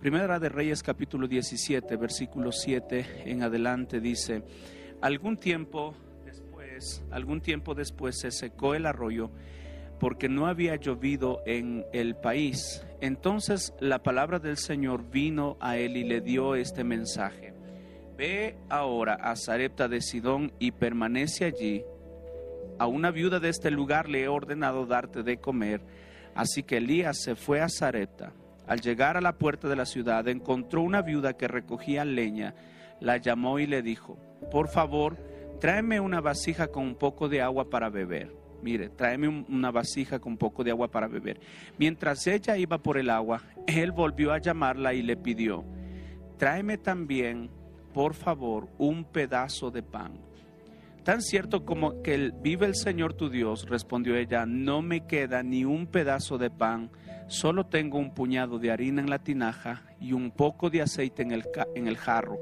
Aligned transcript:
Primera 0.00 0.38
de 0.38 0.48
Reyes 0.48 0.84
capítulo 0.84 1.26
17, 1.26 1.96
versículo 1.96 2.52
7 2.52 3.24
en 3.24 3.42
adelante 3.42 3.98
dice, 3.98 4.44
algún 5.00 5.36
tiempo 5.36 5.92
después, 6.24 7.02
algún 7.10 7.40
tiempo 7.40 7.74
después 7.74 8.20
se 8.20 8.30
secó 8.30 8.76
el 8.76 8.86
arroyo 8.86 9.32
porque 9.98 10.28
no 10.28 10.46
había 10.46 10.76
llovido 10.76 11.42
en 11.46 11.84
el 11.92 12.14
país. 12.14 12.86
Entonces 13.00 13.74
la 13.80 14.04
palabra 14.04 14.38
del 14.38 14.56
Señor 14.56 15.10
vino 15.10 15.56
a 15.58 15.78
él 15.78 15.96
y 15.96 16.04
le 16.04 16.20
dio 16.20 16.54
este 16.54 16.84
mensaje. 16.84 17.52
Ve 18.16 18.56
ahora 18.68 19.14
a 19.14 19.34
Zarepta 19.34 19.88
de 19.88 20.00
Sidón 20.00 20.52
y 20.60 20.70
permanece 20.70 21.44
allí. 21.44 21.82
A 22.78 22.86
una 22.86 23.10
viuda 23.10 23.40
de 23.40 23.48
este 23.48 23.72
lugar 23.72 24.08
le 24.08 24.22
he 24.22 24.28
ordenado 24.28 24.86
darte 24.86 25.24
de 25.24 25.38
comer. 25.38 25.80
Así 26.36 26.62
que 26.62 26.76
Elías 26.76 27.20
se 27.20 27.34
fue 27.34 27.60
a 27.60 27.68
Zarepta. 27.68 28.32
Al 28.68 28.80
llegar 28.80 29.16
a 29.16 29.20
la 29.20 29.32
puerta 29.32 29.68
de 29.68 29.76
la 29.76 29.86
ciudad 29.86 30.28
encontró 30.28 30.82
una 30.82 31.02
viuda 31.02 31.36
que 31.36 31.48
recogía 31.48 32.04
leña. 32.04 32.54
La 33.00 33.16
llamó 33.16 33.58
y 33.58 33.66
le 33.66 33.82
dijo, 33.82 34.18
por 34.50 34.68
favor, 34.68 35.16
tráeme 35.60 36.00
una 36.00 36.20
vasija 36.20 36.68
con 36.68 36.84
un 36.84 36.94
poco 36.94 37.28
de 37.28 37.40
agua 37.42 37.70
para 37.70 37.88
beber 37.88 38.38
mire, 38.62 38.88
tráeme 38.88 39.28
una 39.28 39.70
vasija 39.70 40.18
con 40.18 40.32
un 40.32 40.38
poco 40.38 40.64
de 40.64 40.70
agua 40.70 40.88
para 40.88 41.08
beber. 41.08 41.40
Mientras 41.78 42.26
ella 42.26 42.56
iba 42.56 42.78
por 42.78 42.98
el 42.98 43.10
agua, 43.10 43.42
él 43.66 43.92
volvió 43.92 44.32
a 44.32 44.38
llamarla 44.38 44.94
y 44.94 45.02
le 45.02 45.16
pidió, 45.16 45.64
tráeme 46.36 46.78
también, 46.78 47.50
por 47.92 48.14
favor, 48.14 48.68
un 48.78 49.04
pedazo 49.04 49.70
de 49.70 49.82
pan. 49.82 50.20
Tan 51.04 51.22
cierto 51.22 51.64
como 51.64 52.02
que 52.02 52.32
vive 52.42 52.66
el 52.66 52.74
Señor 52.74 53.14
tu 53.14 53.30
Dios, 53.30 53.66
respondió 53.68 54.16
ella, 54.16 54.44
no 54.44 54.82
me 54.82 55.06
queda 55.06 55.42
ni 55.42 55.64
un 55.64 55.86
pedazo 55.86 56.36
de 56.36 56.50
pan, 56.50 56.90
solo 57.28 57.66
tengo 57.66 57.98
un 57.98 58.12
puñado 58.12 58.58
de 58.58 58.70
harina 58.70 59.00
en 59.00 59.10
la 59.10 59.20
tinaja 59.20 59.84
y 60.00 60.12
un 60.12 60.30
poco 60.30 60.70
de 60.70 60.82
aceite 60.82 61.22
en 61.22 61.30
el, 61.30 61.44
en 61.74 61.86
el 61.86 61.96
jarro. 61.96 62.38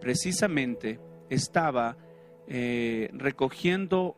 Precisamente 0.00 0.98
estaba 1.30 1.96
eh, 2.48 3.08
recogiendo 3.12 4.16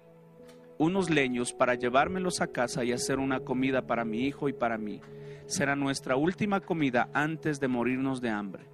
unos 0.79 1.11
leños 1.11 1.53
para 1.53 1.75
llevármelos 1.75 2.41
a 2.41 2.48
casa 2.48 2.84
y 2.84 2.93
hacer 2.93 3.19
una 3.19 3.41
comida 3.41 3.87
para 3.87 4.05
mi 4.05 4.27
hijo 4.27 4.48
y 4.48 4.53
para 4.53 4.79
mí. 4.79 5.01
Será 5.47 5.77
nuestra 5.77 6.17
última 6.17 6.61
comida 6.61 7.11
antes 7.12 7.61
de 7.61 7.69
morirnos 7.69 8.21
de 8.21 8.31
hambre. 8.31 8.65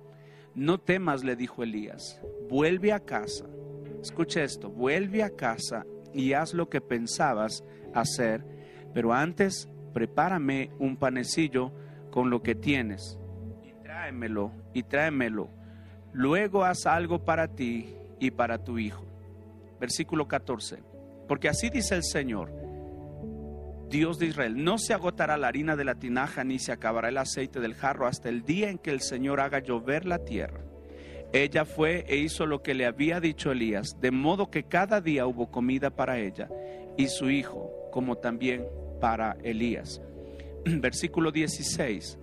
No 0.54 0.78
temas, 0.78 1.24
le 1.24 1.36
dijo 1.36 1.62
Elías, 1.62 2.20
vuelve 2.48 2.92
a 2.92 3.00
casa. 3.00 3.46
Escucha 4.00 4.42
esto, 4.42 4.70
vuelve 4.70 5.22
a 5.22 5.30
casa 5.30 5.84
y 6.14 6.32
haz 6.32 6.54
lo 6.54 6.68
que 6.68 6.80
pensabas 6.80 7.64
hacer, 7.94 8.44
pero 8.94 9.12
antes 9.12 9.68
prepárame 9.92 10.70
un 10.78 10.96
panecillo 10.96 11.72
con 12.10 12.30
lo 12.30 12.42
que 12.42 12.54
tienes 12.54 13.18
y 13.64 13.72
tráemelo 13.82 14.52
y 14.72 14.82
tráemelo. 14.82 15.50
Luego 16.12 16.64
haz 16.64 16.86
algo 16.86 17.24
para 17.24 17.48
ti 17.48 17.94
y 18.18 18.30
para 18.30 18.62
tu 18.62 18.78
hijo. 18.78 19.04
Versículo 19.80 20.26
14. 20.28 20.82
Porque 21.28 21.48
así 21.48 21.70
dice 21.70 21.94
el 21.94 22.04
Señor, 22.04 22.52
Dios 23.88 24.18
de 24.18 24.26
Israel, 24.26 24.62
no 24.62 24.78
se 24.78 24.94
agotará 24.94 25.36
la 25.36 25.48
harina 25.48 25.74
de 25.74 25.84
la 25.84 25.96
tinaja 25.96 26.44
ni 26.44 26.58
se 26.58 26.70
acabará 26.70 27.08
el 27.08 27.18
aceite 27.18 27.60
del 27.60 27.74
jarro 27.74 28.06
hasta 28.06 28.28
el 28.28 28.44
día 28.44 28.70
en 28.70 28.78
que 28.78 28.90
el 28.90 29.00
Señor 29.00 29.40
haga 29.40 29.58
llover 29.58 30.06
la 30.06 30.18
tierra. 30.18 30.60
Ella 31.32 31.64
fue 31.64 32.04
e 32.08 32.16
hizo 32.16 32.46
lo 32.46 32.62
que 32.62 32.74
le 32.74 32.86
había 32.86 33.20
dicho 33.20 33.52
Elías, 33.52 33.96
de 34.00 34.10
modo 34.10 34.50
que 34.50 34.64
cada 34.64 35.00
día 35.00 35.26
hubo 35.26 35.50
comida 35.50 35.90
para 35.90 36.18
ella 36.18 36.48
y 36.96 37.06
su 37.06 37.30
hijo, 37.30 37.70
como 37.92 38.16
también 38.16 38.66
para 39.00 39.36
Elías. 39.42 40.00
Versículo 40.64 41.32
16. 41.32 42.18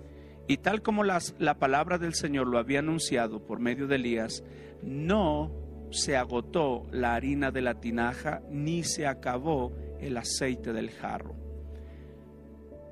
Y 0.47 0.57
tal 0.57 0.81
como 0.81 1.03
las, 1.03 1.35
la 1.39 1.59
palabra 1.59 1.97
del 1.97 2.13
Señor 2.13 2.47
lo 2.47 2.57
había 2.57 2.79
anunciado 2.79 3.45
por 3.45 3.59
medio 3.59 3.87
de 3.87 3.95
Elías, 3.95 4.43
no 4.81 5.51
se 5.91 6.15
agotó 6.15 6.85
la 6.91 7.15
harina 7.15 7.51
de 7.51 7.61
la 7.61 7.79
tinaja, 7.79 8.41
ni 8.49 8.83
se 8.83 9.07
acabó 9.07 9.73
el 9.99 10.17
aceite 10.17 10.71
del 10.73 10.91
jarro. 10.91 11.35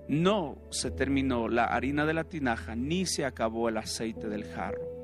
No 0.07 0.57
se 0.69 0.91
terminó 0.91 1.47
la 1.47 1.65
harina 1.65 2.05
de 2.05 2.13
la 2.13 2.25
tinaja, 2.25 2.75
ni 2.75 3.05
se 3.05 3.25
acabó 3.25 3.69
el 3.69 3.77
aceite 3.77 4.27
del 4.27 4.43
jarro. 4.45 4.95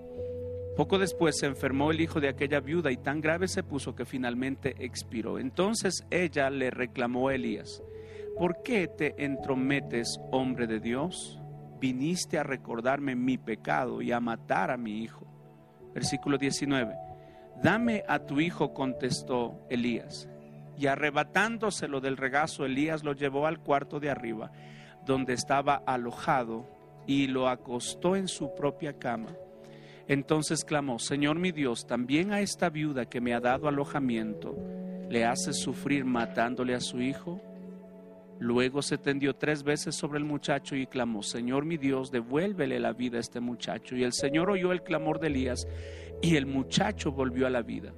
Poco 0.76 1.00
después 1.00 1.38
se 1.38 1.48
enfermó 1.48 1.92
el 1.92 2.00
hijo 2.00 2.22
de 2.22 2.30
aquella 2.30 2.60
viuda 2.60 2.92
y 2.92 2.98
tan 2.98 3.20
grave 3.20 3.48
se 3.48 3.64
puso 3.64 3.94
que 3.94 4.06
finalmente 4.06 4.76
expiró. 4.80 5.38
Entonces 5.38 6.06
ella 6.10 6.50
le 6.50 6.70
reclamó 6.70 7.28
a 7.28 7.36
Elías, 7.36 7.84
¿por 8.42 8.64
qué 8.64 8.88
te 8.88 9.24
entrometes, 9.24 10.20
hombre 10.32 10.66
de 10.66 10.80
Dios? 10.80 11.40
Viniste 11.80 12.40
a 12.40 12.44
recordarme 12.44 13.16
mi 13.16 13.38
pecado 13.38 14.02
y 14.02 14.12
a 14.12 14.20
matar 14.20 14.72
a 14.72 14.78
mi 14.78 15.04
hijo. 15.04 15.28
Versículo 15.94 16.40
19. 16.40 16.96
Dame 17.62 18.04
a 18.08 18.18
tu 18.18 18.40
hijo, 18.40 18.74
contestó 18.74 19.62
Elías. 19.70 20.28
Y 20.76 20.88
arrebatándoselo 20.88 22.02
del 22.02 22.18
regazo, 22.18 22.66
Elías 22.66 23.04
lo 23.04 23.14
llevó 23.14 23.46
al 23.46 23.60
cuarto 23.60 24.00
de 24.00 24.10
arriba, 24.10 24.52
donde 25.06 25.34
estaba 25.34 25.76
alojado, 25.76 26.66
y 27.06 27.28
lo 27.28 27.48
acostó 27.48 28.16
en 28.16 28.28
su 28.28 28.56
propia 28.56 28.98
cama. 28.98 29.30
Entonces 30.08 30.66
clamó, 30.66 30.98
Señor 30.98 31.38
mi 31.38 31.52
Dios, 31.52 31.86
también 31.86 32.34
a 32.34 32.42
esta 32.42 32.72
viuda 32.72 33.06
que 33.06 33.22
me 33.22 33.36
ha 33.36 33.40
dado 33.40 33.68
alojamiento, 33.68 34.56
¿le 35.12 35.26
haces 35.26 35.60
sufrir 35.60 36.06
matándole 36.06 36.74
a 36.74 36.80
su 36.80 37.04
hijo? 37.04 37.40
Luego 38.42 38.82
se 38.82 38.98
tendió 38.98 39.36
tres 39.36 39.62
veces 39.62 39.94
sobre 39.94 40.18
el 40.18 40.26
muchacho 40.26 40.76
y 40.76 40.88
clamó, 40.88 41.22
Señor 41.22 41.64
mi 41.64 41.78
Dios, 41.78 42.10
devuélvele 42.10 42.80
la 42.80 42.92
vida 42.92 43.18
a 43.18 43.20
este 43.20 43.40
muchacho. 43.40 43.96
Y 43.96 44.04
el 44.04 44.14
Señor 44.14 44.50
oyó 44.50 44.72
el 44.72 44.82
clamor 44.82 45.20
de 45.20 45.28
Elías 45.28 45.68
y 46.24 46.38
el 46.38 46.48
muchacho 46.48 47.12
volvió 47.12 47.46
a 47.46 47.52
la 47.52 47.62
vida. 47.62 47.94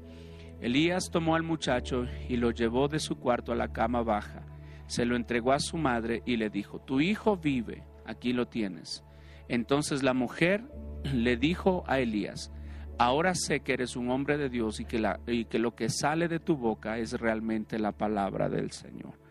Elías 0.60 1.10
tomó 1.10 1.36
al 1.36 1.44
muchacho 1.44 2.08
y 2.28 2.36
lo 2.36 2.52
llevó 2.52 2.90
de 2.90 3.00
su 3.00 3.18
cuarto 3.20 3.54
a 3.54 3.56
la 3.56 3.72
cama 3.72 4.04
baja. 4.04 4.46
Se 4.86 5.06
lo 5.06 5.16
entregó 5.16 5.54
a 5.54 5.62
su 5.62 5.78
madre 5.78 6.24
y 6.26 6.36
le 6.36 6.50
dijo, 6.50 6.78
tu 6.82 7.00
hijo 7.00 7.38
vive, 7.38 7.86
aquí 8.06 8.34
lo 8.34 8.46
tienes. 8.50 9.02
Entonces 9.48 10.04
la 10.04 10.14
mujer 10.14 10.66
le 11.14 11.38
dijo 11.38 11.86
a 11.88 12.02
Elías, 12.02 12.52
ahora 13.00 13.34
sé 13.34 13.62
que 13.62 13.72
eres 13.72 13.96
un 13.96 14.10
hombre 14.10 14.38
de 14.38 14.50
Dios 14.50 14.82
y 14.82 14.84
que, 14.84 15.02
y 15.26 15.46
que 15.46 15.58
lo 15.58 15.74
que 15.74 15.88
sale 15.88 16.28
de 16.28 16.42
tu 16.42 16.58
boca 16.58 16.98
es 16.98 17.14
realmente 17.14 17.80
la 17.80 17.94
palabra 17.94 18.50
del 18.50 18.72
Señor. 18.72 19.23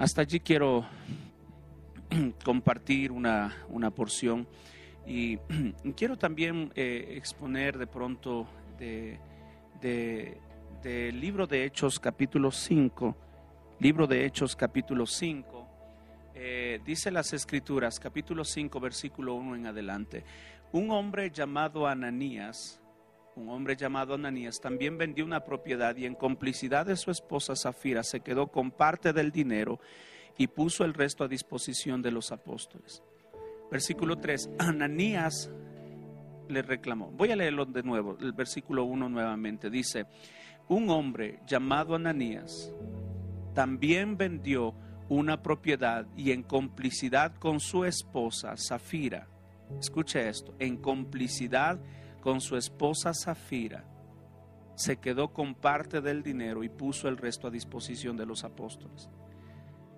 Hasta 0.00 0.22
allí 0.22 0.40
quiero 0.40 0.86
compartir 2.42 3.12
una, 3.12 3.54
una 3.68 3.90
porción 3.90 4.48
y 5.06 5.36
quiero 5.94 6.16
también 6.16 6.72
eh, 6.74 7.12
exponer 7.18 7.76
de 7.76 7.86
pronto 7.86 8.46
del 8.78 9.18
de, 9.82 11.12
libro 11.12 11.46
de 11.46 11.66
Hechos 11.66 12.00
capítulo 12.00 12.50
5, 12.50 13.14
libro 13.80 14.06
de 14.06 14.24
Hechos 14.24 14.56
capítulo 14.56 15.04
5, 15.04 15.68
eh, 16.34 16.80
dice 16.82 17.10
las 17.10 17.34
escrituras, 17.34 18.00
capítulo 18.00 18.42
5, 18.42 18.80
versículo 18.80 19.34
1 19.34 19.56
en 19.56 19.66
adelante, 19.66 20.24
un 20.72 20.92
hombre 20.92 21.30
llamado 21.30 21.86
Ananías, 21.86 22.79
un 23.40 23.48
hombre 23.48 23.74
llamado 23.74 24.14
Ananías 24.14 24.60
también 24.60 24.98
vendió 24.98 25.24
una 25.24 25.44
propiedad 25.44 25.96
y 25.96 26.04
en 26.04 26.14
complicidad 26.14 26.86
de 26.86 26.96
su 26.96 27.10
esposa 27.10 27.56
Zafira 27.56 28.02
se 28.02 28.20
quedó 28.20 28.48
con 28.48 28.70
parte 28.70 29.12
del 29.12 29.32
dinero 29.32 29.80
y 30.36 30.46
puso 30.46 30.84
el 30.84 30.94
resto 30.94 31.24
a 31.24 31.28
disposición 31.28 32.02
de 32.02 32.10
los 32.10 32.32
apóstoles. 32.32 33.02
Versículo 33.70 34.18
3, 34.18 34.50
Ananías 34.58 35.50
le 36.48 36.62
reclamó. 36.62 37.10
Voy 37.12 37.30
a 37.30 37.36
leerlo 37.36 37.64
de 37.64 37.82
nuevo, 37.82 38.18
el 38.20 38.32
versículo 38.32 38.84
1 38.84 39.08
nuevamente. 39.08 39.70
Dice, 39.70 40.06
un 40.68 40.90
hombre 40.90 41.40
llamado 41.46 41.94
Ananías 41.94 42.72
también 43.54 44.16
vendió 44.16 44.74
una 45.08 45.42
propiedad 45.42 46.06
y 46.16 46.32
en 46.32 46.42
complicidad 46.42 47.34
con 47.36 47.58
su 47.58 47.84
esposa 47.84 48.54
Zafira, 48.56 49.28
escuche 49.78 50.28
esto, 50.28 50.54
en 50.58 50.76
complicidad 50.76 51.80
con 52.20 52.40
su 52.40 52.56
esposa 52.56 53.12
Zafira, 53.14 53.84
se 54.74 54.96
quedó 54.96 55.32
con 55.32 55.54
parte 55.54 56.00
del 56.00 56.22
dinero 56.22 56.64
y 56.64 56.68
puso 56.68 57.08
el 57.08 57.18
resto 57.18 57.48
a 57.48 57.50
disposición 57.50 58.16
de 58.16 58.26
los 58.26 58.44
apóstoles. 58.44 59.10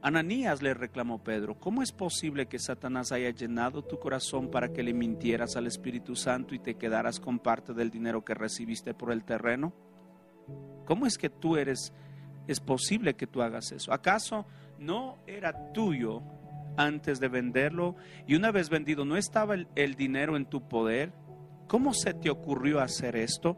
Ananías 0.05 0.61
le 0.61 0.75
reclamó 0.75 1.23
Pedro, 1.23 1.61
¿cómo 1.61 1.81
es 1.81 1.93
posible 1.93 2.47
que 2.47 2.59
Satanás 2.59 3.13
haya 3.13 3.31
llenado 3.31 3.85
tu 3.85 4.01
corazón 4.01 4.51
para 4.51 4.73
que 4.73 4.83
le 4.83 4.93
mintieras 4.93 5.55
al 5.55 5.69
Espíritu 5.69 6.17
Santo 6.17 6.57
y 6.57 6.59
te 6.59 6.75
quedaras 6.75 7.21
con 7.21 7.39
parte 7.39 7.73
del 7.73 7.93
dinero 7.93 8.25
que 8.25 8.35
recibiste 8.35 8.95
por 8.95 9.13
el 9.13 9.23
terreno? 9.23 9.73
¿Cómo 10.87 11.07
es 11.07 11.17
que 11.17 11.31
tú 11.31 11.57
eres, 11.57 11.93
es 12.49 12.59
posible 12.59 13.15
que 13.15 13.29
tú 13.29 13.43
hagas 13.43 13.71
eso? 13.71 13.93
¿Acaso 13.93 14.45
no 14.81 15.19
era 15.29 15.73
tuyo 15.73 16.25
antes 16.77 17.21
de 17.21 17.29
venderlo 17.29 17.95
y 18.27 18.35
una 18.35 18.51
vez 18.51 18.71
vendido 18.71 19.05
no 19.05 19.17
estaba 19.17 19.55
el, 19.55 19.69
el 19.77 19.95
dinero 19.95 20.37
en 20.37 20.47
tu 20.47 20.67
poder? 20.67 21.13
¿Cómo 21.73 21.95
se 21.95 22.13
te 22.13 22.29
ocurrió 22.29 22.81
hacer 22.81 23.17
esto? 23.17 23.57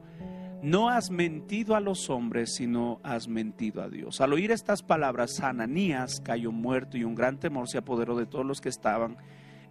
no 0.62 0.88
has 0.88 1.10
mentido 1.10 1.74
a 1.74 1.80
los 1.80 2.08
hombres, 2.08 2.54
sino 2.54 2.98
has 3.02 3.28
mentido 3.28 3.82
a 3.82 3.90
Dios. 3.90 4.22
Al 4.22 4.32
oír 4.32 4.50
estas 4.50 4.82
palabras, 4.82 5.40
Ananías 5.40 6.22
cayó 6.24 6.52
muerto 6.52 6.96
y 6.96 7.04
un 7.04 7.14
gran 7.14 7.38
temor 7.38 7.68
se 7.68 7.76
apoderó 7.76 8.16
de 8.16 8.24
todos 8.24 8.46
los 8.46 8.62
que 8.62 8.70
estaban 8.70 9.18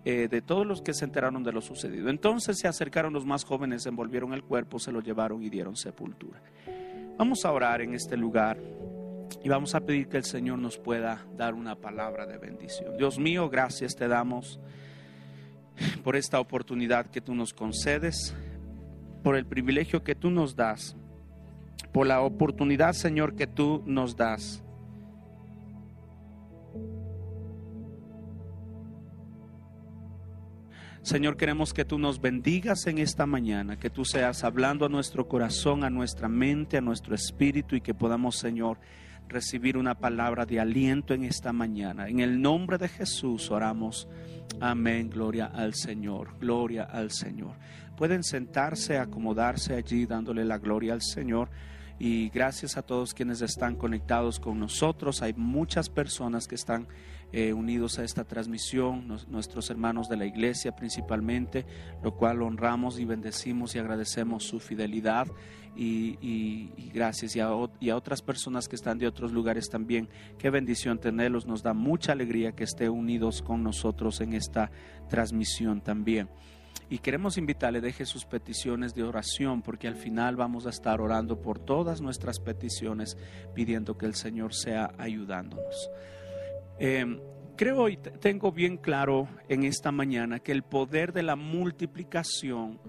eh, 0.06 0.28
de 0.30 0.42
todos 0.42 0.68
los 0.68 0.82
que 0.82 0.94
se 0.94 1.06
enteraron 1.06 1.44
de 1.44 1.54
lo 1.54 1.62
sucedido. 1.62 2.10
Entonces 2.10 2.60
se 2.60 2.68
acercaron 2.68 3.14
los 3.14 3.26
más 3.26 3.46
jóvenes, 3.46 3.86
envolvieron 3.86 4.34
el 4.34 4.44
cuerpo, 4.44 4.78
se 4.78 4.92
lo 4.92 5.00
llevaron 5.00 5.42
y 5.42 5.50
dieron 5.50 5.78
sepultura. 5.78 6.42
Vamos 7.18 7.46
a 7.46 7.52
orar 7.54 7.82
en 7.82 7.94
este 7.94 8.18
lugar 8.18 8.60
y 9.42 9.48
vamos 9.48 9.74
a 9.74 9.80
pedir 9.80 10.10
que 10.10 10.18
el 10.18 10.26
Señor 10.26 10.60
nos 10.60 10.78
pueda 10.78 11.26
dar 11.38 11.54
una 11.54 11.76
palabra 11.76 12.28
de 12.28 12.38
bendición. 12.38 12.98
Dios 12.98 13.18
mío, 13.18 13.50
gracias 13.50 13.96
te 13.96 14.10
damos 14.10 14.60
por 16.04 16.16
esta 16.16 16.40
oportunidad 16.40 17.08
que 17.08 17.22
tú 17.22 17.36
nos 17.36 17.54
concedes, 17.54 18.36
por 19.24 19.36
el 19.36 19.46
privilegio 19.46 20.04
que 20.04 20.16
tú 20.16 20.30
nos 20.30 20.56
das, 20.56 20.96
por 21.92 22.08
la 22.08 22.22
oportunidad, 22.22 22.94
Señor, 22.94 23.36
que 23.36 23.48
tú 23.48 23.84
nos 23.86 24.16
das. 24.16 24.64
Señor, 31.04 31.36
queremos 31.36 31.74
que 31.74 31.84
tú 31.84 32.00
nos 32.00 32.22
bendigas 32.22 32.88
en 32.88 32.98
esta 32.98 33.26
mañana, 33.26 33.78
que 33.78 33.90
tú 33.90 34.06
seas 34.06 34.46
hablando 34.46 34.86
a 34.86 34.90
nuestro 34.90 35.28
corazón, 35.28 35.84
a 35.84 35.90
nuestra 35.90 36.30
mente, 36.30 36.78
a 36.78 36.82
nuestro 36.82 37.14
espíritu 37.14 37.76
y 37.76 37.82
que 37.82 37.94
podamos, 37.94 38.38
Señor, 38.38 38.80
recibir 39.28 39.78
una 39.78 39.96
palabra 39.96 40.46
de 40.46 40.60
aliento 40.60 41.14
en 41.14 41.24
esta 41.24 41.54
mañana. 41.54 42.08
En 42.08 42.20
el 42.20 42.42
nombre 42.42 42.78
de 42.78 42.88
Jesús 42.88 43.52
oramos. 43.52 44.08
Amén. 44.60 45.10
Gloria 45.10 45.46
al 45.46 45.74
Señor. 45.74 46.38
Gloria 46.40 46.84
al 46.84 47.12
Señor. 47.12 47.56
Pueden 47.98 48.24
sentarse, 48.24 48.98
acomodarse 48.98 49.76
allí 49.76 50.06
dándole 50.06 50.46
la 50.46 50.58
gloria 50.58 50.94
al 50.94 51.02
Señor. 51.02 51.50
Y 52.00 52.30
gracias 52.30 52.76
a 52.78 52.82
todos 52.82 53.14
quienes 53.14 53.42
están 53.42 53.76
conectados 53.76 54.40
con 54.40 54.60
nosotros. 54.60 55.22
Hay 55.22 55.34
muchas 55.34 55.90
personas 55.90 56.48
que 56.48 56.56
están 56.56 56.88
eh, 57.36 57.52
unidos 57.52 57.98
a 57.98 58.04
esta 58.04 58.26
transmisión, 58.26 59.08
nuestros 59.28 59.70
hermanos 59.72 60.08
de 60.08 60.18
la 60.18 60.26
iglesia 60.28 60.76
principalmente, 60.76 61.66
lo 62.04 62.16
cual 62.16 62.44
honramos 62.44 63.00
y 63.00 63.06
bendecimos 63.06 63.74
y 63.74 63.80
agradecemos 63.80 64.44
su 64.44 64.60
fidelidad 64.60 65.28
y, 65.76 66.90
gracias 66.94 67.36
y 67.36 67.40
a, 67.40 67.50
y 67.80 67.92
otras 67.92 68.22
personas 68.22 68.68
que 68.68 68.76
están 68.76 68.98
de 68.98 69.08
otros 69.08 69.32
lugares 69.32 69.70
también. 69.70 70.10
Qué 70.38 70.50
bendición 70.50 71.00
tenerlos, 71.00 71.46
nos 71.46 71.64
da 71.64 71.74
mucha 71.74 72.12
alegría 72.12 72.54
que 72.54 72.64
estén 72.64 72.90
unidos 72.90 73.42
con 73.42 73.64
nosotros 73.64 74.22
en 74.22 74.34
esta 74.34 74.72
transmisión 75.10 75.82
también. 75.82 76.30
Y 76.90 77.00
queremos 77.00 77.38
invitarle, 77.38 77.82
deje 77.82 78.06
sus 78.06 78.26
peticiones 78.26 78.94
de 78.94 79.04
oración, 79.04 79.62
porque 79.62 79.88
al 79.88 79.96
final 79.96 80.36
vamos 80.36 80.68
a 80.68 80.70
estar 80.70 81.02
orando 81.02 81.42
por 81.42 81.60
todas 81.60 82.02
nuestras 82.02 82.40
peticiones, 82.40 83.18
pidiendo 83.56 83.98
que 83.98 84.06
el 84.06 84.16
Señor 84.16 84.54
sea 84.54 84.92
ayudándonos. 84.98 85.90
Em, 86.80 87.20
creo 87.56 87.90
y 87.90 87.98
tengo 87.98 88.52
bien 88.52 88.78
claro 88.78 89.28
en 89.48 89.64
esta 89.64 89.92
mañana 89.92 90.40
que 90.40 90.52
el 90.52 90.64
poder 90.64 91.14
de 91.14 91.24
la 91.24 91.36
multiplicación 91.36 92.80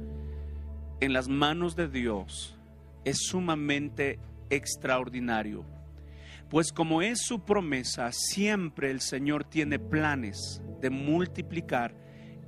en 1.00 1.12
las 1.12 1.28
manos 1.28 1.76
de 1.76 1.88
Dios 1.88 2.58
es 3.04 3.18
sumamente 3.26 4.18
extraordinario. 4.50 5.64
Pues 6.50 6.72
como 6.72 7.02
es 7.02 7.22
su 7.22 7.44
promesa, 7.44 8.12
siempre 8.12 8.90
el 8.90 9.00
Señor 9.00 9.44
tiene 9.44 9.78
planes 9.78 10.62
de 10.80 10.90
multiplicar 10.90 11.96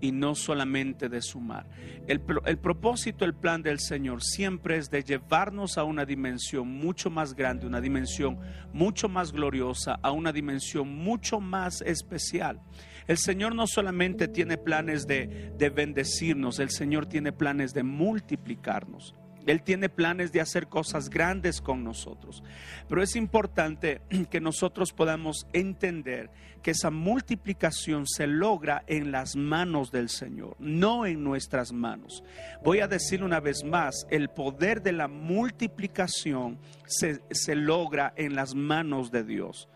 y 0.01 0.13
no 0.13 0.35
solamente 0.35 1.09
de 1.09 1.23
sumar. 1.23 1.67
El, 2.07 2.21
propósito, 2.21 3.25
el 3.25 3.35
plan 3.35 3.63
del 3.63 3.81
Señor 3.81 4.23
siempre 4.23 4.77
es 4.77 4.91
de 4.91 5.03
llevarnos 5.03 5.79
a 5.79 5.85
una 5.85 6.05
dimensión 6.05 6.69
mucho 6.69 7.11
más 7.11 7.35
grande, 7.35 7.67
una 7.67 7.81
dimensión 7.81 8.39
mucho 8.73 9.09
más 9.09 9.33
gloriosa, 9.33 9.99
a 10.03 10.11
una 10.11 10.33
dimensión 10.33 10.95
mucho 10.95 11.41
más 11.41 11.81
especial. 11.81 12.61
El 13.07 13.19
Señor 13.19 13.55
no 13.55 13.67
solamente 13.67 14.29
tiene 14.29 14.59
planes 14.59 15.07
de, 15.07 15.53
de 15.57 15.71
bendecirnos, 15.71 16.59
el 16.59 16.71
Señor 16.71 17.07
tiene 17.07 17.33
planes 17.33 17.73
de 17.73 17.83
multiplicarnos. 17.83 19.15
Él 19.47 19.63
tiene 19.63 19.89
planes 19.89 20.33
de 20.33 20.41
hacer 20.41 20.67
cosas 20.67 21.09
grandes 21.09 21.61
con 21.61 21.85
nosotros. 21.85 22.43
Pero 22.89 23.03
es 23.03 23.15
importante 23.17 24.03
que 24.31 24.41
nosotros 24.41 24.93
podamos 24.93 25.47
entender 25.53 26.31
que 26.63 26.73
esa 26.73 26.91
multiplicación 26.91 28.09
se 28.09 28.27
logra 28.27 28.83
en 28.89 29.13
las 29.13 29.37
manos 29.37 29.93
del 29.93 30.09
Señor, 30.09 30.57
no 30.59 31.07
en 31.07 31.23
nuestras 31.23 31.73
manos. 31.73 32.25
Voy 32.65 32.81
a 32.81 32.89
decir 32.89 33.23
una 33.23 33.39
vez 33.39 33.63
más, 33.63 34.05
el 34.11 34.31
poder 34.31 34.83
de 34.83 34.91
la 34.91 35.07
multiplicación 35.07 36.59
se, 36.87 37.21
logra 37.55 38.13
en 38.17 38.35
las 38.35 38.55
manos 38.55 39.11
de 39.11 39.23
Dios 39.23 39.69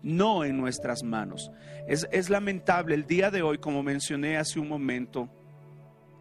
no 0.00 0.44
en 0.44 0.56
nuestras 0.56 1.02
manos. 1.02 1.50
Es, 1.88 2.06
es, 2.12 2.30
lamentable 2.30 2.94
el 2.94 3.04
día 3.04 3.32
de 3.32 3.42
hoy, 3.42 3.58
como 3.58 3.82
mencioné 3.82 4.36
hace 4.36 4.60
un 4.60 4.68
momento, 4.68 5.28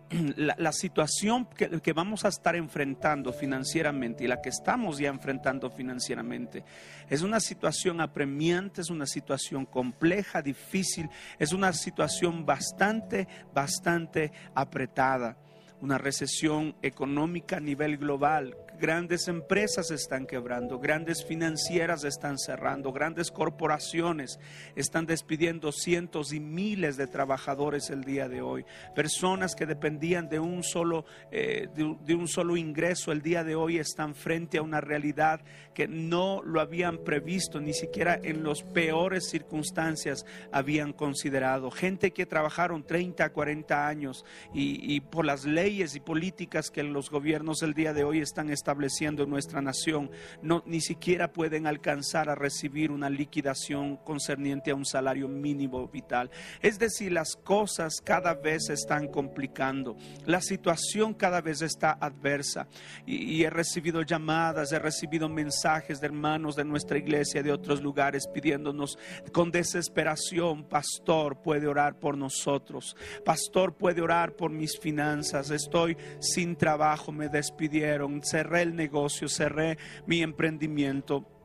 la, 0.38 0.72
situación 0.72 1.48
que, 1.48 1.94
vamos 1.94 2.24
a 2.24 2.30
estar 2.30 2.56
enfrentando 2.56 3.34
financieramente 3.34 4.24
y 4.24 4.28
la 4.28 4.42
que 4.42 4.50
estamos 4.50 4.98
ya 5.00 5.10
enfrentando 5.10 5.70
financieramente 5.70 6.64
es 7.10 7.22
una 7.22 7.40
situación 7.40 8.00
apremiante, 8.00 8.82
es 8.82 8.90
una 8.90 9.06
situación 9.06 9.66
compleja, 9.66 10.42
difícil, 10.42 11.10
es 11.40 11.52
una 11.52 11.74
situación 11.74 12.46
bastante, 12.46 13.28
bastante 13.54 14.32
apretada. 14.56 15.38
Una 15.80 15.98
recesión 16.00 16.76
económica 16.82 17.58
a 17.58 17.60
nivel 17.60 17.98
global 17.98 18.56
Grandes 18.80 19.28
empresas 19.28 19.90
están 19.90 20.28
quebrando, 20.28 20.78
grandes 20.78 21.26
financieras 21.26 22.04
están 22.04 22.38
cerrando, 22.38 22.92
grandes 22.92 23.32
corporaciones 23.32 24.40
están 24.76 25.08
despidiendo 25.08 25.72
cientos 25.72 26.32
y 26.32 26.40
miles 26.40 26.96
de 26.96 27.08
trabajadores 27.08 27.90
el 27.90 28.04
día 28.04 28.30
de 28.30 28.44
hoy. 28.44 28.66
Personas 28.94 29.56
que 29.56 29.66
dependían 29.66 30.30
de 30.30 30.40
un 30.40 30.64
solo, 30.64 31.06
eh, 31.32 31.70
de, 31.74 32.14
un 32.14 32.28
solo 32.28 32.56
ingreso 32.56 33.12
el 33.12 33.24
día 33.24 33.44
de 33.44 33.56
hoy 33.56 33.80
están 33.80 34.14
frente 34.14 34.60
a 34.60 34.62
una 34.62 34.80
realidad 34.80 35.42
que 35.74 35.88
no 35.88 36.44
lo 36.44 36.62
habían 36.62 37.00
previsto, 37.00 37.60
ni 37.60 37.74
siquiera 37.74 38.20
en 38.22 38.44
las 38.44 38.62
peores 38.62 39.28
circunstancias 39.28 40.24
habían 40.52 40.94
considerado. 40.94 41.72
Gente 41.72 42.12
que 42.12 42.28
trabajaron 42.28 42.86
30, 42.86 43.28
40 43.32 43.88
años 43.88 44.24
y, 44.54 44.96
y 44.96 45.00
por 45.00 45.26
las 45.26 45.46
leyes 45.46 45.96
y 45.96 46.00
políticas 46.00 46.70
que 46.70 46.84
los 46.84 47.10
gobiernos 47.10 47.64
el 47.64 47.74
día 47.74 47.94
de 47.94 48.04
hoy 48.04 48.20
están 48.20 48.52
estableciendo 48.52 48.67
estableciendo 48.68 49.24
en 49.24 49.30
nuestra 49.30 49.62
nación, 49.62 50.12
no, 50.42 50.62
ni 50.66 50.82
siquiera 50.82 51.32
pueden 51.32 51.68
alcanzar 51.68 52.30
a 52.30 52.36
recibir 52.36 52.92
una 52.92 53.10
liquidación 53.10 53.96
concerniente 53.96 54.72
a 54.72 54.76
un 54.76 54.86
salario 54.86 55.30
mínimo 55.30 55.88
vital. 55.88 56.30
Es 56.62 56.78
decir, 56.78 57.14
las 57.14 57.38
cosas 57.38 58.02
cada 58.04 58.34
vez 58.34 58.66
se 58.66 58.74
están 58.74 59.08
complicando, 59.08 59.96
la 60.26 60.42
situación 60.42 61.14
cada 61.14 61.40
vez 61.40 61.62
está 61.62 61.92
adversa 61.94 62.68
y, 63.06 63.42
he 63.42 63.50
recibido 63.50 64.02
llamadas, 64.02 64.74
he 64.74 64.80
recibido 64.80 65.30
mensajes 65.30 66.02
de 66.02 66.08
hermanos 66.08 66.58
de 66.58 66.66
nuestra 66.66 66.98
iglesia, 66.98 67.42
de 67.42 67.54
otros 67.54 67.82
lugares, 67.82 68.28
pidiéndonos 68.28 69.00
con 69.32 69.50
desesperación, 69.50 70.66
pastor, 70.66 71.42
puede 71.42 71.68
orar 71.68 72.00
por 72.00 72.18
nosotros, 72.18 72.98
pastor, 73.24 73.76
puede 73.76 74.02
orar 74.02 74.36
por 74.36 74.52
mis 74.52 74.78
finanzas, 74.78 75.52
estoy 75.52 75.96
sin 76.20 76.58
trabajo, 76.58 77.14
me 77.14 77.30
despidieron, 77.30 78.22
cerré 78.24 78.57
el 78.62 78.76
negocio, 78.76 79.28
cerré 79.30 79.78
mi 80.06 80.22
emprendimiento 80.22 81.37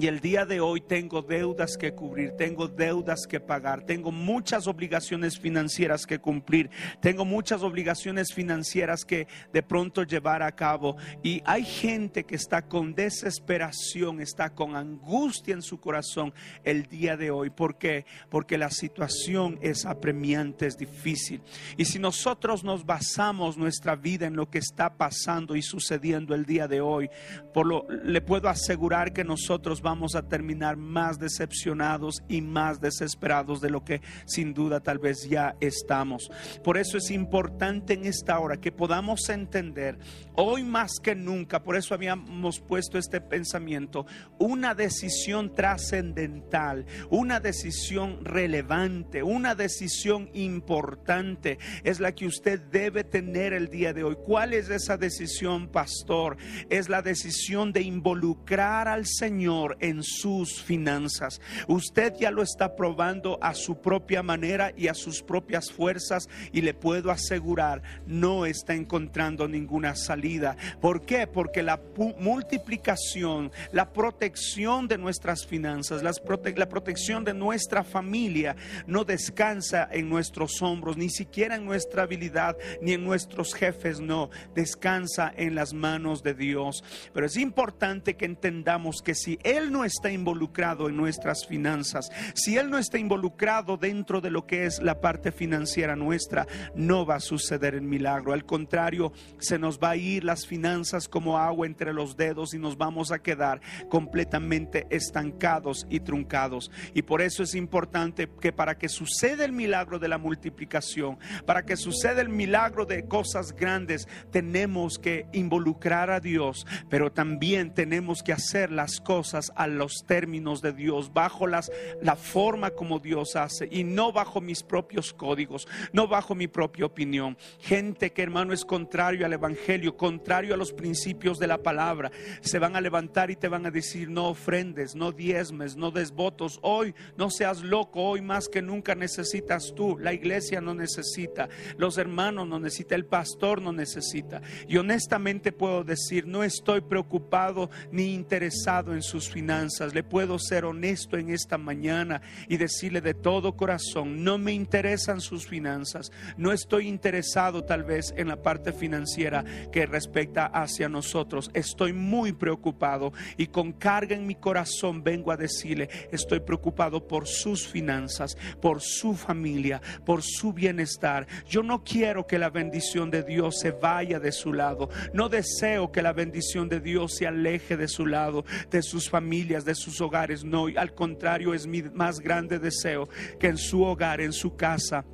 y 0.00 0.06
el 0.06 0.20
día 0.20 0.46
de 0.46 0.60
hoy 0.60 0.80
tengo 0.80 1.20
deudas 1.20 1.76
que 1.76 1.92
cubrir, 1.92 2.30
tengo 2.30 2.68
deudas 2.68 3.26
que 3.28 3.38
pagar, 3.38 3.84
tengo 3.84 4.10
muchas 4.10 4.66
obligaciones 4.66 5.38
financieras 5.38 6.06
que 6.06 6.18
cumplir, 6.18 6.70
tengo 7.02 7.26
muchas 7.26 7.62
obligaciones 7.62 8.32
financieras 8.32 9.04
que 9.04 9.28
de 9.52 9.62
pronto 9.62 10.04
llevar 10.04 10.42
a 10.42 10.52
cabo. 10.52 10.96
Y 11.22 11.42
hay 11.44 11.66
gente 11.66 12.24
que 12.24 12.36
está 12.36 12.62
con 12.62 12.94
desesperación, 12.94 14.22
está 14.22 14.54
con 14.54 14.74
angustia 14.74 15.52
en 15.52 15.60
su 15.60 15.78
corazón 15.78 16.32
el 16.64 16.86
día 16.86 17.18
de 17.18 17.30
hoy. 17.30 17.50
¿Por 17.50 17.76
qué? 17.76 18.06
Porque 18.30 18.56
la 18.56 18.70
situación 18.70 19.58
es 19.60 19.84
apremiante, 19.84 20.66
es 20.66 20.78
difícil. 20.78 21.42
Y 21.76 21.84
si 21.84 21.98
nosotros 21.98 22.64
nos 22.64 22.86
basamos 22.86 23.58
nuestra 23.58 23.96
vida 23.96 24.26
en 24.26 24.36
lo 24.36 24.48
que 24.48 24.60
está 24.60 24.96
pasando 24.96 25.56
y 25.56 25.60
sucediendo 25.60 26.34
el 26.34 26.46
día 26.46 26.66
de 26.68 26.80
hoy, 26.80 27.10
por 27.52 27.66
lo, 27.66 27.86
le 28.02 28.22
puedo 28.22 28.48
asegurar 28.48 29.12
que 29.12 29.24
nosotros 29.24 29.82
vamos 29.82 29.89
a 29.90 30.22
terminar 30.22 30.76
más 30.76 31.18
decepcionados 31.18 32.22
y 32.28 32.42
más 32.42 32.80
desesperados 32.80 33.60
de 33.60 33.70
lo 33.70 33.84
que 33.84 34.00
sin 34.24 34.54
duda 34.54 34.80
tal 34.80 34.98
vez 34.98 35.28
ya 35.28 35.56
estamos. 35.60 36.30
Por 36.62 36.78
eso 36.78 36.96
es 36.96 37.10
importante 37.10 37.94
en 37.94 38.04
esta 38.04 38.38
hora 38.38 38.58
que 38.58 38.70
podamos 38.70 39.28
entender 39.28 39.98
hoy 40.36 40.62
más 40.62 41.00
que 41.02 41.14
nunca, 41.14 41.62
por 41.62 41.76
eso 41.76 41.92
habíamos 41.92 42.60
puesto 42.60 42.98
este 42.98 43.20
pensamiento, 43.20 44.06
una 44.38 44.74
decisión 44.74 45.54
trascendental, 45.54 46.86
una 47.10 47.40
decisión 47.40 48.24
relevante, 48.24 49.22
una 49.24 49.54
decisión 49.54 50.30
importante 50.34 51.58
es 51.82 51.98
la 51.98 52.12
que 52.12 52.26
usted 52.26 52.60
debe 52.60 53.02
tener 53.02 53.52
el 53.52 53.68
día 53.68 53.92
de 53.92 54.04
hoy. 54.04 54.16
¿Cuál 54.24 54.54
es 54.54 54.70
esa 54.70 54.96
decisión, 54.96 55.68
pastor? 55.68 56.36
Es 56.68 56.88
la 56.88 57.02
decisión 57.02 57.72
de 57.72 57.82
involucrar 57.82 58.88
al 58.88 59.06
Señor 59.06 59.76
en 59.80 60.02
sus 60.02 60.62
finanzas. 60.62 61.40
Usted 61.66 62.14
ya 62.18 62.30
lo 62.30 62.42
está 62.42 62.76
probando 62.76 63.38
a 63.42 63.54
su 63.54 63.80
propia 63.80 64.22
manera 64.22 64.72
y 64.76 64.88
a 64.88 64.94
sus 64.94 65.22
propias 65.22 65.70
fuerzas 65.70 66.28
y 66.52 66.60
le 66.60 66.74
puedo 66.74 67.10
asegurar, 67.10 67.82
no 68.06 68.46
está 68.46 68.74
encontrando 68.74 69.48
ninguna 69.48 69.94
salida. 69.94 70.56
¿Por 70.80 71.04
qué? 71.04 71.26
Porque 71.26 71.62
la 71.62 71.80
multiplicación, 72.18 73.50
la 73.72 73.92
protección 73.92 74.88
de 74.88 74.98
nuestras 74.98 75.46
finanzas, 75.46 76.02
la 76.02 76.68
protección 76.68 77.24
de 77.24 77.34
nuestra 77.34 77.84
familia 77.84 78.56
no 78.86 79.04
descansa 79.04 79.88
en 79.90 80.08
nuestros 80.08 80.62
hombros, 80.62 80.96
ni 80.96 81.10
siquiera 81.10 81.56
en 81.56 81.64
nuestra 81.64 82.02
habilidad, 82.02 82.56
ni 82.80 82.92
en 82.92 83.04
nuestros 83.04 83.54
jefes, 83.54 84.00
no, 84.00 84.30
descansa 84.54 85.32
en 85.36 85.54
las 85.54 85.72
manos 85.72 86.22
de 86.22 86.34
Dios. 86.34 86.82
Pero 87.12 87.26
es 87.26 87.36
importante 87.36 88.16
que 88.16 88.24
entendamos 88.24 89.02
que 89.02 89.14
si 89.14 89.38
Él 89.42 89.59
no 89.68 89.84
está 89.84 90.10
involucrado 90.10 90.88
en 90.88 90.96
nuestras 90.96 91.46
finanzas, 91.46 92.10
si 92.34 92.56
Él 92.56 92.70
no 92.70 92.78
está 92.78 92.98
involucrado 92.98 93.76
dentro 93.76 94.20
de 94.20 94.30
lo 94.30 94.46
que 94.46 94.66
es 94.66 94.80
la 94.80 95.00
parte 95.00 95.32
financiera 95.32 95.96
nuestra, 95.96 96.46
no 96.74 97.04
va 97.04 97.16
a 97.16 97.20
suceder 97.20 97.74
el 97.74 97.82
milagro. 97.82 98.32
Al 98.32 98.44
contrario, 98.44 99.12
se 99.38 99.58
nos 99.58 99.78
va 99.78 99.90
a 99.90 99.96
ir 99.96 100.24
las 100.24 100.46
finanzas 100.46 101.08
como 101.08 101.38
agua 101.38 101.66
entre 101.66 101.92
los 101.92 102.16
dedos 102.16 102.54
y 102.54 102.58
nos 102.58 102.76
vamos 102.76 103.12
a 103.12 103.18
quedar 103.18 103.60
completamente 103.88 104.86
estancados 104.90 105.86
y 105.90 106.00
truncados. 106.00 106.70
Y 106.94 107.02
por 107.02 107.22
eso 107.22 107.42
es 107.42 107.54
importante 107.54 108.28
que 108.40 108.52
para 108.52 108.78
que 108.78 108.88
suceda 108.88 109.44
el 109.44 109.52
milagro 109.52 109.98
de 109.98 110.08
la 110.08 110.18
multiplicación, 110.18 111.18
para 111.46 111.64
que 111.64 111.76
suceda 111.76 112.20
el 112.20 112.28
milagro 112.28 112.86
de 112.86 113.06
cosas 113.06 113.52
grandes, 113.52 114.08
tenemos 114.30 114.98
que 114.98 115.26
involucrar 115.32 116.10
a 116.10 116.20
Dios, 116.20 116.66
pero 116.88 117.10
también 117.12 117.72
tenemos 117.72 118.22
que 118.22 118.32
hacer 118.32 118.70
las 118.70 119.00
cosas 119.00 119.49
a 119.56 119.66
los 119.66 120.04
términos 120.06 120.62
de 120.62 120.72
Dios, 120.72 121.12
bajo 121.12 121.46
las, 121.46 121.70
la 122.02 122.16
forma 122.16 122.70
como 122.70 122.98
Dios 122.98 123.36
hace 123.36 123.68
y 123.70 123.84
no 123.84 124.12
bajo 124.12 124.40
mis 124.40 124.62
propios 124.62 125.12
códigos, 125.12 125.66
no 125.92 126.08
bajo 126.08 126.34
mi 126.34 126.48
propia 126.48 126.86
opinión. 126.86 127.36
Gente 127.60 128.12
que 128.12 128.22
hermano 128.22 128.52
es 128.52 128.64
contrario 128.64 129.26
al 129.26 129.32
Evangelio, 129.32 129.96
contrario 129.96 130.54
a 130.54 130.56
los 130.56 130.72
principios 130.72 131.38
de 131.38 131.46
la 131.46 131.58
palabra, 131.58 132.10
se 132.40 132.58
van 132.58 132.76
a 132.76 132.80
levantar 132.80 133.30
y 133.30 133.36
te 133.36 133.48
van 133.48 133.66
a 133.66 133.70
decir, 133.70 134.08
no 134.08 134.28
ofrendes, 134.28 134.94
no 134.94 135.12
diezmes, 135.12 135.76
no 135.76 135.90
des 135.90 136.12
votos, 136.12 136.58
hoy 136.62 136.94
no 137.16 137.30
seas 137.30 137.62
loco, 137.62 138.02
hoy 138.02 138.20
más 138.20 138.48
que 138.48 138.62
nunca 138.62 138.94
necesitas 138.94 139.72
tú, 139.74 139.98
la 139.98 140.12
iglesia 140.12 140.60
no 140.60 140.74
necesita, 140.74 141.48
los 141.76 141.98
hermanos 141.98 142.48
no 142.48 142.58
necesitan, 142.58 142.96
el 142.96 143.06
pastor 143.06 143.60
no 143.60 143.72
necesita. 143.72 144.42
Y 144.68 144.76
honestamente 144.76 145.52
puedo 145.52 145.84
decir, 145.84 146.26
no 146.26 146.44
estoy 146.44 146.80
preocupado 146.80 147.70
ni 147.90 148.14
interesado 148.14 148.94
en 148.94 149.02
sus 149.02 149.28
finanzas, 149.28 149.39
le 149.40 150.02
puedo 150.02 150.38
ser 150.38 150.64
honesto 150.64 151.16
en 151.16 151.30
esta 151.30 151.56
mañana 151.56 152.20
y 152.48 152.56
decirle 152.56 153.00
de 153.00 153.14
todo 153.14 153.56
corazón, 153.56 154.22
no 154.22 154.38
me 154.38 154.52
interesan 154.52 155.20
sus 155.20 155.46
finanzas, 155.46 156.12
no 156.36 156.52
estoy 156.52 156.88
interesado 156.88 157.64
tal 157.64 157.84
vez 157.84 158.12
en 158.16 158.28
la 158.28 158.42
parte 158.42 158.72
financiera 158.72 159.44
que 159.72 159.86
respecta 159.86 160.46
hacia 160.46 160.88
nosotros, 160.88 161.50
estoy 161.54 161.92
muy 161.92 162.32
preocupado 162.32 163.12
y 163.36 163.46
con 163.46 163.72
carga 163.72 164.14
en 164.14 164.26
mi 164.26 164.34
corazón 164.34 165.02
vengo 165.02 165.32
a 165.32 165.36
decirle, 165.36 165.88
estoy 166.12 166.40
preocupado 166.40 167.06
por 167.06 167.26
sus 167.26 167.66
finanzas, 167.66 168.36
por 168.60 168.80
su 168.82 169.14
familia, 169.14 169.80
por 170.04 170.22
su 170.22 170.52
bienestar. 170.52 171.26
Yo 171.48 171.62
no 171.62 171.82
quiero 171.82 172.26
que 172.26 172.38
la 172.38 172.50
bendición 172.50 173.10
de 173.10 173.22
Dios 173.22 173.58
se 173.60 173.70
vaya 173.70 174.20
de 174.20 174.32
su 174.32 174.52
lado, 174.52 174.90
no 175.14 175.28
deseo 175.28 175.90
que 175.90 176.02
la 176.02 176.12
bendición 176.12 176.68
de 176.68 176.80
Dios 176.80 177.16
se 177.16 177.26
aleje 177.26 177.76
de 177.76 177.88
su 177.88 178.06
lado, 178.06 178.44
de 178.70 178.82
sus 178.82 179.08
familias, 179.08 179.29
de 179.30 179.74
sus 179.74 180.00
hogares, 180.00 180.44
no, 180.44 180.66
al 180.76 180.94
contrario 180.94 181.54
es 181.54 181.66
mi 181.66 181.82
más 181.82 182.20
grande 182.20 182.58
deseo 182.58 183.08
que 183.38 183.46
en 183.46 183.56
su 183.56 183.82
hogar, 183.82 184.20
en 184.20 184.32
su 184.32 184.56
casa, 184.56 185.04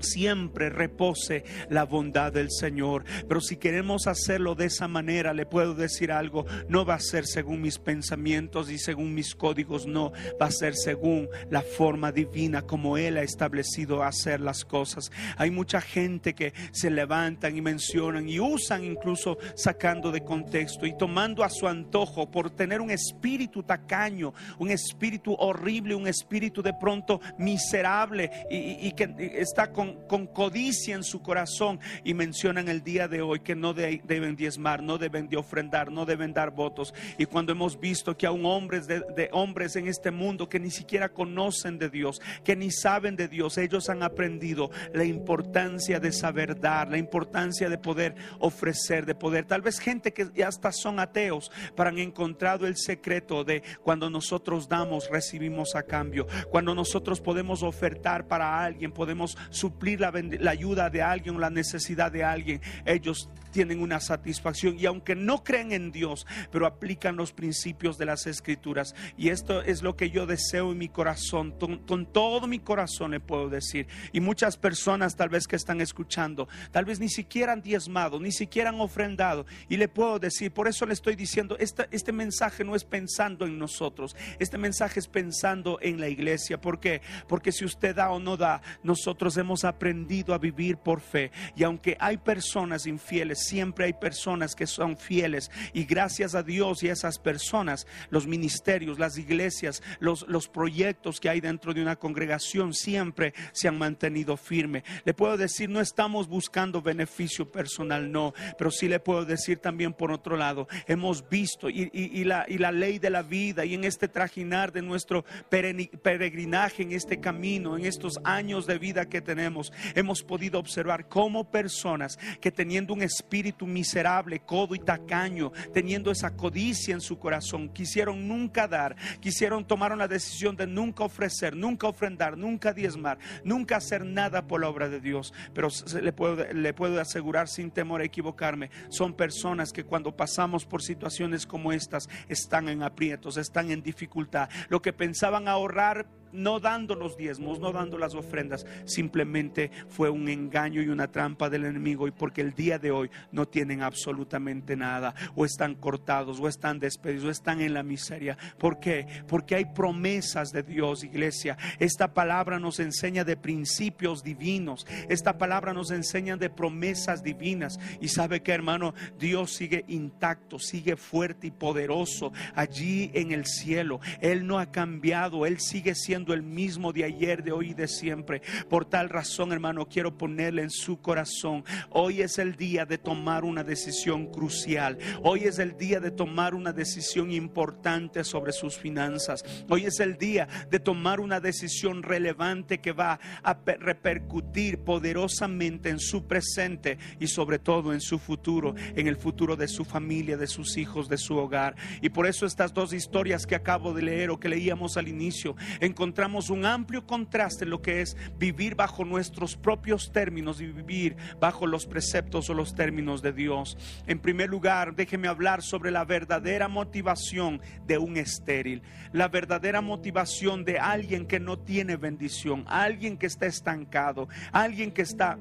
siempre 0.00 0.70
repose 0.70 1.44
la 1.68 1.84
bondad 1.84 2.32
del 2.32 2.50
Señor. 2.50 3.04
Pero 3.28 3.40
si 3.40 3.56
queremos 3.56 4.06
hacerlo 4.06 4.54
de 4.54 4.66
esa 4.66 4.88
manera, 4.88 5.34
le 5.34 5.46
puedo 5.46 5.74
decir 5.74 6.12
algo, 6.12 6.46
no 6.68 6.84
va 6.84 6.94
a 6.94 7.00
ser 7.00 7.26
según 7.26 7.60
mis 7.60 7.78
pensamientos 7.78 8.70
y 8.70 8.78
según 8.78 9.14
mis 9.14 9.34
códigos, 9.34 9.86
no, 9.86 10.12
va 10.40 10.46
a 10.46 10.50
ser 10.50 10.74
según 10.74 11.28
la 11.50 11.62
forma 11.62 12.12
divina 12.12 12.62
como 12.62 12.96
Él 12.96 13.16
ha 13.16 13.22
establecido 13.22 14.02
hacer 14.02 14.40
las 14.40 14.64
cosas. 14.64 15.10
Hay 15.36 15.50
mucha 15.50 15.80
gente 15.80 16.34
que 16.34 16.52
se 16.72 16.90
levantan 16.90 17.56
y 17.56 17.60
mencionan 17.60 18.28
y 18.28 18.40
usan 18.40 18.84
incluso 18.84 19.38
sacando 19.54 20.10
de 20.10 20.22
contexto 20.22 20.86
y 20.86 20.96
tomando 20.96 21.44
a 21.44 21.50
su 21.50 21.66
antojo 21.66 22.30
por 22.30 22.50
tener 22.50 22.80
un 22.80 22.90
espíritu 22.90 23.62
tacaño, 23.62 24.32
un 24.58 24.70
espíritu 24.70 25.34
horrible, 25.38 25.94
un 25.94 26.06
espíritu 26.06 26.62
de 26.62 26.74
pronto 26.74 27.20
miserable 27.38 28.30
y, 28.50 28.92
que 28.92 29.34
está 29.38 29.72
con 29.72 29.89
con, 30.06 30.26
codicia 30.26 30.94
en 30.94 31.02
su 31.02 31.22
corazón 31.22 31.80
y 32.04 32.14
mencionan 32.14 32.68
el 32.68 32.82
día 32.82 33.08
de 33.08 33.22
hoy 33.22 33.40
que 33.40 33.54
no 33.54 33.74
deben 33.74 34.36
diezmar, 34.36 34.82
no 34.82 34.98
deben 34.98 35.28
de 35.28 35.36
ofrendar, 35.36 35.90
no 35.90 36.06
deben 36.06 36.32
dar 36.32 36.50
votos. 36.50 36.94
Y 37.18 37.26
cuando 37.26 37.52
hemos 37.52 37.78
visto 37.78 38.16
que 38.16 38.26
aún 38.26 38.44
hombres 38.46 38.86
de, 38.86 39.28
hombres 39.32 39.76
en 39.76 39.88
este 39.88 40.10
mundo 40.10 40.48
que 40.48 40.60
ni 40.60 40.70
siquiera 40.70 41.08
conocen 41.08 41.78
de 41.78 41.90
Dios, 41.90 42.20
que 42.44 42.56
ni 42.56 42.70
saben 42.70 43.16
de 43.16 43.28
Dios, 43.28 43.58
ellos 43.58 43.88
han 43.88 44.02
aprendido 44.02 44.70
la 44.92 45.04
importancia 45.04 46.00
de 46.00 46.12
saber 46.12 46.58
dar, 46.58 46.90
la 46.90 46.98
importancia 46.98 47.68
de 47.68 47.78
poder 47.78 48.14
ofrecer, 48.38 49.06
de 49.06 49.14
poder, 49.14 49.44
tal 49.44 49.62
vez 49.62 49.78
gente 49.78 50.12
que 50.12 50.44
hasta 50.44 50.72
son 50.72 51.00
ateos, 51.00 51.50
pero 51.76 51.88
han 51.88 51.98
encontrado 51.98 52.66
el 52.66 52.76
secreto 52.76 53.44
de 53.44 53.62
cuando 53.82 54.10
nosotros 54.10 54.68
damos, 54.68 55.08
recibimos 55.10 55.74
a 55.74 55.82
cambio. 55.82 56.26
Cuando 56.50 56.74
nosotros 56.74 57.20
podemos 57.20 57.62
ofertar 57.62 58.26
para 58.26 58.62
alguien, 58.62 58.92
podemos 58.92 59.36
suplir 59.50 59.79
la, 59.80 60.50
ayuda 60.50 60.90
de 60.90 61.02
alguien, 61.02 61.40
la 61.40 61.50
necesidad 61.50 62.12
de 62.12 62.24
alguien, 62.24 62.60
ellos 62.84 63.28
tienen 63.50 63.80
una 63.80 64.00
satisfacción 64.00 64.78
y 64.78 64.86
aunque 64.86 65.14
no 65.14 65.42
creen 65.42 65.72
en 65.72 65.90
Dios, 65.90 66.26
pero 66.50 66.66
aplican 66.66 67.16
los 67.16 67.32
principios 67.32 67.98
de 67.98 68.06
las 68.06 68.26
escrituras. 68.26 68.94
Y 69.16 69.30
esto 69.30 69.62
es 69.62 69.82
lo 69.82 69.96
que 69.96 70.10
yo 70.10 70.26
deseo 70.26 70.72
en 70.72 70.78
mi 70.78 70.88
corazón, 70.88 71.52
con, 71.86 72.06
todo 72.06 72.46
mi 72.46 72.58
corazón 72.58 73.10
le 73.10 73.20
puedo 73.20 73.48
decir. 73.48 73.86
Y 74.12 74.20
muchas 74.20 74.56
personas 74.56 75.16
tal 75.16 75.28
vez 75.28 75.46
que 75.46 75.56
están 75.56 75.80
escuchando, 75.80 76.48
tal 76.70 76.84
vez 76.84 77.00
ni 77.00 77.08
siquiera 77.08 77.52
han 77.52 77.62
diezmado, 77.62 78.20
ni 78.20 78.32
siquiera 78.32 78.70
han 78.70 78.80
ofrendado. 78.80 79.46
Y 79.68 79.76
le 79.76 79.88
puedo 79.88 80.18
decir, 80.18 80.52
por 80.52 80.68
eso 80.68 80.86
le 80.86 80.94
estoy 80.94 81.16
diciendo, 81.16 81.56
este, 81.58 81.88
este 81.90 82.12
mensaje 82.12 82.64
no 82.64 82.76
es 82.76 82.84
pensando 82.84 83.46
en 83.46 83.58
nosotros, 83.58 84.16
este 84.38 84.58
mensaje 84.58 85.00
es 85.00 85.08
pensando 85.08 85.78
en 85.80 86.00
la 86.00 86.08
iglesia. 86.08 86.60
¿Por 86.60 86.80
qué? 86.80 87.02
Porque 87.28 87.52
si 87.52 87.64
usted 87.64 87.96
da 87.96 88.10
o 88.10 88.20
no 88.20 88.36
da, 88.36 88.62
nosotros 88.82 89.36
hemos 89.36 89.64
aprendido 89.70 90.34
a 90.34 90.38
vivir 90.38 90.76
por 90.76 91.00
fe. 91.00 91.30
Y 91.56 91.62
aunque 91.64 91.96
hay 91.98 92.18
personas 92.18 92.86
infieles, 92.86 93.44
siempre 93.46 93.86
hay 93.86 93.92
personas 93.94 94.54
que 94.54 94.66
son 94.66 94.96
fieles. 94.96 95.50
Y 95.72 95.84
gracias 95.84 96.34
a 96.34 96.42
Dios 96.42 96.82
y 96.82 96.88
a 96.88 96.92
esas 96.92 97.18
personas, 97.18 97.86
los 98.10 98.26
ministerios, 98.26 98.98
las 98.98 99.18
iglesias, 99.18 99.82
los, 99.98 100.26
los 100.28 100.48
proyectos 100.48 101.20
que 101.20 101.28
hay 101.28 101.40
dentro 101.40 101.72
de 101.74 101.82
una 101.82 101.96
congregación 101.96 102.74
siempre 102.74 103.32
se 103.52 103.68
han 103.68 103.78
mantenido 103.78 104.36
firme. 104.36 104.84
Le 105.04 105.14
puedo 105.14 105.36
decir, 105.36 105.68
no 105.68 105.80
estamos 105.80 106.28
buscando 106.28 106.82
beneficio 106.82 107.50
personal, 107.50 108.10
no. 108.10 108.34
Pero 108.58 108.70
sí 108.70 108.88
le 108.88 109.00
puedo 109.00 109.24
decir 109.24 109.58
también 109.58 109.92
por 109.92 110.12
otro 110.12 110.36
lado, 110.36 110.68
hemos 110.86 111.28
visto 111.28 111.68
y, 111.68 111.90
y, 111.92 112.24
la, 112.24 112.44
y 112.48 112.58
la 112.58 112.72
ley 112.72 112.98
de 112.98 113.10
la 113.10 113.22
vida 113.22 113.64
y 113.64 113.74
en 113.74 113.84
este 113.84 114.08
trajinar 114.08 114.72
de 114.72 114.82
nuestro 114.82 115.24
peregrinaje, 115.48 116.82
en 116.82 116.92
este 116.92 117.20
camino, 117.20 117.76
en 117.76 117.86
estos 117.86 118.18
años 118.24 118.66
de 118.66 118.78
vida 118.78 119.08
que 119.08 119.20
tenemos, 119.20 119.59
hemos 119.94 120.22
podido 120.22 120.58
observar 120.58 121.08
cómo 121.08 121.50
personas 121.50 122.18
que 122.40 122.50
teniendo 122.50 122.94
un 122.94 123.02
espíritu 123.02 123.66
miserable, 123.66 124.40
codo 124.40 124.74
y 124.74 124.78
tacaño, 124.78 125.52
teniendo 125.72 126.10
esa 126.10 126.36
codicia 126.36 126.94
en 126.94 127.00
su 127.00 127.18
corazón, 127.18 127.68
quisieron 127.68 128.26
nunca 128.26 128.66
dar, 128.66 128.96
quisieron 129.20 129.66
tomar 129.66 129.96
la 129.96 130.08
decisión 130.08 130.56
de 130.56 130.66
nunca 130.66 131.04
ofrecer, 131.04 131.56
nunca 131.56 131.88
ofrendar, 131.88 132.36
nunca 132.36 132.72
diezmar, 132.72 133.18
nunca 133.44 133.76
hacer 133.76 134.04
nada 134.04 134.46
por 134.46 134.60
la 134.60 134.68
obra 134.68 134.88
de 134.88 135.00
Dios. 135.00 135.32
Pero 135.54 135.68
le 136.00 136.12
puedo, 136.12 136.52
le 136.52 136.74
puedo 136.74 137.00
asegurar 137.00 137.48
sin 137.48 137.70
temor 137.70 138.00
a 138.00 138.04
equivocarme, 138.04 138.70
son 138.88 139.14
personas 139.14 139.72
que 139.72 139.84
cuando 139.84 140.16
pasamos 140.16 140.64
por 140.64 140.82
situaciones 140.82 141.46
como 141.46 141.72
estas 141.72 142.08
están 142.28 142.68
en 142.68 142.82
aprietos, 142.82 143.36
están 143.36 143.70
en 143.70 143.82
dificultad. 143.82 144.48
Lo 144.68 144.80
que 144.82 144.92
pensaban 144.92 145.48
ahorrar 145.48 146.06
no 146.32 146.60
dando 146.60 146.94
los 146.94 147.16
diezmos, 147.16 147.60
no 147.60 147.72
dando 147.72 147.98
las 147.98 148.14
ofrendas, 148.14 148.66
simplemente 148.84 149.70
fue 149.88 150.10
un 150.10 150.28
engaño 150.28 150.82
y 150.82 150.88
una 150.88 151.10
trampa 151.10 151.50
del 151.50 151.64
enemigo 151.64 152.08
y 152.08 152.10
porque 152.10 152.40
el 152.40 152.54
día 152.54 152.78
de 152.78 152.90
hoy 152.90 153.10
no 153.32 153.46
tienen 153.46 153.82
absolutamente 153.82 154.76
nada 154.76 155.14
o 155.34 155.44
están 155.44 155.74
cortados 155.74 156.40
o 156.40 156.48
están 156.48 156.78
despedidos 156.78 157.24
o 157.24 157.30
están 157.30 157.60
en 157.60 157.74
la 157.74 157.82
miseria. 157.82 158.36
¿Por 158.58 158.80
qué? 158.80 159.06
Porque 159.26 159.54
hay 159.54 159.64
promesas 159.66 160.50
de 160.50 160.62
Dios, 160.62 161.04
iglesia. 161.04 161.56
Esta 161.78 162.12
palabra 162.12 162.58
nos 162.58 162.80
enseña 162.80 163.24
de 163.24 163.36
principios 163.36 164.22
divinos. 164.22 164.86
Esta 165.08 165.38
palabra 165.38 165.72
nos 165.72 165.90
enseña 165.90 166.36
de 166.36 166.50
promesas 166.50 167.22
divinas. 167.22 167.78
Y 168.00 168.08
sabe 168.08 168.42
que 168.42 168.52
hermano, 168.52 168.94
Dios 169.18 169.52
sigue 169.52 169.84
intacto, 169.88 170.58
sigue 170.58 170.96
fuerte 170.96 171.48
y 171.48 171.50
poderoso 171.50 172.32
allí 172.54 173.10
en 173.14 173.32
el 173.32 173.46
cielo. 173.46 174.00
Él 174.20 174.46
no 174.46 174.58
ha 174.58 174.70
cambiado, 174.70 175.46
Él 175.46 175.60
sigue 175.60 175.94
siendo 175.94 176.19
el 176.28 176.42
mismo 176.42 176.92
de 176.92 177.04
ayer, 177.04 177.42
de 177.42 177.52
hoy 177.52 177.70
y 177.70 177.74
de 177.74 177.88
siempre. 177.88 178.42
Por 178.68 178.84
tal 178.84 179.08
razón, 179.08 179.52
hermano, 179.52 179.86
quiero 179.86 180.16
ponerle 180.16 180.62
en 180.62 180.70
su 180.70 181.00
corazón. 181.00 181.64
Hoy 181.90 182.20
es 182.20 182.38
el 182.38 182.56
día 182.56 182.84
de 182.84 182.98
tomar 182.98 183.44
una 183.44 183.64
decisión 183.64 184.26
crucial. 184.26 184.98
Hoy 185.22 185.44
es 185.44 185.58
el 185.58 185.76
día 185.76 186.00
de 186.00 186.10
tomar 186.10 186.54
una 186.54 186.72
decisión 186.72 187.30
importante 187.30 188.24
sobre 188.24 188.52
sus 188.52 188.76
finanzas. 188.76 189.42
Hoy 189.68 189.86
es 189.86 190.00
el 190.00 190.16
día 190.18 190.46
de 190.70 190.80
tomar 190.80 191.20
una 191.20 191.40
decisión 191.40 192.02
relevante 192.02 192.78
que 192.78 192.92
va 192.92 193.18
a 193.42 193.58
repercutir 193.78 194.78
poderosamente 194.78 195.88
en 195.88 195.98
su 195.98 196.26
presente 196.26 196.98
y 197.18 197.26
sobre 197.26 197.58
todo 197.58 197.92
en 197.92 198.00
su 198.00 198.18
futuro, 198.18 198.74
en 198.94 199.06
el 199.06 199.16
futuro 199.16 199.56
de 199.56 199.68
su 199.68 199.84
familia, 199.84 200.36
de 200.36 200.46
sus 200.46 200.76
hijos, 200.76 201.08
de 201.08 201.18
su 201.18 201.36
hogar. 201.36 201.76
Y 202.02 202.10
por 202.10 202.26
eso 202.26 202.46
estas 202.46 202.74
dos 202.74 202.92
historias 202.92 203.46
que 203.46 203.54
acabo 203.54 203.92
de 203.94 204.02
leer 204.02 204.30
o 204.30 204.38
que 204.38 204.48
leíamos 204.48 204.96
al 204.96 205.08
inicio, 205.08 205.56
encontramos 205.80 206.09
un 206.50 206.64
amplio 206.64 207.06
contraste 207.06 207.64
en 207.64 207.70
lo 207.70 207.82
que 207.82 208.00
es 208.00 208.16
vivir 208.38 208.74
bajo 208.74 209.04
nuestros 209.04 209.56
propios 209.56 210.12
términos 210.12 210.60
y 210.60 210.66
vivir 210.66 211.16
bajo 211.40 211.66
los 211.66 211.86
preceptos 211.86 212.50
o 212.50 212.54
los 212.54 212.74
términos 212.74 213.22
de 213.22 213.32
Dios. 213.32 213.76
En 214.06 214.18
primer 214.18 214.48
lugar, 214.48 214.94
déjeme 214.94 215.28
hablar 215.28 215.62
sobre 215.62 215.90
la 215.90 216.04
verdadera 216.04 216.68
motivación 216.68 217.60
de 217.86 217.98
un 217.98 218.16
estéril, 218.16 218.82
la 219.12 219.28
verdadera 219.28 219.80
motivación 219.80 220.64
de 220.64 220.78
alguien 220.78 221.26
que 221.26 221.40
no 221.40 221.58
tiene 221.58 221.96
bendición, 221.96 222.64
alguien 222.66 223.16
que 223.16 223.26
está 223.26 223.46
estancado, 223.46 224.28
alguien 224.52 224.92
que 224.92 225.02
está 225.02 225.38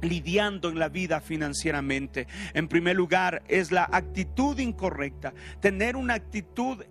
lidiando 0.00 0.68
en 0.68 0.78
la 0.78 0.88
vida 0.88 1.20
financieramente. 1.20 2.26
En 2.52 2.68
primer 2.68 2.96
lugar, 2.96 3.42
es 3.48 3.72
la 3.72 3.88
actitud 3.90 4.58
incorrecta. 4.58 5.32
Tener 5.60 5.96
una 5.96 6.14
actitud 6.14 6.84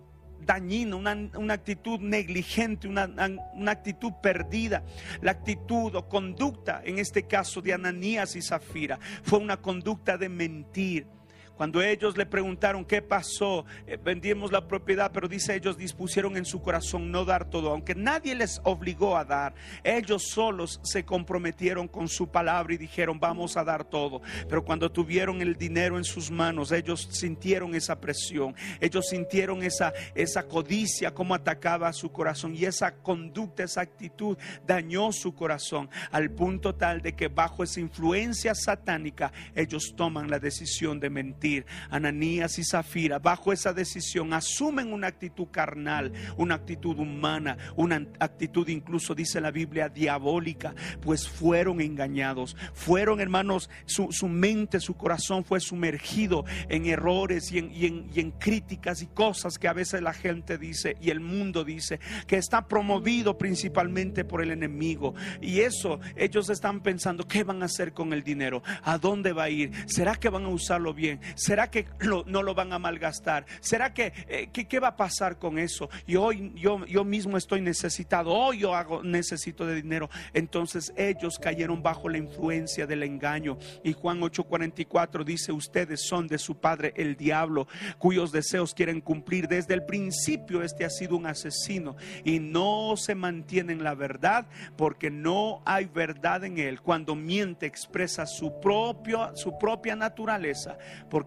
dañina, 0.43 0.95
una, 0.95 1.53
actitud 1.53 1.99
negligente, 1.99 2.87
una, 2.87 3.09
una, 3.53 3.71
actitud 3.71 4.13
perdida. 4.21 4.83
La 5.21 5.31
actitud 5.31 5.95
o 5.95 6.07
conducta, 6.07 6.81
en 6.83 6.99
este 6.99 7.23
caso 7.23 7.61
de 7.61 7.73
Ananías 7.73 8.35
y 8.35 8.41
Zafira, 8.41 8.99
fue 9.23 9.39
una 9.39 9.57
conducta 9.57 10.17
de 10.17 10.29
mentir 10.29 11.07
cuando 11.55 11.81
ellos 11.83 12.17
le 12.17 12.25
preguntaron 12.25 12.83
qué 12.83 13.01
pasó, 13.01 13.65
eh, 13.85 13.97
vendimos 14.03 14.51
la 14.51 14.67
propiedad, 14.67 15.11
pero 15.13 15.27
dice 15.27 15.53
ellos 15.53 15.77
dispusieron 15.77 16.35
en 16.35 16.45
su 16.45 16.61
corazón 16.61 17.11
no 17.11 17.25
dar 17.25 17.47
todo, 17.49 17.69
aunque 17.69 17.93
nadie 17.93 18.33
les 18.33 18.59
obligó 18.63 19.15
a 19.15 19.23
dar. 19.23 19.53
Ellos 19.83 20.29
solos 20.29 20.79
se 20.83 21.05
comprometieron 21.05 21.87
con 21.87 22.07
su 22.07 22.27
palabra 22.27 22.73
y 22.73 22.77
dijeron 22.77 23.19
vamos 23.19 23.55
a 23.55 23.63
dar 23.63 23.83
todo. 23.83 24.21
Pero 24.49 24.65
cuando 24.65 24.91
tuvieron 24.91 25.41
el 25.41 25.55
dinero 25.55 25.97
en 25.97 26.03
sus 26.03 26.31
manos, 26.31 26.71
ellos 26.71 27.07
sintieron 27.11 27.75
esa 27.75 27.99
presión, 27.99 28.55
ellos 28.79 29.07
sintieron 29.09 29.61
esa, 29.61 29.93
esa 30.15 30.43
codicia 30.47 31.13
como 31.13 31.35
atacaba 31.35 31.87
a 31.87 31.93
su 31.93 32.11
corazón 32.11 32.55
y 32.55 32.65
esa 32.65 32.95
conducta, 32.95 33.63
esa 33.63 33.81
actitud 33.81 34.37
dañó 34.65 35.11
su 35.11 35.35
corazón 35.35 35.89
al 36.11 36.31
punto 36.31 36.73
tal 36.73 37.01
de 37.01 37.13
que 37.13 37.27
bajo 37.27 37.63
esa 37.63 37.79
influencia 37.79 38.55
satánica 38.55 39.31
ellos 39.53 39.93
toman 39.95 40.29
la 40.29 40.39
decisión 40.39 40.99
de 40.99 41.09
mentir 41.11 41.42
Ananías 41.89 42.57
y 42.59 42.63
Zafira, 42.63 43.19
bajo 43.19 43.51
esa 43.51 43.73
decisión, 43.73 44.33
asumen 44.33 44.93
una 44.93 45.07
actitud 45.07 45.47
carnal, 45.51 46.11
una 46.37 46.55
actitud 46.55 46.97
humana, 46.97 47.57
una 47.75 48.07
actitud 48.19 48.67
incluso, 48.69 49.13
dice 49.15 49.41
la 49.41 49.51
Biblia, 49.51 49.89
diabólica, 49.89 50.73
pues 51.01 51.27
fueron 51.27 51.81
engañados. 51.81 52.55
Fueron, 52.73 53.19
hermanos, 53.19 53.69
su, 53.85 54.27
mente, 54.27 54.79
su 54.79 54.95
corazón 54.95 55.43
fue 55.43 55.59
sumergido 55.59 56.45
en 56.69 56.85
errores 56.85 57.51
y 57.51 57.59
en, 57.59 57.71
y 57.73 58.19
en 58.19 58.31
críticas 58.31 59.01
y 59.01 59.07
cosas 59.07 59.57
que 59.57 59.67
a 59.67 59.73
veces 59.73 60.01
la 60.01 60.13
gente 60.13 60.57
dice 60.57 60.97
y 61.01 61.09
el 61.09 61.19
mundo 61.19 61.63
dice, 61.63 61.99
que 62.27 62.37
está 62.37 62.67
promovido 62.67 63.37
principalmente 63.37 64.23
por 64.23 64.41
el 64.41 64.51
enemigo. 64.51 65.13
Y 65.41 65.61
eso, 65.61 65.99
ellos 66.15 66.49
están 66.49 66.81
pensando, 66.81 67.27
¿qué 67.27 67.43
van 67.43 67.61
a 67.61 67.65
hacer 67.65 67.93
con 67.93 68.13
el 68.13 68.23
dinero? 68.23 68.63
¿A 68.83 68.97
dónde 68.97 69.33
va 69.33 69.43
a 69.43 69.49
ir? 69.49 69.71
¿Será 69.87 70.15
que 70.15 70.29
van 70.29 70.45
a 70.45 70.49
usarlo 70.49 70.93
bien? 70.93 71.19
¿Será 71.35 71.69
que 71.69 71.85
no 71.99 72.43
lo 72.43 72.53
van 72.55 72.73
a 72.73 72.79
malgastar? 72.79 73.45
¿Será 73.59 73.93
que, 73.93 74.13
eh, 74.27 74.49
qué 74.51 74.79
va 74.79 74.89
a 74.89 74.97
pasar 74.97 75.37
con 75.37 75.57
eso? 75.57 75.89
Y 76.05 76.15
hoy 76.15 76.51
yo, 76.55 76.85
yo 76.85 77.03
mismo 77.03 77.37
estoy 77.37 77.61
necesitado, 77.61 78.31
hoy 78.31 78.59
yo 78.59 78.75
hago, 78.75 79.03
necesito 79.03 79.65
de 79.65 79.75
dinero. 79.75 80.09
Entonces 80.33 80.93
ellos 80.97 81.39
cayeron 81.39 81.81
bajo 81.81 82.09
la 82.09 82.17
influencia 82.17 82.87
del 82.87 83.03
engaño. 83.03 83.57
Y 83.83 83.93
Juan 83.93 84.21
8:44 84.21 85.23
dice, 85.23 85.51
ustedes 85.51 86.05
son 86.07 86.27
de 86.27 86.37
su 86.37 86.55
padre 86.55 86.93
el 86.95 87.15
diablo, 87.15 87.67
cuyos 87.97 88.31
deseos 88.31 88.73
quieren 88.73 89.01
cumplir. 89.01 89.47
Desde 89.47 89.73
el 89.73 89.85
principio 89.85 90.63
este 90.63 90.85
ha 90.85 90.89
sido 90.89 91.17
un 91.17 91.25
asesino 91.25 91.95
y 92.23 92.39
no 92.39 92.95
se 92.97 93.15
mantiene 93.15 93.73
en 93.73 93.83
la 93.83 93.95
verdad 93.95 94.47
porque 94.77 95.09
no 95.09 95.61
hay 95.65 95.85
verdad 95.85 96.43
en 96.43 96.57
él. 96.57 96.81
Cuando 96.81 97.15
miente 97.15 97.65
expresa 97.65 98.25
su, 98.25 98.59
propio, 98.59 99.35
su 99.35 99.57
propia 99.57 99.95
naturaleza 99.95 100.77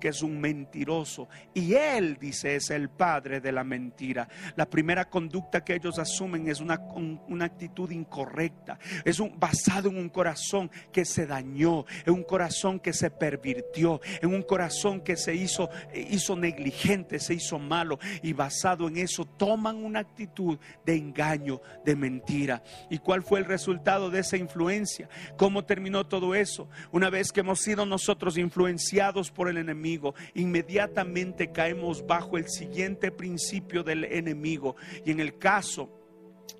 es 0.04 0.22
un 0.22 0.40
mentiroso. 0.40 1.28
Y 1.54 1.74
él, 1.74 2.16
dice, 2.20 2.56
es 2.56 2.70
el 2.70 2.88
padre 2.88 3.40
de 3.40 3.52
la 3.52 3.64
mentira. 3.64 4.28
La 4.56 4.66
primera 4.66 5.06
conducta 5.06 5.64
que 5.64 5.74
ellos 5.74 5.98
asumen 5.98 6.48
es 6.48 6.60
una, 6.60 6.78
una 7.28 7.44
actitud 7.44 7.90
incorrecta. 7.90 8.78
Es 9.04 9.20
un, 9.20 9.38
basado 9.38 9.88
en 9.88 9.98
un 9.98 10.08
corazón 10.08 10.70
que 10.92 11.04
se 11.04 11.26
dañó, 11.26 11.84
en 12.04 12.14
un 12.14 12.22
corazón 12.22 12.80
que 12.80 12.92
se 12.92 13.10
pervirtió, 13.10 14.00
en 14.20 14.34
un 14.34 14.42
corazón 14.42 15.00
que 15.00 15.16
se 15.16 15.34
hizo, 15.34 15.70
hizo 15.94 16.36
negligente, 16.36 17.18
se 17.18 17.34
hizo 17.34 17.58
malo. 17.58 17.98
Y 18.22 18.32
basado 18.32 18.88
en 18.88 18.98
eso 18.98 19.24
toman 19.24 19.76
una 19.76 20.00
actitud 20.00 20.58
de 20.84 20.96
engaño, 20.96 21.60
de 21.84 21.96
mentira. 21.96 22.62
¿Y 22.90 22.98
cuál 22.98 23.22
fue 23.22 23.40
el 23.40 23.44
resultado 23.44 24.10
de 24.10 24.20
esa 24.20 24.36
influencia? 24.36 25.08
¿Cómo 25.36 25.64
terminó 25.64 26.06
todo 26.06 26.34
eso? 26.34 26.68
Una 26.92 27.10
vez 27.10 27.32
que 27.32 27.40
hemos 27.40 27.60
sido 27.60 27.86
nosotros 27.86 28.38
influenciados 28.38 29.30
por 29.30 29.48
el 29.48 29.58
enemigo 29.58 29.85
inmediatamente 30.34 31.52
caemos 31.52 32.06
bajo 32.06 32.36
el 32.36 32.48
siguiente 32.48 33.10
principio 33.10 33.82
del 33.82 34.04
enemigo. 34.04 34.76
Y 35.04 35.10
en 35.10 35.20
el 35.20 35.38
caso 35.38 35.88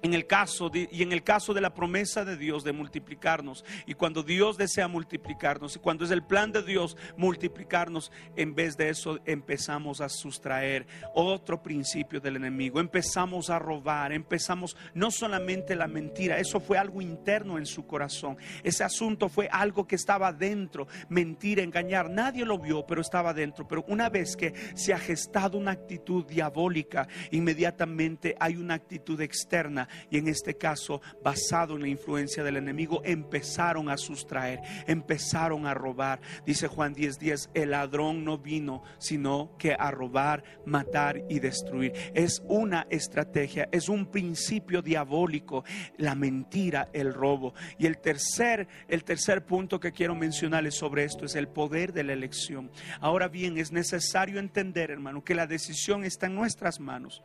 en 0.02 0.14
el 0.14 0.26
caso 0.26 0.70
y 0.72 1.02
en 1.02 1.12
el 1.12 1.22
caso 1.22 1.54
de 1.54 1.60
la 1.60 1.74
promesa 1.74 2.24
de 2.24 2.36
Dios 2.36 2.64
de 2.64 2.72
multiplicarnos 2.72 3.64
y 3.86 3.94
cuando 3.94 4.22
Dios 4.22 4.56
desea 4.56 4.88
multiplicarnos 4.88 5.76
y 5.76 5.78
cuando 5.78 6.04
es 6.04 6.10
el 6.10 6.22
plan 6.22 6.52
de 6.52 6.62
Dios 6.62 6.96
multiplicarnos 7.16 8.12
en 8.36 8.54
vez 8.54 8.76
de 8.76 8.88
eso 8.88 9.18
empezamos 9.24 10.00
a 10.00 10.08
sustraer 10.08 10.86
otro 11.14 11.62
principio 11.62 12.20
del 12.20 12.36
enemigo 12.36 12.80
empezamos 12.80 13.50
a 13.50 13.58
robar 13.58 14.12
empezamos 14.12 14.76
no 14.94 15.10
solamente 15.10 15.74
la 15.74 15.86
mentira 15.88 16.38
eso 16.38 16.60
fue 16.60 16.78
algo 16.78 17.00
interno 17.00 17.58
en 17.58 17.66
su 17.66 17.86
corazón 17.86 18.36
ese 18.62 18.84
asunto 18.84 19.28
fue 19.28 19.48
algo 19.50 19.86
que 19.86 19.96
estaba 19.96 20.32
dentro 20.32 20.86
mentir 21.08 21.58
engañar 21.60 22.10
nadie 22.10 22.44
lo 22.44 22.58
vio 22.58 22.86
pero 22.86 23.00
estaba 23.00 23.34
dentro 23.34 23.66
pero 23.66 23.84
una 23.88 24.08
vez 24.08 24.36
que 24.36 24.54
se 24.74 24.92
ha 24.92 24.98
gestado 24.98 25.58
una 25.58 25.72
actitud 25.72 26.24
diabólica 26.26 27.08
inmediatamente 27.30 28.36
hay 28.38 28.56
una 28.56 28.74
actitud 28.74 29.20
externa 29.20 29.75
y 30.10 30.18
en 30.18 30.28
este 30.28 30.56
caso, 30.56 31.00
basado 31.22 31.76
en 31.76 31.82
la 31.82 31.88
influencia 31.88 32.42
del 32.42 32.56
enemigo, 32.56 33.02
empezaron 33.04 33.90
a 33.90 33.96
sustraer, 33.96 34.60
empezaron 34.86 35.66
a 35.66 35.74
robar. 35.74 36.20
Dice 36.44 36.68
Juan 36.68 36.94
10:10, 36.94 37.50
el 37.54 37.70
ladrón 37.70 38.24
no 38.24 38.38
vino 38.38 38.82
sino 38.98 39.56
que 39.58 39.74
a 39.78 39.90
robar, 39.90 40.42
matar 40.64 41.22
y 41.28 41.40
destruir. 41.40 41.92
Es 42.14 42.42
una 42.46 42.86
estrategia, 42.90 43.68
es 43.72 43.88
un 43.88 44.06
principio 44.06 44.82
diabólico, 44.82 45.64
la 45.98 46.14
mentira, 46.14 46.88
el 46.92 47.12
robo. 47.12 47.54
Y 47.78 47.86
el 47.86 47.98
tercer, 47.98 48.68
el 48.88 49.04
tercer 49.04 49.44
punto 49.44 49.80
que 49.80 49.92
quiero 49.92 50.14
mencionarles 50.14 50.74
sobre 50.74 51.04
esto 51.04 51.24
es 51.24 51.34
el 51.34 51.48
poder 51.48 51.92
de 51.92 52.04
la 52.04 52.12
elección. 52.12 52.70
Ahora 53.00 53.28
bien, 53.28 53.58
es 53.58 53.72
necesario 53.72 54.38
entender, 54.38 54.90
hermano, 54.90 55.24
que 55.24 55.34
la 55.34 55.46
decisión 55.46 56.04
está 56.04 56.26
en 56.26 56.34
nuestras 56.34 56.80
manos 56.80 57.22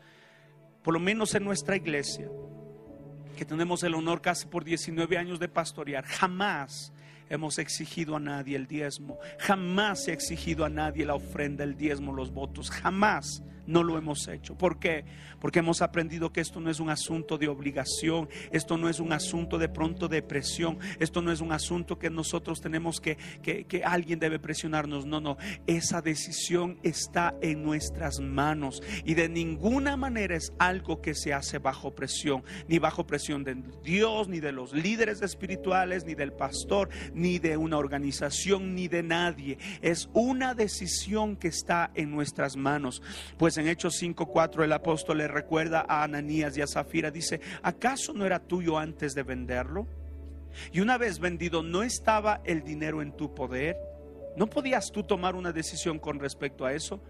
por 0.84 0.94
lo 0.94 1.00
menos 1.00 1.36
en 1.36 1.44
nuestra 1.44 1.76
iglesia, 1.76 2.30
que 3.38 3.46
tenemos 3.46 3.84
el 3.84 3.96
honor 3.96 4.22
casi 4.22 4.48
por 4.48 4.64
19 4.64 5.18
años 5.18 5.40
de 5.40 5.48
pastorear, 5.48 6.06
jamás 6.06 6.94
hemos 7.30 7.60
exigido 7.60 8.16
a 8.16 8.20
nadie 8.20 8.56
el 8.56 8.68
diezmo, 8.68 9.18
jamás 9.40 10.04
se 10.04 10.12
ha 10.12 10.14
exigido 10.14 10.66
a 10.66 10.70
nadie 10.70 11.06
la 11.06 11.16
ofrenda, 11.16 11.64
el 11.64 11.78
diezmo, 11.78 12.14
los 12.14 12.32
votos, 12.32 12.70
jamás 12.70 13.44
no 13.72 13.84
lo 13.84 13.98
hemos 13.98 14.28
hecho. 14.28 14.58
¿Por 14.58 14.80
qué? 14.80 15.06
Porque 15.40 15.60
hemos 15.60 15.82
aprendido 15.82 16.32
que 16.32 16.42
esto 16.42 16.60
no 16.60 16.70
es 16.70 16.80
un 16.80 16.90
asunto 16.90 17.38
de 17.38 17.48
obligación, 17.48 18.30
esto 18.52 18.78
no 18.78 18.90
es 18.90 19.00
un 19.00 19.14
asunto 19.14 19.58
de 19.58 19.70
pronto 19.70 20.08
de 20.08 20.22
presión, 20.22 20.78
esto 21.00 21.22
no 21.22 21.32
es 21.32 21.42
un 21.42 21.52
asunto 21.52 21.98
que 21.98 22.10
nosotros 22.10 22.62
tenemos 22.62 23.00
que, 23.00 23.18
que, 23.42 23.66
que 23.66 23.84
alguien 23.84 24.20
debe 24.20 24.40
presionarnos. 24.40 25.06
No, 25.06 25.22
no, 25.22 25.38
esa 25.68 26.02
decisión 26.02 26.78
está 26.84 27.34
en 27.42 27.64
nuestras 27.64 28.20
manos 28.20 28.84
y 29.06 29.14
de 29.14 29.30
ninguna 29.30 29.98
manera 29.98 30.36
es 30.36 30.54
algo 30.60 31.02
que 31.02 31.16
se 31.16 31.34
hace 31.34 31.58
bajo 31.58 31.92
presión, 31.92 32.44
ni 32.68 32.80
bajo 32.80 33.08
presión 33.08 33.44
de 33.44 33.56
Dios, 33.84 34.28
ni 34.28 34.40
de 34.40 34.52
los 34.52 34.74
líderes 34.74 35.22
espirituales, 35.22 36.06
ni 36.06 36.14
del 36.14 36.34
pastor, 36.34 36.90
ni 37.14 37.40
de 37.40 37.58
una 37.58 37.78
organización, 37.78 38.76
ni 38.76 38.88
de 38.88 39.04
nadie. 39.04 39.58
Es 39.82 40.10
una 40.14 40.54
decisión 40.54 41.36
que 41.36 41.48
está 41.48 41.92
en 41.96 42.12
nuestras 42.12 42.56
manos. 42.56 43.02
Pues 43.38 43.58
en 43.62 43.68
Hechos 43.68 43.96
5:4 44.02 44.64
el 44.64 44.74
apóstol 44.74 45.20
le 45.20 45.28
recuerda 45.28 45.86
a 45.88 46.04
Ananías 46.04 46.58
y 46.58 46.62
a 46.62 46.68
Zafira, 46.68 47.12
dice, 47.12 47.40
¿acaso 47.64 48.14
no 48.14 48.26
era 48.26 48.40
tuyo 48.40 48.78
antes 48.78 49.14
de 49.14 49.24
venderlo? 49.24 49.88
Y 50.72 50.82
una 50.82 50.98
vez 50.98 51.20
vendido, 51.20 51.64
¿no 51.64 51.84
estaba 51.84 52.42
el 52.44 52.64
dinero 52.64 53.02
en 53.02 53.14
tu 53.14 53.34
poder? 53.34 53.78
¿No 54.36 54.48
podías 54.48 54.92
tú 54.92 55.04
tomar 55.04 55.36
una 55.36 55.52
decisión 55.52 56.00
con 56.00 56.20
respecto 56.20 56.66
a 56.66 56.74
eso? 56.74 57.02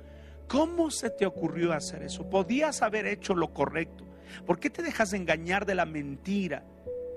¿Cómo 0.48 0.92
se 0.92 1.10
te 1.10 1.26
ocurrió 1.26 1.72
hacer 1.74 2.04
eso? 2.04 2.30
Podías 2.30 2.82
haber 2.82 3.06
hecho 3.06 3.34
lo 3.34 3.54
correcto. 3.54 4.06
¿Por 4.46 4.60
qué 4.60 4.70
te 4.70 4.84
dejas 4.84 5.14
engañar 5.14 5.66
de 5.66 5.76
la 5.76 5.86
mentira? 5.86 6.64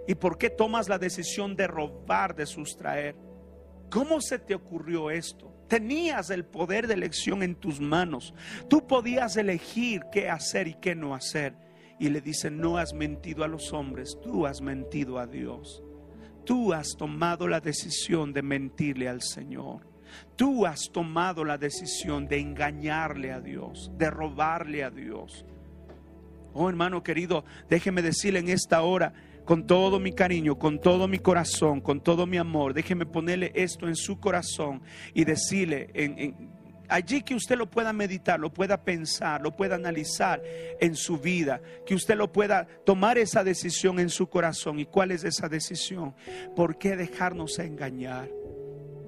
¿Y 0.06 0.14
por 0.14 0.38
qué 0.38 0.50
tomas 0.50 0.88
la 0.88 0.98
decisión 0.98 1.56
de 1.56 1.66
robar, 1.66 2.34
de 2.34 2.46
sustraer? 2.46 3.16
¿Cómo 3.90 4.20
se 4.20 4.38
te 4.38 4.54
ocurrió 4.54 5.10
esto? 5.10 5.53
Tenías 5.68 6.30
el 6.30 6.44
poder 6.44 6.86
de 6.86 6.94
elección 6.94 7.42
en 7.42 7.54
tus 7.54 7.80
manos. 7.80 8.34
Tú 8.68 8.86
podías 8.86 9.36
elegir 9.36 10.02
qué 10.12 10.28
hacer 10.28 10.68
y 10.68 10.74
qué 10.74 10.94
no 10.94 11.14
hacer. 11.14 11.54
Y 11.98 12.08
le 12.08 12.20
dice, 12.20 12.50
no 12.50 12.76
has 12.76 12.92
mentido 12.92 13.44
a 13.44 13.48
los 13.48 13.72
hombres, 13.72 14.18
tú 14.22 14.46
has 14.46 14.60
mentido 14.60 15.18
a 15.18 15.26
Dios. 15.26 15.82
Tú 16.44 16.72
has 16.72 16.88
tomado 16.98 17.48
la 17.48 17.60
decisión 17.60 18.32
de 18.32 18.42
mentirle 18.42 19.08
al 19.08 19.22
Señor. 19.22 19.86
Tú 20.36 20.66
has 20.66 20.90
tomado 20.92 21.44
la 21.44 21.58
decisión 21.58 22.26
de 22.28 22.40
engañarle 22.40 23.32
a 23.32 23.40
Dios, 23.40 23.90
de 23.96 24.10
robarle 24.10 24.84
a 24.84 24.90
Dios. 24.90 25.44
Oh 26.52 26.68
hermano 26.68 27.02
querido, 27.02 27.44
déjeme 27.68 28.02
decirle 28.02 28.38
en 28.38 28.48
esta 28.48 28.82
hora, 28.82 29.12
con 29.44 29.66
todo 29.66 30.00
mi 30.00 30.12
cariño, 30.12 30.58
con 30.58 30.80
todo 30.80 31.08
mi 31.08 31.18
corazón, 31.18 31.80
con 31.80 32.00
todo 32.00 32.26
mi 32.26 32.38
amor, 32.38 32.74
déjeme 32.74 33.06
ponerle 33.06 33.52
esto 33.54 33.88
en 33.88 33.96
su 33.96 34.18
corazón 34.18 34.82
y 35.12 35.24
decirle 35.24 35.90
allí 36.88 37.22
que 37.22 37.34
usted 37.34 37.56
lo 37.56 37.70
pueda 37.70 37.92
meditar, 37.92 38.38
lo 38.38 38.52
pueda 38.52 38.82
pensar, 38.82 39.40
lo 39.40 39.52
pueda 39.52 39.74
analizar 39.74 40.42
en 40.80 40.94
su 40.94 41.18
vida, 41.18 41.60
que 41.86 41.94
usted 41.94 42.16
lo 42.16 42.32
pueda 42.32 42.66
tomar 42.84 43.18
esa 43.18 43.44
decisión 43.44 43.98
en 43.98 44.10
su 44.10 44.28
corazón. 44.28 44.78
¿Y 44.78 44.86
cuál 44.86 45.10
es 45.10 45.24
esa 45.24 45.48
decisión? 45.48 46.14
¿Por 46.54 46.78
qué 46.78 46.96
dejarnos 46.96 47.58
engañar? 47.58 48.28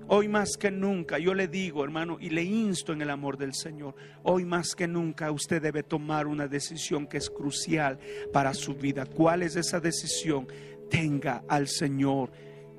Hoy 0.08 0.28
más 0.28 0.56
que 0.56 0.70
nunca, 0.70 1.18
yo 1.18 1.34
le 1.34 1.48
digo, 1.48 1.82
hermano, 1.82 2.16
y 2.20 2.30
le 2.30 2.44
insto 2.44 2.92
en 2.92 3.02
el 3.02 3.10
amor 3.10 3.36
del 3.36 3.54
Señor, 3.54 3.96
hoy 4.22 4.44
más 4.44 4.76
que 4.76 4.86
nunca 4.86 5.32
usted 5.32 5.60
debe 5.60 5.82
tomar 5.82 6.28
una 6.28 6.46
decisión 6.46 7.08
que 7.08 7.16
es 7.16 7.28
crucial 7.28 7.98
para 8.32 8.54
su 8.54 8.74
vida. 8.74 9.04
¿Cuál 9.04 9.42
es 9.42 9.56
esa 9.56 9.80
decisión? 9.80 10.46
Tenga 10.88 11.42
al 11.48 11.66
Señor 11.66 12.30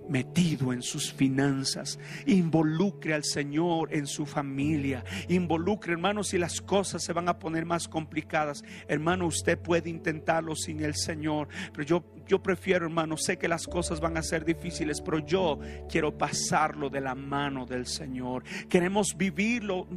metido 0.10 0.72
en 0.72 0.82
sus 0.82 1.12
finanzas. 1.12 2.00
Involucre 2.26 3.13
al 3.13 3.24
Señor 3.24 3.94
en 3.94 4.08
su 4.08 4.26
familia. 4.26 5.04
Involucre, 5.28 5.94
hermano, 5.94 6.24
si 6.24 6.38
las 6.38 6.62
cosas 6.62 7.04
se 7.04 7.13
van 7.13 7.28
a 7.30 7.40
poner 7.40 7.66
más 7.66 7.88
complicadas. 7.88 8.63
Hermano, 8.88 9.28
usted 9.28 9.60
puede 9.60 9.90
intentarlo 9.90 10.56
sin 10.56 10.82
el 10.82 10.96
Señor. 10.96 11.50
Pero 11.74 11.84
yo, 11.84 12.04
yo 12.28 12.42
prefiero, 12.42 12.86
hermano, 12.86 13.18
sé 13.18 13.38
que 13.38 13.48
las 13.48 13.66
cosas 13.66 14.00
van 14.00 14.18
a 14.18 14.24
ser 14.24 14.46
difíciles, 14.46 15.02
pero 15.02 15.20
yo 15.20 15.60
quiero 15.90 16.18
pasarlo 16.18 16.90
de 16.90 17.02
la 17.02 17.16
mano 17.16 17.66
del 17.66 17.88
Señor. 17.88 18.44
Queremos 18.70 19.16
vivirlo, 19.16 19.88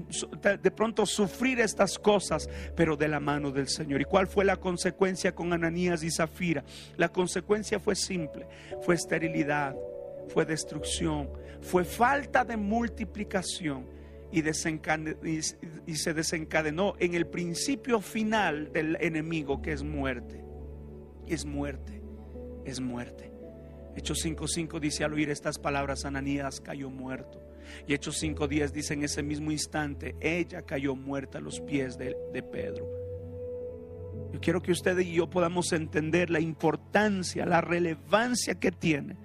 de 0.42 0.70
pronto 0.70 1.06
sufrir 1.06 1.60
estas 1.60 1.98
cosas, 1.98 2.48
pero 2.76 2.96
de 2.96 3.08
la 3.08 3.20
mano 3.20 3.50
del 3.50 3.68
Señor. 3.68 4.00
¿Y 4.00 4.04
cuál 4.04 4.26
fue 4.26 4.44
la 4.44 4.56
consecuencia 4.56 5.34
con 5.34 5.52
Ananías 5.52 6.02
y 6.02 6.10
Zafira? 6.10 6.64
La 6.96 7.08
consecuencia 7.08 7.78
fue 7.78 7.96
simple, 7.96 8.46
fue 8.82 8.94
esterilidad 8.94 9.74
fue 10.30 10.44
destrucción, 10.44 11.28
fue 11.60 11.84
falta 11.84 12.44
de 12.44 12.56
multiplicación 12.56 13.86
y, 14.32 14.40
y, 14.40 15.94
se 15.96 16.14
desencadenó 16.14 16.94
en 16.98 17.14
el 17.14 17.26
principio 17.26 18.00
final 18.00 18.72
del 18.72 18.96
enemigo 19.00 19.60
que 19.60 19.72
es 19.72 19.82
muerte. 19.82 20.44
Es 21.26 21.44
muerte, 21.44 21.99
es 22.70 22.80
muerte. 22.80 23.32
Hechos 23.96 24.24
5.5 24.24 24.80
dice 24.80 25.04
al 25.04 25.12
oír 25.12 25.30
estas 25.30 25.58
palabras, 25.58 26.04
Ananías 26.04 26.60
cayó 26.60 26.90
muerto. 26.90 27.42
Y 27.86 27.94
Hechos 27.94 28.22
5.10 28.22 28.70
dice 28.70 28.94
en 28.94 29.04
ese 29.04 29.22
mismo 29.22 29.50
instante, 29.50 30.16
ella 30.20 30.62
cayó 30.62 30.94
muerta 30.94 31.38
a 31.38 31.40
los 31.40 31.60
pies 31.60 31.98
de, 31.98 32.16
de 32.32 32.42
Pedro. 32.42 32.88
Yo 34.32 34.40
quiero 34.40 34.62
que 34.62 34.72
usted 34.72 34.98
y 34.98 35.12
yo 35.12 35.28
podamos 35.28 35.72
entender 35.72 36.30
la 36.30 36.40
importancia, 36.40 37.44
la 37.46 37.60
relevancia 37.60 38.54
que 38.54 38.70
tiene 38.70 39.16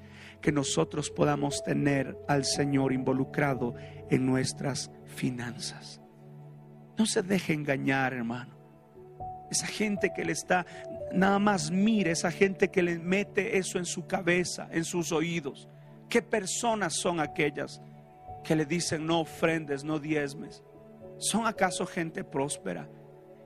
que 0.42 0.52
nosotros 0.52 1.10
podamos 1.10 1.64
tener 1.64 2.16
al 2.28 2.46
Señor 2.46 2.94
involucrado 2.94 3.74
en 4.12 4.26
nuestras 4.26 4.92
finanzas. 5.06 6.02
No 6.98 7.06
se 7.06 7.24
deje 7.24 7.54
engañar, 7.54 8.14
hermano. 8.14 8.56
Esa 9.50 9.68
gente 9.68 10.12
que 10.16 10.24
le 10.24 10.34
está, 10.34 10.66
nada 11.16 11.40
más 11.40 11.72
mire, 11.72 12.12
esa 12.12 12.32
gente 12.32 12.70
que 12.70 12.84
le 12.84 13.00
mete 13.00 13.58
eso 13.58 13.78
en 13.78 13.86
su 13.86 14.06
cabeza, 14.06 14.68
en 14.72 14.84
sus 14.84 15.12
oídos. 15.12 15.68
¿Qué 16.10 16.22
personas 16.22 16.96
son 16.96 17.20
aquellas 17.20 17.82
que 18.44 18.56
le 18.56 18.66
dicen 18.66 19.06
no 19.06 19.22
ofrendes, 19.22 19.84
no 19.84 20.00
diezmes? 20.00 20.64
¿Son 21.18 21.48
acaso 21.48 21.86
gente 21.86 22.24
próspera? 22.24 22.90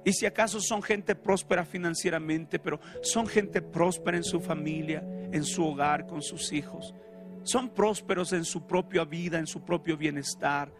Y 0.03 0.13
si 0.13 0.25
acaso 0.25 0.59
son 0.59 0.81
gente 0.81 1.15
próspera 1.15 1.65
financieramente, 1.65 2.57
pero 2.57 2.79
son 3.01 3.27
gente 3.27 3.61
próspera 3.61 4.17
en 4.17 4.23
su 4.23 4.39
familia, 4.39 5.03
en 5.31 5.43
su 5.43 5.65
hogar, 5.65 6.07
con 6.07 6.21
sus 6.21 6.51
hijos. 6.51 6.93
Son 7.43 7.69
prósperos 7.69 8.33
en 8.33 8.45
su 8.45 8.65
propia 8.65 9.05
vida, 9.05 9.39
en 9.39 9.47
su 9.47 9.63
propio 9.63 9.97
bienestar. 9.97 10.71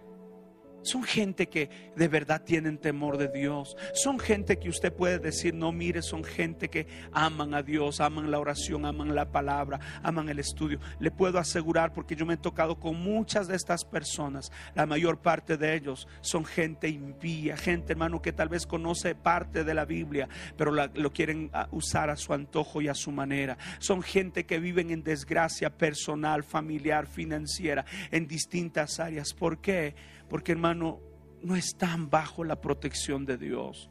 Son 0.82 1.04
gente 1.04 1.50
que 1.50 1.70
de 1.96 2.08
verdad 2.08 2.44
tienen 2.44 2.78
temor 2.78 3.18
de 3.18 3.28
Dios. 3.28 3.76
Son 3.94 4.20
gente 4.20 4.58
que 4.58 4.70
usted 4.70 4.94
puede 4.94 5.20
decir, 5.20 5.54
no, 5.54 5.72
mire, 5.72 6.02
son 6.02 6.24
gente 6.24 6.70
que 6.70 6.88
aman 7.12 7.54
a 7.54 7.64
Dios, 7.64 8.00
aman 8.00 8.32
la 8.32 8.40
oración, 8.40 8.86
aman 8.86 9.16
la 9.16 9.32
palabra, 9.32 9.80
aman 10.04 10.30
el 10.30 10.40
estudio. 10.40 10.80
Le 11.00 11.12
puedo 11.12 11.40
asegurar, 11.40 11.94
porque 11.94 12.16
yo 12.16 12.26
me 12.26 12.36
he 12.36 12.38
tocado 12.38 12.80
con 12.80 12.96
muchas 12.96 13.48
de 13.48 13.56
estas 13.56 13.84
personas, 13.86 14.52
la 14.76 14.86
mayor 14.86 15.20
parte 15.20 15.58
de 15.58 15.76
ellos 15.76 16.08
son 16.22 16.46
gente 16.46 16.88
impía, 16.88 17.58
gente 17.58 17.94
hermano 17.94 18.22
que 18.22 18.34
tal 18.34 18.50
vez 18.50 18.66
conoce 18.66 19.16
parte 19.16 19.64
de 19.64 19.74
la 19.74 19.86
Biblia, 19.86 20.30
pero 20.58 20.72
lo 20.72 21.14
quieren 21.14 21.50
ah, 21.54 21.68
usar 21.72 22.10
a 22.10 22.16
su 22.16 22.34
antojo 22.34 22.82
y 22.82 22.88
a 22.88 22.94
su 22.94 23.12
manera. 23.12 23.58
Son 23.80 24.02
gente 24.02 24.46
que 24.46 24.60
viven 24.60 24.92
en 24.92 25.04
desgracia 25.04 25.70
personal, 25.70 26.44
familiar, 26.44 27.08
financiera, 27.08 27.86
en 28.12 28.28
distintas 28.28 29.00
áreas. 29.00 29.34
¿Por 29.34 29.60
qué? 29.60 29.96
Porque 30.30 30.52
hermano, 30.52 31.00
no 31.42 31.56
están 31.56 32.10
bajo 32.10 32.44
la 32.44 32.60
protección 32.62 33.26
de 33.26 33.38
Dios. 33.38 33.90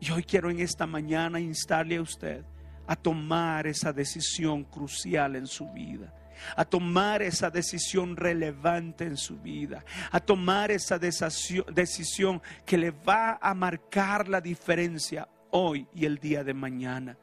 Y 0.00 0.10
hoy 0.10 0.24
quiero 0.24 0.50
en 0.50 0.60
esta 0.60 0.86
mañana 0.86 1.40
instarle 1.40 1.96
a 1.96 2.02
usted 2.02 2.44
a 2.86 2.96
tomar 2.96 3.66
esa 3.66 3.92
decisión 3.92 4.64
crucial 4.64 5.36
en 5.36 5.46
su 5.46 5.70
vida 5.72 6.12
a 6.56 6.64
tomar 6.64 7.22
esa 7.22 7.50
decisión 7.50 8.16
relevante 8.16 9.04
en 9.04 9.16
su 9.16 9.38
vida, 9.38 9.84
a 10.10 10.20
tomar 10.20 10.70
esa 10.70 10.98
decisión 10.98 12.42
que 12.64 12.78
le 12.78 12.90
va 12.90 13.38
a 13.40 13.54
marcar 13.54 14.28
la 14.28 14.40
diferencia 14.40 15.28
hoy 15.50 15.86
y 15.94 16.04
el 16.04 16.18
día 16.18 16.44
de 16.44 16.54
mañana. 16.54 17.16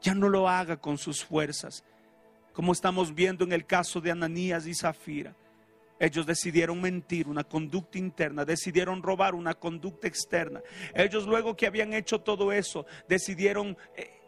Ya 0.00 0.14
no 0.14 0.28
lo 0.28 0.48
haga 0.48 0.78
con 0.78 0.98
sus 0.98 1.24
fuerzas, 1.24 1.84
como 2.52 2.72
estamos 2.72 3.14
viendo 3.14 3.44
en 3.44 3.52
el 3.52 3.66
caso 3.66 4.00
de 4.00 4.10
Ananías 4.10 4.66
y 4.66 4.74
Zafira. 4.74 5.36
Ellos 6.02 6.26
decidieron 6.26 6.80
mentir, 6.80 7.28
una 7.28 7.44
conducta 7.44 7.96
interna, 7.96 8.44
decidieron 8.44 9.04
robar 9.04 9.36
una 9.36 9.54
conducta 9.54 10.08
externa. 10.08 10.60
Ellos 10.96 11.28
luego 11.28 11.54
que 11.54 11.64
habían 11.64 11.92
hecho 11.92 12.20
todo 12.20 12.50
eso, 12.50 12.86
decidieron... 13.08 13.76
Eh, 13.96 14.18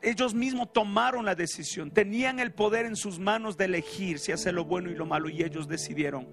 ellos 0.00 0.32
mismos 0.32 0.72
tomaron 0.72 1.26
la 1.26 1.34
decisión, 1.34 1.90
tenían 1.90 2.38
el 2.38 2.52
poder 2.52 2.86
en 2.86 2.96
sus 2.96 3.18
manos 3.18 3.58
de 3.58 3.66
elegir 3.66 4.20
si 4.20 4.32
hacer 4.32 4.54
lo 4.54 4.64
bueno 4.64 4.90
y 4.90 4.94
lo 4.94 5.04
malo 5.04 5.28
y 5.28 5.42
ellos 5.42 5.68
decidieron. 5.68 6.26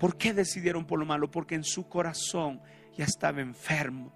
¿Por 0.00 0.16
qué 0.16 0.32
decidieron 0.32 0.84
por 0.84 0.98
lo 0.98 1.04
malo? 1.04 1.30
Porque 1.30 1.54
en 1.54 1.62
su 1.62 1.86
corazón 1.88 2.60
ya 2.96 3.04
estaba 3.04 3.40
enfermo, 3.40 4.12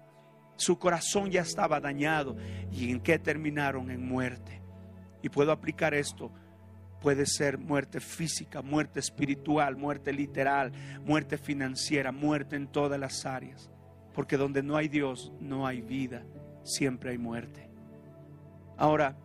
su 0.57 0.77
corazón 0.77 1.31
ya 1.31 1.43
estaba 1.43 1.79
dañado 1.79 2.35
y 2.71 2.91
en 2.91 2.99
qué 2.99 3.19
terminaron 3.19 3.89
en 3.89 4.05
muerte. 4.05 4.59
Y 5.21 5.29
puedo 5.29 5.51
aplicar 5.53 5.93
esto 5.93 6.31
Puede 7.01 7.25
ser 7.25 7.57
muerte 7.57 7.99
física, 7.99 8.61
muerte 8.61 8.99
espiritual, 8.99 9.77
muerte 9.77 10.11
literal, 10.11 10.71
muerte 11.05 11.37
financiera, 11.37 12.11
muerte 12.11 12.55
en 12.55 12.67
todas 12.67 12.99
las 12.99 13.25
áreas. 13.25 13.69
porque 14.13 14.35
donde 14.35 14.63
no 14.63 14.75
hay 14.75 14.87
Dios 14.87 15.31
no 15.39 15.67
hay 15.67 15.79
vida, 15.81 16.23
siempre 16.63 17.11
hay 17.11 17.19
muerte. 17.19 17.69
Ahora, 18.75 19.15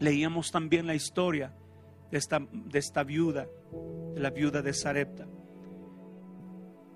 leíamos 0.00 0.50
también 0.50 0.88
la 0.88 0.96
historia 0.96 1.54
de 2.10 2.18
esta, 2.18 3.04
viuda, 3.04 3.46
de 4.14 4.20
la 4.20 4.30
viuda 4.30 4.62
de 4.62 4.74
Sarepta. 4.74 5.28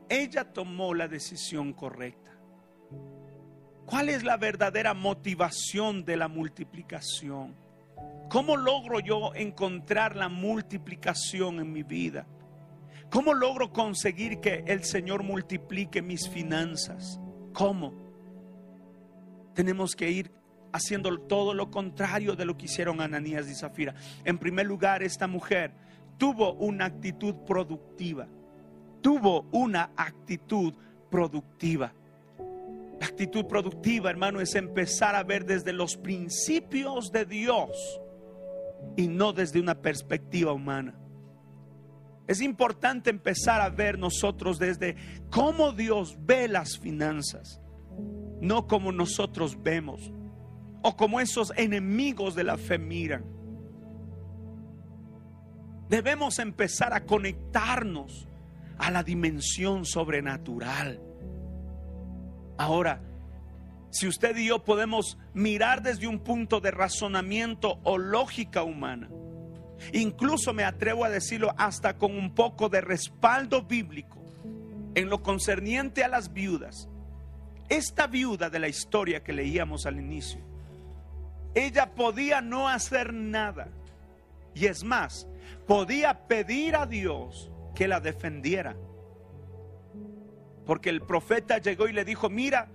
Ella 0.08 0.52
tomó 0.52 0.92
la 0.92 1.06
decisión 1.06 1.72
correcta. 1.72 2.32
¿Cuál 3.86 4.08
es 4.08 4.24
la 4.24 4.36
verdadera 4.36 4.92
motivación 4.92 6.04
de 6.04 6.16
la 6.16 6.26
multiplicación? 6.26 7.54
¿Cómo 8.28 8.56
logro 8.56 9.00
yo 9.00 9.34
encontrar 9.34 10.16
la 10.16 10.28
multiplicación 10.28 11.60
en 11.60 11.72
mi 11.72 11.82
vida? 11.82 12.26
¿Cómo 13.10 13.34
logro 13.34 13.72
conseguir 13.72 14.40
que 14.40 14.64
el 14.66 14.84
Señor 14.84 15.22
multiplique 15.22 16.02
mis 16.02 16.28
finanzas? 16.28 17.20
¿Cómo? 17.52 17.92
Tenemos 19.54 19.94
que 19.94 20.10
ir 20.10 20.32
haciendo 20.72 21.16
todo 21.20 21.54
lo 21.54 21.70
contrario 21.70 22.34
de 22.34 22.44
lo 22.44 22.56
que 22.56 22.64
hicieron 22.64 23.00
Ananías 23.00 23.48
y 23.48 23.54
Zafira. 23.54 23.94
En 24.24 24.38
primer 24.38 24.66
lugar, 24.66 25.04
esta 25.04 25.28
mujer 25.28 25.72
tuvo 26.18 26.54
una 26.54 26.86
actitud 26.86 27.34
productiva. 27.46 28.26
Tuvo 29.00 29.46
una 29.52 29.92
actitud 29.96 30.74
productiva. 31.10 31.92
La 32.98 33.06
actitud 33.06 33.44
productiva, 33.46 34.10
hermano, 34.10 34.40
es 34.40 34.54
empezar 34.56 35.14
a 35.14 35.22
ver 35.22 35.44
desde 35.44 35.72
los 35.72 35.96
principios 35.96 37.12
de 37.12 37.26
Dios 37.26 38.00
y 38.96 39.08
no 39.08 39.32
desde 39.32 39.60
una 39.60 39.74
perspectiva 39.74 40.52
humana. 40.52 40.94
Es 42.26 42.40
importante 42.40 43.10
empezar 43.10 43.60
a 43.60 43.68
ver 43.68 43.98
nosotros 43.98 44.58
desde 44.58 44.96
cómo 45.30 45.72
Dios 45.72 46.16
ve 46.20 46.48
las 46.48 46.78
finanzas, 46.78 47.60
no 48.40 48.66
como 48.66 48.92
nosotros 48.92 49.62
vemos 49.62 50.10
o 50.82 50.96
como 50.96 51.20
esos 51.20 51.52
enemigos 51.56 52.34
de 52.34 52.44
la 52.44 52.56
fe 52.56 52.78
miran. 52.78 53.24
Debemos 55.88 56.38
empezar 56.38 56.94
a 56.94 57.04
conectarnos 57.04 58.28
a 58.78 58.90
la 58.90 59.02
dimensión 59.02 59.84
sobrenatural. 59.84 61.00
Ahora, 62.56 63.02
si 63.94 64.08
usted 64.08 64.36
y 64.36 64.48
yo 64.48 64.64
podemos 64.64 65.18
mirar 65.34 65.80
desde 65.80 66.08
un 66.08 66.18
punto 66.18 66.60
de 66.60 66.72
razonamiento 66.72 67.78
o 67.84 67.96
lógica 67.96 68.64
humana, 68.64 69.08
incluso 69.92 70.52
me 70.52 70.64
atrevo 70.64 71.04
a 71.04 71.10
decirlo 71.10 71.54
hasta 71.56 71.96
con 71.96 72.18
un 72.18 72.34
poco 72.34 72.68
de 72.68 72.80
respaldo 72.80 73.62
bíblico 73.62 74.18
en 74.96 75.08
lo 75.08 75.22
concerniente 75.22 76.02
a 76.02 76.08
las 76.08 76.32
viudas. 76.32 76.88
Esta 77.68 78.08
viuda 78.08 78.50
de 78.50 78.58
la 78.58 78.66
historia 78.66 79.22
que 79.22 79.32
leíamos 79.32 79.86
al 79.86 80.00
inicio, 80.00 80.40
ella 81.54 81.94
podía 81.94 82.40
no 82.40 82.68
hacer 82.68 83.14
nada. 83.14 83.68
Y 84.56 84.66
es 84.66 84.82
más, 84.82 85.28
podía 85.68 86.26
pedir 86.26 86.74
a 86.74 86.84
Dios 86.84 87.48
que 87.76 87.86
la 87.86 88.00
defendiera. 88.00 88.74
Porque 90.66 90.90
el 90.90 91.00
profeta 91.00 91.58
llegó 91.58 91.86
y 91.86 91.92
le 91.92 92.04
dijo, 92.04 92.28
mira, 92.28 92.68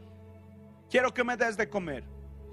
quiero 0.90 1.14
que 1.14 1.24
me 1.24 1.38
des 1.38 1.58
de 1.58 1.70
comer. 1.70 2.04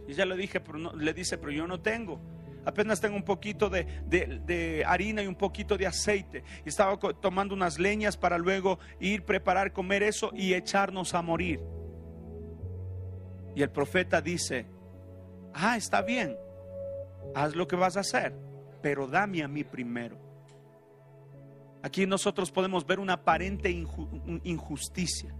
Y 0.07 0.13
ella 0.13 0.27
le, 0.27 0.37
dije, 0.37 0.61
pero 0.61 0.79
no, 0.79 0.93
le 0.93 1.13
dice, 1.13 1.39
pero 1.39 1.53
yo 1.53 1.67
no 1.67 1.81
tengo 1.81 2.21
apenas 2.67 3.01
tengo 3.01 3.17
un 3.17 3.23
poquito 3.23 3.71
de, 3.71 4.85
harina 4.87 5.23
y 5.23 5.27
un 5.27 5.37
poquito 5.37 5.79
de 5.79 5.87
aceite. 5.87 6.43
Y 6.65 6.69
estaba 6.69 6.99
tomando 6.99 7.55
unas 7.55 7.79
leñas 7.79 8.17
para 8.17 8.37
luego 8.37 8.79
ir, 9.01 9.25
preparar, 9.25 9.73
comer 9.73 10.03
eso 10.03 10.31
y 10.35 10.53
echarnos 10.53 11.15
a 11.15 11.23
morir. 11.23 11.61
Y 13.55 13.63
el 13.63 13.71
profeta 13.71 14.21
dice, 14.21 14.67
ah, 15.55 15.77
está 15.77 16.03
bien, 16.03 16.37
haz 17.35 17.55
lo 17.55 17.67
que 17.67 17.77
vas 17.77 17.97
a 17.97 18.01
hacer, 18.01 18.35
pero 18.83 19.07
dame 19.07 19.43
a 19.43 19.49
mí 19.49 19.65
primero. 19.65 20.19
Aquí 21.83 22.05
nosotros 22.05 22.51
podemos 22.51 22.85
ver 22.85 22.99
una 22.99 23.15
aparente 23.15 23.71
injusticia, 24.43 25.33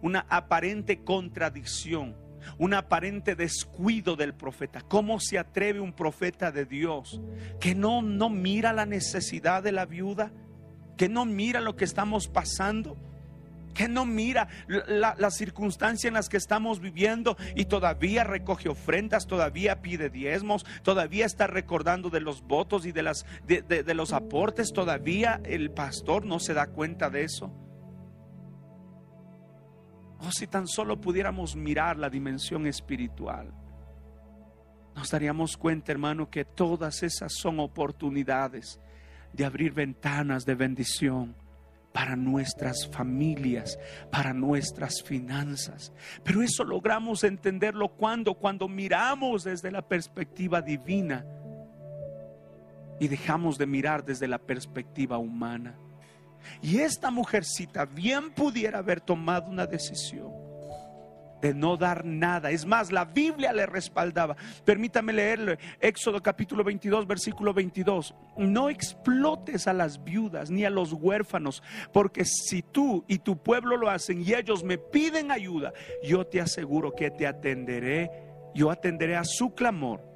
una 0.00 0.20
aparente 0.30 1.04
contradicción 1.04 2.16
un 2.58 2.74
aparente 2.74 3.34
descuido 3.34 4.16
del 4.16 4.34
profeta. 4.34 4.80
¿Cómo 4.82 5.20
se 5.20 5.38
atreve 5.38 5.80
un 5.80 5.92
profeta 5.92 6.52
de 6.52 6.64
Dios 6.64 7.20
que 7.60 7.74
no, 7.74 8.02
no 8.02 8.30
mira 8.30 8.72
la 8.72 8.86
necesidad 8.86 9.62
de 9.62 9.72
la 9.72 9.86
viuda? 9.86 10.32
Que 10.96 11.08
no 11.08 11.24
mira 11.24 11.60
lo 11.60 11.76
que 11.76 11.84
estamos 11.84 12.28
pasando? 12.28 12.96
que 13.74 13.88
no 13.88 14.04
mira 14.04 14.48
la, 14.66 15.30
circunstancia 15.30 16.08
en 16.08 16.14
las 16.14 16.28
que 16.28 16.36
estamos 16.36 16.80
viviendo 16.80 17.36
y 17.54 17.66
todavía 17.66 18.24
recoge 18.24 18.68
ofrendas, 18.68 19.26
todavía 19.26 19.80
pide 19.80 20.10
diezmos, 20.10 20.66
todavía 20.82 21.24
está 21.24 21.46
recordando 21.46 22.10
de 22.10 22.20
los 22.20 22.42
votos 22.42 22.84
y 22.84 22.92
de, 22.92 23.02
las, 23.02 23.24
de 23.46 23.94
los 23.94 24.12
aportes, 24.12 24.72
todavía 24.72 25.40
el 25.44 25.70
pastor 25.70 26.26
no 26.26 26.40
se 26.40 26.52
da 26.52 26.66
cuenta 26.66 27.10
de 27.10 27.24
eso. 27.24 27.54
Oh, 30.20 30.30
si 30.30 30.46
tan 30.46 30.66
solo 30.66 31.00
pudiéramos 31.00 31.56
mirar 31.56 31.96
la 31.98 32.10
dimensión 32.10 32.66
espiritual, 32.66 33.52
nos 34.94 35.10
daríamos 35.10 35.56
cuenta, 35.56 35.92
hermano, 35.92 36.28
que 36.28 36.44
todas 36.44 37.02
esas 37.02 37.32
son 37.34 37.60
oportunidades 37.60 38.80
de 39.32 39.44
abrir 39.44 39.72
ventanas 39.72 40.44
de 40.44 40.54
bendición 40.54 41.36
para 41.92 42.16
nuestras 42.16 42.86
familias, 42.88 43.78
para 44.10 44.32
nuestras 44.32 45.02
finanzas. 45.02 45.92
Pero 46.22 46.42
eso 46.42 46.64
logramos 46.64 47.24
entenderlo 47.24 47.88
cuando 47.88 48.34
cuando 48.34 48.68
miramos 48.68 49.44
desde 49.44 49.70
la 49.70 49.82
perspectiva 49.82 50.62
divina 50.62 51.24
y 53.00 53.08
dejamos 53.08 53.58
de 53.58 53.66
mirar 53.66 54.04
desde 54.04 54.28
la 54.28 54.38
perspectiva 54.38 55.18
humana. 55.18 55.78
Y 56.62 56.78
esta 56.78 57.10
mujercita 57.10 57.84
bien 57.86 58.30
pudiera 58.30 58.78
haber 58.78 59.00
tomado 59.00 59.48
una 59.50 59.66
decisión 59.66 60.40
de 61.40 61.54
no 61.54 61.76
dar 61.76 62.04
nada. 62.04 62.50
Es 62.50 62.66
más, 62.66 62.92
la 62.92 63.04
Biblia 63.04 63.52
le 63.52 63.66
respaldaba. 63.66 64.36
Permítame 64.64 65.12
leerle 65.12 65.58
Éxodo 65.80 66.22
capítulo 66.22 66.62
22, 66.64 67.06
versículo 67.06 67.54
22. 67.54 68.14
No 68.36 68.68
explotes 68.68 69.66
a 69.66 69.72
las 69.72 70.02
viudas 70.02 70.50
ni 70.50 70.64
a 70.64 70.70
los 70.70 70.92
huérfanos, 70.92 71.62
porque 71.92 72.24
si 72.24 72.62
tú 72.62 73.04
y 73.08 73.18
tu 73.18 73.42
pueblo 73.42 73.76
lo 73.76 73.90
hacen 73.90 74.22
y 74.22 74.34
ellos 74.34 74.62
me 74.64 74.78
piden 74.78 75.30
ayuda, 75.30 75.72
yo 76.02 76.26
te 76.26 76.40
aseguro 76.40 76.94
que 76.94 77.10
te 77.10 77.26
atenderé, 77.26 78.10
yo 78.54 78.70
atenderé 78.70 79.16
a 79.16 79.24
su 79.24 79.54
clamor 79.54 80.09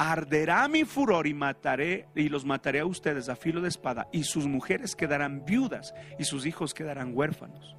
arderá 0.00 0.66
mi 0.66 0.86
furor 0.86 1.26
y 1.26 1.34
mataré 1.34 2.08
y 2.14 2.30
los 2.30 2.46
mataré 2.46 2.80
a 2.80 2.86
ustedes 2.86 3.28
a 3.28 3.36
filo 3.36 3.60
de 3.60 3.68
espada 3.68 4.08
y 4.10 4.24
sus 4.24 4.46
mujeres 4.46 4.96
quedarán 4.96 5.44
viudas 5.44 5.92
y 6.18 6.24
sus 6.24 6.46
hijos 6.46 6.72
quedarán 6.72 7.12
huérfanos. 7.14 7.76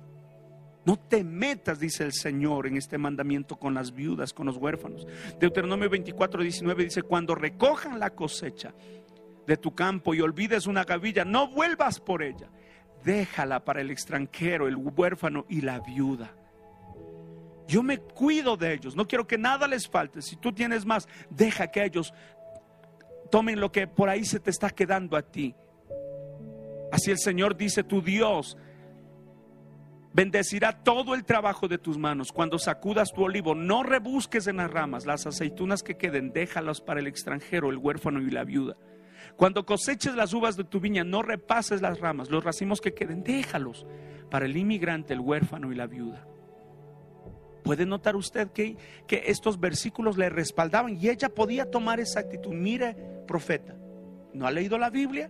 No 0.86 0.98
te 0.98 1.24
metas, 1.24 1.80
dice 1.80 2.04
el 2.04 2.14
Señor, 2.14 2.68
en 2.68 2.78
este 2.78 3.00
mandamiento 3.00 3.58
con 3.58 3.74
las 3.74 3.96
viudas, 3.96 4.34
con 4.34 4.46
los 4.46 4.58
huérfanos. 4.58 5.08
Deuteronomio 5.40 5.90
24, 5.90 6.44
19 6.44 6.84
dice, 6.84 7.02
cuando 7.02 7.34
recojan 7.34 8.00
la 8.00 8.12
cosecha 8.12 8.72
de 9.48 9.58
tu 9.58 9.74
campo 9.74 10.14
y 10.14 10.22
olvides 10.22 10.68
una 10.68 10.84
gavilla, 10.84 11.26
no 11.26 11.48
vuelvas 11.48 12.00
por 12.00 12.22
ella. 12.22 12.52
Déjala 13.04 13.66
para 13.66 13.82
el 13.82 13.90
extranjero, 13.90 14.68
el 14.68 14.76
huérfano 14.76 15.48
y 15.50 15.62
la 15.62 15.80
viuda. 15.80 16.36
Yo 17.72 17.82
me 17.82 18.00
cuido 18.00 18.58
de 18.58 18.74
ellos, 18.74 18.98
no 18.98 19.08
quiero 19.08 19.26
que 19.26 19.38
nada 19.38 19.66
les 19.66 19.88
falte. 19.88 20.22
Si 20.22 20.36
tú 20.36 20.52
tienes 20.52 20.86
más, 20.86 21.08
deja 21.30 21.68
que 21.68 21.86
ellos 21.86 22.14
tomen 23.32 23.62
lo 23.62 23.72
que 23.72 23.88
por 23.88 24.10
ahí 24.10 24.26
se 24.26 24.42
te 24.42 24.50
está 24.50 24.72
quedando 24.72 25.16
a 25.16 25.22
ti. 25.22 25.56
Así 26.92 27.12
el 27.12 27.18
Señor 27.18 27.56
dice, 27.56 27.86
tu 27.86 28.02
Dios 28.02 28.58
bendecirá 30.12 30.84
todo 30.84 31.16
el 31.16 31.24
trabajo 31.24 31.70
de 31.70 31.78
tus 31.78 31.98
manos. 31.98 32.34
Cuando 32.34 32.60
sacudas 32.60 33.14
tu 33.14 33.24
olivo, 33.24 33.56
no 33.56 33.84
rebusques 33.84 34.48
en 34.48 34.58
las 34.58 34.70
ramas, 34.70 35.06
las 35.06 35.26
aceitunas 35.26 35.82
que 35.82 35.96
queden, 35.96 36.34
déjalas 36.34 36.82
para 36.82 37.00
el 37.00 37.08
extranjero, 37.08 37.70
el 37.70 37.78
huérfano 37.78 38.22
y 38.22 38.32
la 38.32 38.44
viuda. 38.44 38.76
Cuando 39.38 39.66
coseches 39.66 40.16
las 40.16 40.34
uvas 40.34 40.58
de 40.58 40.66
tu 40.66 40.82
viña, 40.82 41.06
no 41.06 41.22
repases 41.22 41.82
las 41.82 42.02
ramas, 42.02 42.30
los 42.30 42.44
racimos 42.44 42.82
que 42.82 42.94
queden, 42.94 43.24
déjalos 43.24 43.88
para 44.30 44.46
el 44.46 44.58
inmigrante, 44.58 45.14
el 45.14 45.22
huérfano 45.22 45.72
y 45.72 45.76
la 45.76 45.88
viuda. 45.88 46.28
Puede 47.64 47.86
notar 47.86 48.16
usted 48.16 48.52
que, 48.52 48.76
que 49.08 49.24
estos 49.28 49.60
versículos 49.60 50.18
le 50.18 50.30
respaldaban 50.30 50.98
y 50.98 51.10
ella 51.10 51.30
podía 51.30 51.70
tomar 51.70 52.00
esa 52.00 52.22
actitud. 52.22 52.54
Mire, 52.54 52.96
profeta, 53.28 53.76
¿no 54.34 54.48
ha 54.48 54.52
leído 54.52 54.78
la 54.78 54.90
Biblia? 54.90 55.30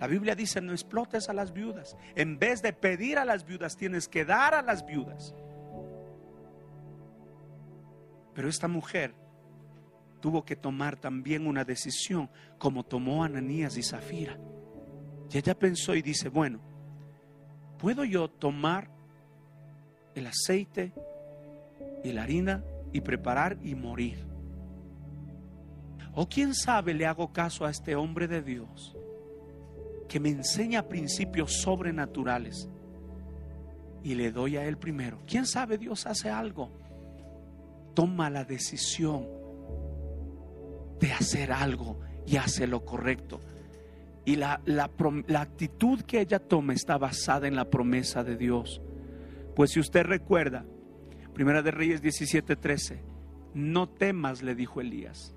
La 0.00 0.06
Biblia 0.06 0.34
dice, 0.34 0.60
no 0.60 0.72
explotes 0.72 1.28
a 1.28 1.34
las 1.34 1.52
viudas. 1.52 1.96
En 2.16 2.38
vez 2.38 2.62
de 2.62 2.72
pedir 2.72 3.18
a 3.18 3.24
las 3.24 3.44
viudas, 3.44 3.76
tienes 3.76 4.08
que 4.08 4.24
dar 4.24 4.54
a 4.54 4.62
las 4.62 4.84
viudas. 4.86 5.34
Pero 8.34 8.48
esta 8.48 8.66
mujer 8.66 9.14
tuvo 10.20 10.44
que 10.44 10.56
tomar 10.56 10.96
también 10.96 11.46
una 11.46 11.64
decisión, 11.64 12.30
como 12.58 12.84
tomó 12.84 13.24
Ananías 13.24 13.76
y 13.76 13.82
Zafira. 13.82 14.38
Y 15.30 15.38
ella 15.38 15.58
pensó 15.58 15.94
y 15.94 16.02
dice, 16.02 16.30
bueno, 16.30 16.60
¿puedo 17.78 18.04
yo 18.04 18.28
tomar 18.28 18.90
el 20.14 20.26
aceite 20.26 20.92
y 22.04 22.12
la 22.12 22.22
harina 22.22 22.64
y 22.92 23.00
preparar 23.00 23.58
y 23.62 23.74
morir. 23.74 24.26
O 26.12 26.28
quién 26.28 26.54
sabe, 26.54 26.94
le 26.94 27.06
hago 27.06 27.32
caso 27.32 27.64
a 27.64 27.70
este 27.70 27.94
hombre 27.94 28.26
de 28.26 28.42
Dios 28.42 28.96
que 30.08 30.18
me 30.18 30.28
enseña 30.28 30.88
principios 30.88 31.60
sobrenaturales 31.60 32.68
y 34.02 34.14
le 34.16 34.32
doy 34.32 34.56
a 34.56 34.64
él 34.64 34.76
primero. 34.76 35.20
¿Quién 35.26 35.46
sabe 35.46 35.78
Dios 35.78 36.06
hace 36.06 36.30
algo? 36.30 36.70
Toma 37.94 38.28
la 38.28 38.44
decisión 38.44 39.28
de 40.98 41.12
hacer 41.12 41.52
algo 41.52 42.00
y 42.26 42.36
hace 42.36 42.66
lo 42.66 42.84
correcto. 42.84 43.40
Y 44.24 44.36
la, 44.36 44.60
la, 44.64 44.90
la, 45.28 45.40
actitud 45.40 46.02
que 46.02 46.20
ella 46.20 46.40
toma 46.40 46.74
está 46.74 46.98
basada 46.98 47.46
en 47.46 47.56
la 47.56 47.70
promesa 47.70 48.24
de 48.24 48.36
Dios. 48.36 48.82
Pues 49.54 49.70
si 49.70 49.80
usted 49.80 50.02
recuerda, 50.02 50.64
Primera 51.34 51.62
de 51.62 51.70
Reyes 51.70 52.02
17:13, 52.02 53.00
no 53.54 53.88
temas, 53.88 54.42
le 54.42 54.54
dijo 54.54 54.80
Elías, 54.80 55.34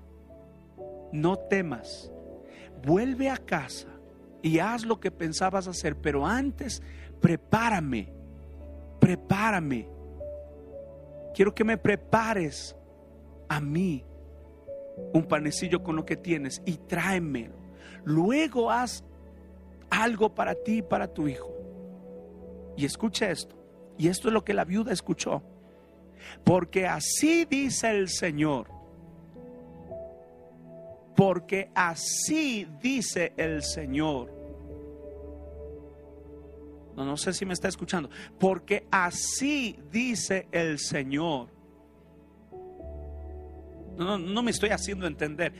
no 1.12 1.36
temas, 1.36 2.10
vuelve 2.84 3.30
a 3.30 3.36
casa 3.36 3.88
y 4.42 4.58
haz 4.58 4.84
lo 4.84 5.00
que 5.00 5.10
pensabas 5.10 5.68
hacer, 5.68 5.96
pero 5.96 6.26
antes 6.26 6.82
prepárame, 7.20 8.12
prepárame. 9.00 9.88
Quiero 11.34 11.54
que 11.54 11.64
me 11.64 11.78
prepares 11.78 12.76
a 13.48 13.60
mí 13.60 14.04
un 15.12 15.24
panecillo 15.24 15.82
con 15.82 15.96
lo 15.96 16.04
que 16.04 16.16
tienes 16.16 16.62
y 16.64 16.76
tráemelo. 16.76 17.54
Luego 18.04 18.70
haz 18.70 19.04
algo 19.90 20.34
para 20.34 20.54
ti 20.54 20.78
y 20.78 20.82
para 20.82 21.08
tu 21.08 21.28
hijo. 21.28 21.52
Y 22.76 22.84
escucha 22.84 23.30
esto. 23.30 23.56
Y 23.96 24.08
esto 24.08 24.28
es 24.28 24.34
lo 24.34 24.44
que 24.44 24.54
la 24.54 24.64
viuda 24.64 24.92
escuchó. 24.92 25.42
Porque 26.44 26.86
así 26.86 27.44
dice 27.44 27.90
el 27.90 28.08
Señor. 28.08 28.68
Porque 31.16 31.70
así 31.74 32.66
dice 32.80 33.32
el 33.36 33.62
Señor. 33.62 34.32
No, 36.96 37.04
no 37.04 37.16
sé 37.16 37.32
si 37.32 37.44
me 37.44 37.54
está 37.54 37.68
escuchando. 37.68 38.10
Porque 38.38 38.86
así 38.90 39.78
dice 39.90 40.48
el 40.52 40.78
Señor. 40.78 41.48
No, 43.96 44.18
no, 44.18 44.42
me 44.42 44.50
estoy 44.50 44.70
haciendo 44.70 45.06
entender. 45.06 45.52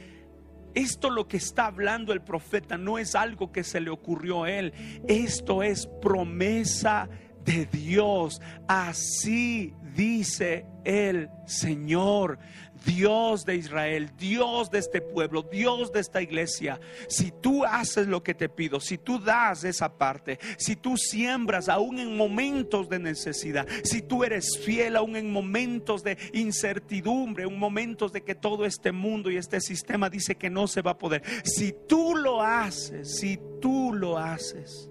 Esto 0.74 1.08
lo 1.08 1.28
que 1.28 1.36
está 1.36 1.66
hablando 1.66 2.12
el 2.12 2.20
profeta 2.20 2.76
no 2.76 2.98
es 2.98 3.14
algo 3.14 3.52
que 3.52 3.62
se 3.62 3.80
le 3.80 3.90
ocurrió 3.90 4.44
a 4.44 4.50
él. 4.50 4.72
Esto 5.06 5.62
es 5.62 5.86
promesa 5.86 7.08
de 7.44 7.66
Dios. 7.66 8.40
Así 8.66 9.74
dice 9.94 10.66
el 10.84 11.30
Señor. 11.46 12.38
Dios 12.84 13.44
de 13.44 13.56
Israel, 13.56 14.10
Dios 14.18 14.70
de 14.70 14.78
este 14.78 15.00
pueblo, 15.00 15.42
Dios 15.42 15.92
de 15.92 16.00
esta 16.00 16.20
iglesia, 16.20 16.80
si 17.08 17.30
tú 17.30 17.64
haces 17.64 18.06
lo 18.06 18.22
que 18.22 18.34
te 18.34 18.48
pido, 18.48 18.80
si 18.80 18.98
tú 18.98 19.18
das 19.18 19.64
esa 19.64 19.96
parte, 19.96 20.38
si 20.58 20.76
tú 20.76 20.96
siembras 20.96 21.68
aún 21.68 21.98
en 21.98 22.16
momentos 22.16 22.88
de 22.88 22.98
necesidad, 22.98 23.66
si 23.84 24.02
tú 24.02 24.24
eres 24.24 24.58
fiel 24.58 24.96
aún 24.96 25.16
en 25.16 25.32
momentos 25.32 26.02
de 26.02 26.18
incertidumbre, 26.32 27.44
en 27.44 27.58
momentos 27.58 28.12
de 28.12 28.22
que 28.22 28.34
todo 28.34 28.66
este 28.66 28.92
mundo 28.92 29.30
y 29.30 29.36
este 29.36 29.60
sistema 29.60 30.10
dice 30.10 30.36
que 30.36 30.50
no 30.50 30.66
se 30.66 30.82
va 30.82 30.92
a 30.92 30.98
poder, 30.98 31.22
si 31.44 31.74
tú 31.88 32.14
lo 32.16 32.42
haces, 32.42 33.16
si 33.16 33.38
tú 33.60 33.92
lo 33.94 34.18
haces, 34.18 34.90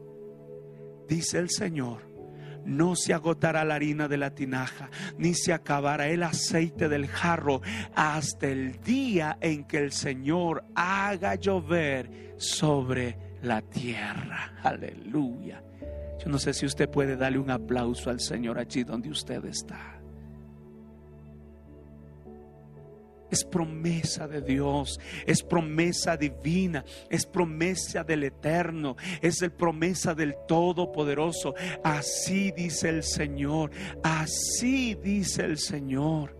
dice 1.08 1.38
el 1.38 1.50
Señor, 1.52 2.12
no 2.65 2.95
se 2.95 3.13
agotará 3.13 3.63
la 3.63 3.76
harina 3.76 4.08
de 4.08 4.17
la 4.17 4.32
tinaja, 4.32 4.89
ni 5.17 5.34
se 5.34 5.54
acabará 5.54 6.08
el 6.08 6.23
aceite 6.23 6.89
del 6.89 7.08
jarro, 7.08 7.62
hasta 7.95 8.47
el 8.47 8.82
día 8.82 9.38
en 9.41 9.65
que 9.65 9.78
el 9.78 9.91
Señor 9.91 10.63
haga 10.76 11.36
llover 11.36 12.36
sobre 12.38 13.17
la 13.41 13.62
tierra. 13.62 14.54
Aleluya. 14.63 15.63
Yo 16.23 16.30
no 16.30 16.39
sé 16.39 16.54
si 16.54 16.65
usted 16.65 16.89
puede 16.89 17.17
darle 17.17 17.39
un 17.39 17.52
aplauso 17.52 18.10
al 18.10 18.19
Señor 18.19 18.58
allí 18.58 18.84
donde 18.84 19.10
usted 19.10 19.43
está. 19.45 20.03
Es 23.34 23.43
promesa 23.43 24.28
de 24.28 24.41
Dios, 24.41 25.00
es 25.26 25.41
promesa 25.41 26.15
divina, 26.15 26.86
es 27.10 27.26
promesa 27.26 28.04
del 28.04 28.24
eterno, 28.24 28.96
es 29.22 29.41
el 29.41 29.52
promesa 29.52 30.13
del 30.13 30.36
Todopoderoso. 30.48 31.56
Así 31.84 32.52
dice 32.52 32.89
el 32.89 33.04
Señor, 33.04 33.72
así 34.04 34.93
dice 34.96 35.43
el 35.46 35.58
Señor. 35.58 36.38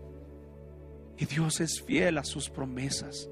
Y 1.18 1.26
Dios 1.26 1.60
es 1.60 1.82
fiel 1.82 2.18
a 2.18 2.24
sus 2.24 2.48
promesas. 2.48 3.28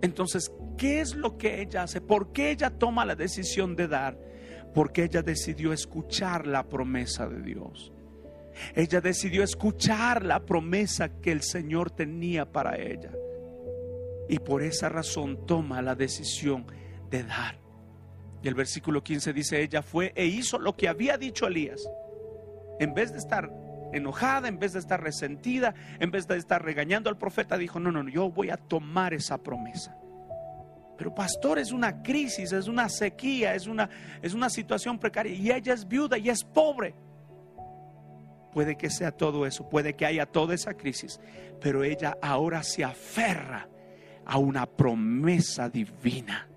Entonces, 0.00 0.52
¿qué 0.78 1.00
es 1.00 1.14
lo 1.14 1.36
que 1.36 1.60
ella 1.60 1.82
hace? 1.82 2.00
¿Por 2.00 2.32
qué 2.32 2.52
ella 2.52 2.70
toma 2.70 3.04
la 3.04 3.16
decisión 3.16 3.74
de 3.74 3.88
dar? 3.88 4.18
Porque 4.72 5.04
ella 5.04 5.22
decidió 5.22 5.72
escuchar 5.72 6.46
la 6.46 6.68
promesa 6.68 7.28
de 7.28 7.42
Dios. 7.42 7.92
Ella 8.74 9.00
decidió 9.00 9.42
escuchar 9.42 10.24
la 10.24 10.40
promesa 10.40 11.20
que 11.20 11.32
el 11.32 11.42
Señor 11.42 11.90
tenía 11.90 12.50
para 12.50 12.78
ella. 12.78 13.10
Y 14.28 14.38
por 14.38 14.62
esa 14.62 14.88
razón 14.88 15.46
toma 15.46 15.82
la 15.82 15.94
decisión 15.94 16.66
de 17.10 17.24
dar. 17.24 17.58
Y 18.42 18.48
el 18.48 18.54
versículo 18.54 19.02
15 19.02 19.32
dice, 19.32 19.62
ella 19.62 19.82
fue 19.82 20.12
e 20.14 20.26
hizo 20.26 20.58
lo 20.58 20.76
que 20.76 20.88
había 20.88 21.18
dicho 21.18 21.46
Elías. 21.46 21.88
En 22.78 22.94
vez 22.94 23.12
de 23.12 23.18
estar 23.18 23.50
enojada, 23.92 24.48
en 24.48 24.58
vez 24.58 24.72
de 24.72 24.78
estar 24.78 25.02
resentida, 25.02 25.74
en 25.98 26.10
vez 26.10 26.26
de 26.26 26.36
estar 26.36 26.64
regañando 26.64 27.10
al 27.10 27.18
profeta, 27.18 27.58
dijo, 27.58 27.80
no, 27.80 27.90
no, 27.90 28.02
no, 28.02 28.10
yo 28.10 28.30
voy 28.30 28.50
a 28.50 28.56
tomar 28.56 29.12
esa 29.12 29.38
promesa. 29.38 29.96
Pero 30.96 31.14
pastor, 31.14 31.58
es 31.58 31.72
una 31.72 32.02
crisis, 32.02 32.52
es 32.52 32.68
una 32.68 32.88
sequía, 32.88 33.54
es 33.54 33.66
una, 33.66 33.88
es 34.20 34.34
una 34.34 34.50
situación 34.50 34.98
precaria. 34.98 35.32
Y 35.32 35.50
ella 35.50 35.72
es 35.72 35.88
viuda 35.88 36.18
y 36.18 36.28
es 36.28 36.44
pobre. 36.44 36.94
Puede 38.52 38.76
que 38.76 38.90
sea 38.90 39.12
todo 39.12 39.46
eso, 39.46 39.68
puede 39.68 39.94
que 39.94 40.06
haya 40.06 40.26
toda 40.26 40.54
esa 40.54 40.74
crisis, 40.74 41.20
pero 41.60 41.84
ella 41.84 42.16
ahora 42.20 42.62
se 42.62 42.84
aferra 42.84 43.68
a 44.24 44.38
una 44.38 44.66
promesa 44.66 45.68
divina. 45.68 46.48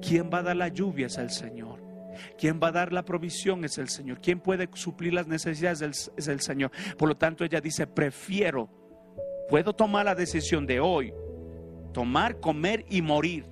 ¿Quién 0.00 0.30
va 0.32 0.38
a 0.38 0.42
dar 0.42 0.56
la 0.56 0.68
lluvia? 0.68 1.06
Es 1.06 1.18
el 1.18 1.30
Señor. 1.30 1.80
¿Quién 2.38 2.60
va 2.62 2.68
a 2.68 2.72
dar 2.72 2.92
la 2.92 3.04
provisión? 3.04 3.64
Es 3.64 3.78
el 3.78 3.88
Señor. 3.88 4.20
¿Quién 4.20 4.40
puede 4.40 4.68
suplir 4.74 5.14
las 5.14 5.26
necesidades? 5.26 6.10
Es 6.16 6.28
el 6.28 6.40
Señor. 6.40 6.70
Por 6.96 7.08
lo 7.08 7.16
tanto, 7.16 7.44
ella 7.44 7.60
dice, 7.60 7.86
prefiero, 7.86 8.68
puedo 9.48 9.74
tomar 9.74 10.06
la 10.06 10.14
decisión 10.14 10.66
de 10.66 10.80
hoy, 10.80 11.12
tomar, 11.92 12.40
comer 12.40 12.84
y 12.88 13.02
morir. 13.02 13.46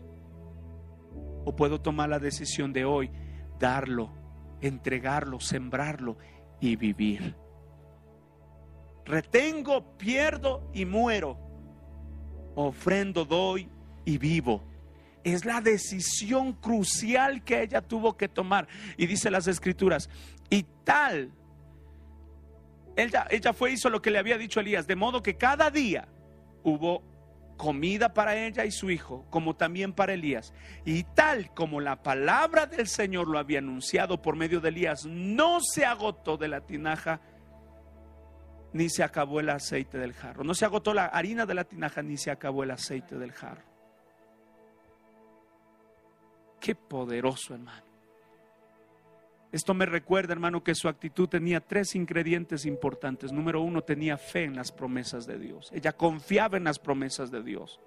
O 1.44 1.54
puedo 1.54 1.80
tomar 1.80 2.08
la 2.08 2.18
decisión 2.18 2.72
de 2.72 2.84
hoy, 2.84 3.11
darlo, 3.58 4.12
entregarlo, 4.61 5.40
sembrarlo 5.40 6.18
y 6.60 6.76
vivir. 6.76 7.34
Retengo, 9.04 9.96
pierdo 9.96 10.70
y 10.74 10.84
muero. 10.84 11.38
Ofrendo, 12.54 13.24
doy 13.24 13.68
y 14.04 14.18
vivo. 14.18 14.62
Es 15.24 15.44
la 15.44 15.60
decisión 15.60 16.52
crucial 16.52 17.42
que 17.44 17.62
ella 17.62 17.80
tuvo 17.80 18.16
que 18.16 18.28
tomar. 18.28 18.68
Y 18.96 19.06
dice 19.06 19.30
las 19.30 19.46
escrituras, 19.46 20.08
y 20.50 20.64
tal, 20.84 21.30
ella, 22.96 23.26
ella 23.30 23.52
fue, 23.52 23.72
hizo 23.72 23.90
lo 23.90 24.02
que 24.02 24.10
le 24.10 24.18
había 24.18 24.38
dicho 24.38 24.60
Elías, 24.60 24.86
de 24.86 24.96
modo 24.96 25.22
que 25.22 25.36
cada 25.36 25.70
día 25.70 26.08
hubo 26.62 27.02
comida 27.58 28.14
para 28.14 28.34
ella 28.36 28.64
y 28.64 28.70
su 28.70 28.90
hijo, 28.90 29.26
como 29.28 29.54
también 29.54 29.92
para 29.92 30.14
Elías. 30.14 30.54
Y 30.86 31.02
tal 31.02 31.52
como 31.52 31.82
la 31.82 32.02
palabra 32.02 32.64
del 32.64 32.86
Señor 32.86 33.28
lo 33.28 33.38
había 33.38 33.58
anunciado 33.58 34.22
por 34.22 34.36
medio 34.36 34.60
de 34.60 34.70
Elías, 34.70 35.04
no 35.04 35.58
se 35.60 35.84
agotó 35.84 36.38
de 36.38 36.48
la 36.48 36.62
tinaja, 36.62 37.20
ni 38.72 38.88
se 38.88 39.02
acabó 39.02 39.40
el 39.40 39.50
aceite 39.50 39.98
del 39.98 40.14
jarro. 40.14 40.44
No 40.44 40.54
se 40.54 40.64
agotó 40.64 40.94
la 40.94 41.06
harina 41.06 41.44
de 41.44 41.54
la 41.54 41.64
tinaja, 41.64 42.00
ni 42.00 42.16
se 42.16 42.30
acabó 42.30 42.62
el 42.62 42.70
aceite 42.70 43.18
del 43.18 43.32
jarro. 43.32 43.64
Qué 46.60 46.74
poderoso, 46.74 47.54
hermano. 47.54 47.88
Esto 49.50 49.72
me 49.72 49.87
recuerda, 49.87 50.34
hermano, 50.34 50.62
que 50.62 50.74
su 50.74 50.88
actitud 50.88 51.26
tenía 51.26 51.61
tres 51.61 51.94
ingredientes 51.94 52.66
importantes. 52.66 53.32
Número 53.32 53.62
uno, 53.62 53.82
tenía 53.82 54.18
fe 54.18 54.44
en 54.44 54.54
las 54.54 54.72
promesas 54.72 55.26
de 55.26 55.38
Dios. 55.38 55.70
Ella 55.72 55.92
confiaba 55.92 56.58
en 56.58 56.64
las 56.64 56.78
promesas 56.78 57.30
de 57.30 57.42
Dios. 57.42 57.80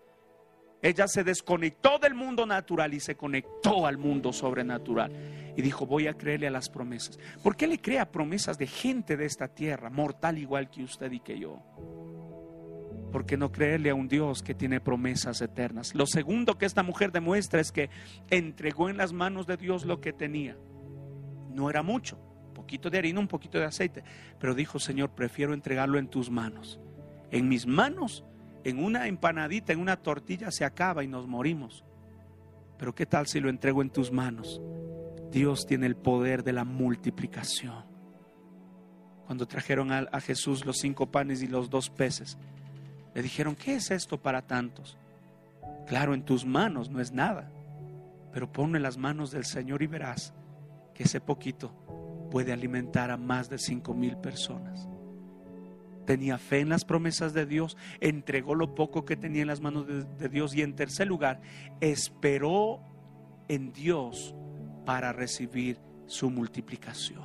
Ella 0.82 1.08
se 1.08 1.24
desconectó 1.24 2.00
del 2.00 2.16
mundo 2.16 2.48
natural 2.48 2.96
y 2.96 3.00
se 3.00 3.16
conectó 3.16 3.86
al 3.86 4.00
mundo 4.00 4.34
sobrenatural. 4.34 5.12
Y 5.56 5.62
dijo, 5.62 5.86
voy 5.86 6.08
a 6.08 6.16
creerle 6.16 6.48
a 6.48 6.52
las 6.52 6.70
promesas. 6.70 7.20
¿Por 7.44 7.56
qué 7.56 7.68
le 7.68 7.80
crea 7.80 8.12
promesas 8.12 8.58
de 8.58 8.66
gente 8.66 9.16
de 9.16 9.26
esta 9.26 9.48
tierra, 9.48 9.92
mortal 9.92 10.40
igual 10.40 10.72
que 10.72 10.84
usted 10.84 11.12
y 11.12 11.20
que 11.20 11.38
yo? 11.38 11.62
¿Por 13.12 13.28
qué 13.28 13.38
no 13.38 13.52
creerle 13.52 13.92
a 13.92 13.96
un 13.96 14.08
Dios 14.08 14.42
que 14.42 14.56
tiene 14.56 14.80
promesas 14.80 15.42
eternas? 15.42 15.94
Lo 15.94 16.08
segundo 16.08 16.58
que 16.58 16.66
esta 16.66 16.82
mujer 16.82 17.12
demuestra 17.12 17.60
es 17.60 17.72
que 17.72 17.92
entregó 18.32 18.90
en 18.90 18.98
las 18.98 19.14
manos 19.14 19.46
de 19.46 19.58
Dios 19.58 19.86
lo 19.86 20.02
que 20.02 20.14
tenía 20.14 20.58
no 21.54 21.70
era 21.70 21.84
mucho, 21.84 22.18
poquito 22.52 22.90
de 22.90 23.00
harina, 23.00 23.20
un 23.20 23.28
poquito 23.28 23.58
de 23.58 23.66
aceite. 23.66 24.04
Pero 24.40 24.54
dijo, 24.54 24.80
Señor, 24.80 25.10
prefiero 25.12 25.54
entregarlo 25.54 26.00
en 26.00 26.08
tus 26.08 26.30
manos. 26.30 26.80
En 27.32 27.50
mis 27.50 27.66
manos, 27.66 28.24
en 28.64 28.84
una 28.84 29.08
empanadita, 29.08 29.74
en 29.74 29.80
una 29.80 29.98
tortilla 29.98 30.52
se 30.52 30.64
acaba 30.64 31.04
y 31.04 31.08
nos 31.08 31.28
morimos. 31.28 31.84
Pero 32.78 32.96
¿qué 32.96 33.06
tal 33.06 33.28
si 33.28 33.40
lo 33.40 33.50
entrego 33.50 33.82
en 33.82 33.90
tus 33.90 34.12
manos? 34.12 34.62
Dios 35.32 35.66
tiene 35.66 35.86
el 35.86 35.96
poder 35.96 36.44
de 36.44 36.54
la 36.54 36.64
multiplicación. 36.64 37.86
Cuando 39.26 39.48
trajeron 39.48 39.92
a, 39.92 40.20
Jesús 40.20 40.66
los 40.66 40.78
cinco 40.78 41.10
panes 41.10 41.42
y 41.42 41.48
los 41.48 41.70
dos 41.70 41.90
peces, 41.90 42.38
le 43.14 43.22
dijeron, 43.22 43.56
¿qué 43.56 43.76
es 43.76 43.92
esto 43.92 44.18
para 44.22 44.42
tantos? 44.42 44.98
Claro, 45.88 46.14
en 46.14 46.24
tus 46.24 46.46
manos 46.46 46.90
no 46.90 47.00
es 47.00 47.12
nada, 47.12 47.50
pero 48.34 48.52
ponlo 48.52 48.78
en 48.78 48.84
las 48.84 48.98
manos 48.98 49.32
del 49.32 49.46
Señor 49.46 49.82
y 49.84 49.88
verás 49.88 50.34
ese 51.02 51.22
poquito 51.22 51.74
puede 52.32 52.52
alimentar 52.54 53.12
a 53.12 53.18
más 53.18 53.50
de 53.50 53.58
cinco 53.58 53.94
mil 53.94 54.18
personas. 54.18 54.88
Tenía 56.06 56.38
fe 56.38 56.60
en 56.60 56.70
las 56.70 56.84
promesas 56.84 57.34
de 57.34 57.46
Dios, 57.46 57.78
entregó 58.00 58.56
lo 58.56 58.74
poco 58.74 59.06
que 59.06 59.16
tenía 59.16 59.44
en 59.44 59.48
las 59.48 59.62
manos 59.62 59.86
de 59.88 60.30
Dios 60.30 60.56
y 60.56 60.62
en 60.62 60.76
tercer 60.76 61.08
lugar, 61.08 61.42
esperó 61.80 62.82
en 63.48 63.72
Dios 63.72 64.36
para 64.86 65.14
recibir 65.14 65.80
su 66.08 66.30
multiplicación. 66.30 67.24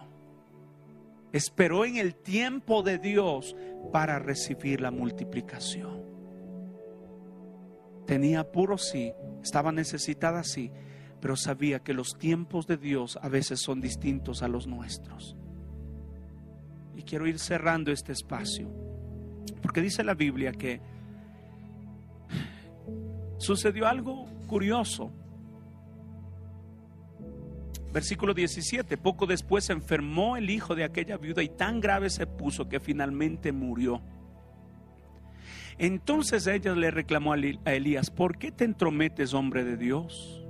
Esperó 1.33 1.85
en 1.85 1.97
el 1.97 2.15
tiempo 2.15 2.83
de 2.83 2.99
Dios 2.99 3.57
para 3.93 4.19
recibir 4.19 4.81
la 4.81 4.91
multiplicación. 4.91 6.05
Tenía 8.07 8.41
apuro, 8.41 8.79
sí, 8.79 9.13
estaba 9.43 9.73
necesitada, 9.73 10.45
sí, 10.45 10.71
pero 11.21 11.37
sabía 11.37 11.81
que 11.81 11.95
los 11.95 12.17
tiempos 12.19 12.67
de 12.67 12.77
Dios 12.77 13.19
a 13.23 13.29
veces 13.29 13.61
son 13.61 13.81
distintos 13.81 14.43
a 14.43 14.49
los 14.49 14.67
nuestros. 14.67 15.37
Y 16.95 17.03
quiero 17.03 17.27
ir 17.27 17.39
cerrando 17.39 17.93
este 17.93 18.13
espacio, 18.13 18.69
porque 19.63 19.83
dice 19.83 20.05
la 20.05 20.15
Biblia 20.15 20.53
que 20.53 20.81
sucedió 23.39 23.87
algo 23.87 24.27
curioso 24.47 25.13
Versículo 27.97 28.35
17, 28.35 28.99
poco 28.99 29.25
después 29.25 29.65
se 29.65 29.73
enfermó 29.73 30.37
el 30.37 30.51
hijo 30.51 30.75
de 30.75 30.85
aquella 30.85 31.17
viuda 31.17 31.43
y 31.43 31.49
tan 31.49 31.81
grave 31.81 32.11
se 32.11 32.27
puso 32.27 32.69
que 32.69 32.79
finalmente 32.79 33.53
murió. 33.53 34.03
Entonces 35.79 36.47
ella 36.47 36.75
le 36.75 36.91
reclamó 36.91 37.33
a 37.33 37.73
Elías, 37.73 38.11
¿por 38.11 38.37
qué 38.37 38.53
te 38.53 38.65
entrometes, 38.65 39.33
hombre 39.33 39.65
de 39.65 39.79
Dios? 39.79 40.46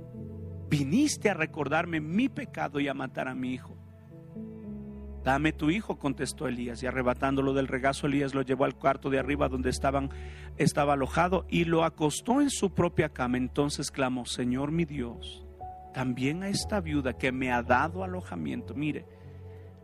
Viniste 0.69 1.29
a 1.29 1.33
recordarme 1.33 2.01
mi 2.01 2.29
pecado 2.29 2.79
y 2.79 2.87
a 2.87 2.93
matar 2.93 3.27
a 3.27 3.35
mi 3.35 3.53
hijo. 3.53 3.77
Dame 5.23 5.51
tu 5.51 5.69
hijo, 5.69 5.99
contestó 5.99 6.47
Elías, 6.47 6.81
y 6.81 6.87
arrebatándolo 6.87 7.53
del 7.53 7.67
regazo, 7.67 8.07
Elías 8.07 8.33
lo 8.33 8.43
llevó 8.43 8.63
al 8.63 8.75
cuarto 8.75 9.09
de 9.09 9.19
arriba 9.19 9.49
donde 9.49 9.69
estaban, 9.69 10.09
estaba 10.55 10.93
alojado 10.93 11.45
y 11.49 11.65
lo 11.65 11.83
acostó 11.83 12.39
en 12.39 12.49
su 12.49 12.73
propia 12.73 13.09
cama. 13.09 13.37
Entonces 13.37 13.91
clamó, 13.91 14.25
Señor 14.25 14.71
mi 14.71 14.85
Dios, 14.85 15.45
también 15.93 16.43
a 16.43 16.47
esta 16.49 16.79
viuda 16.79 17.17
que 17.17 17.33
me 17.33 17.51
ha 17.51 17.61
dado 17.61 18.05
alojamiento. 18.05 18.73
Mire, 18.73 19.05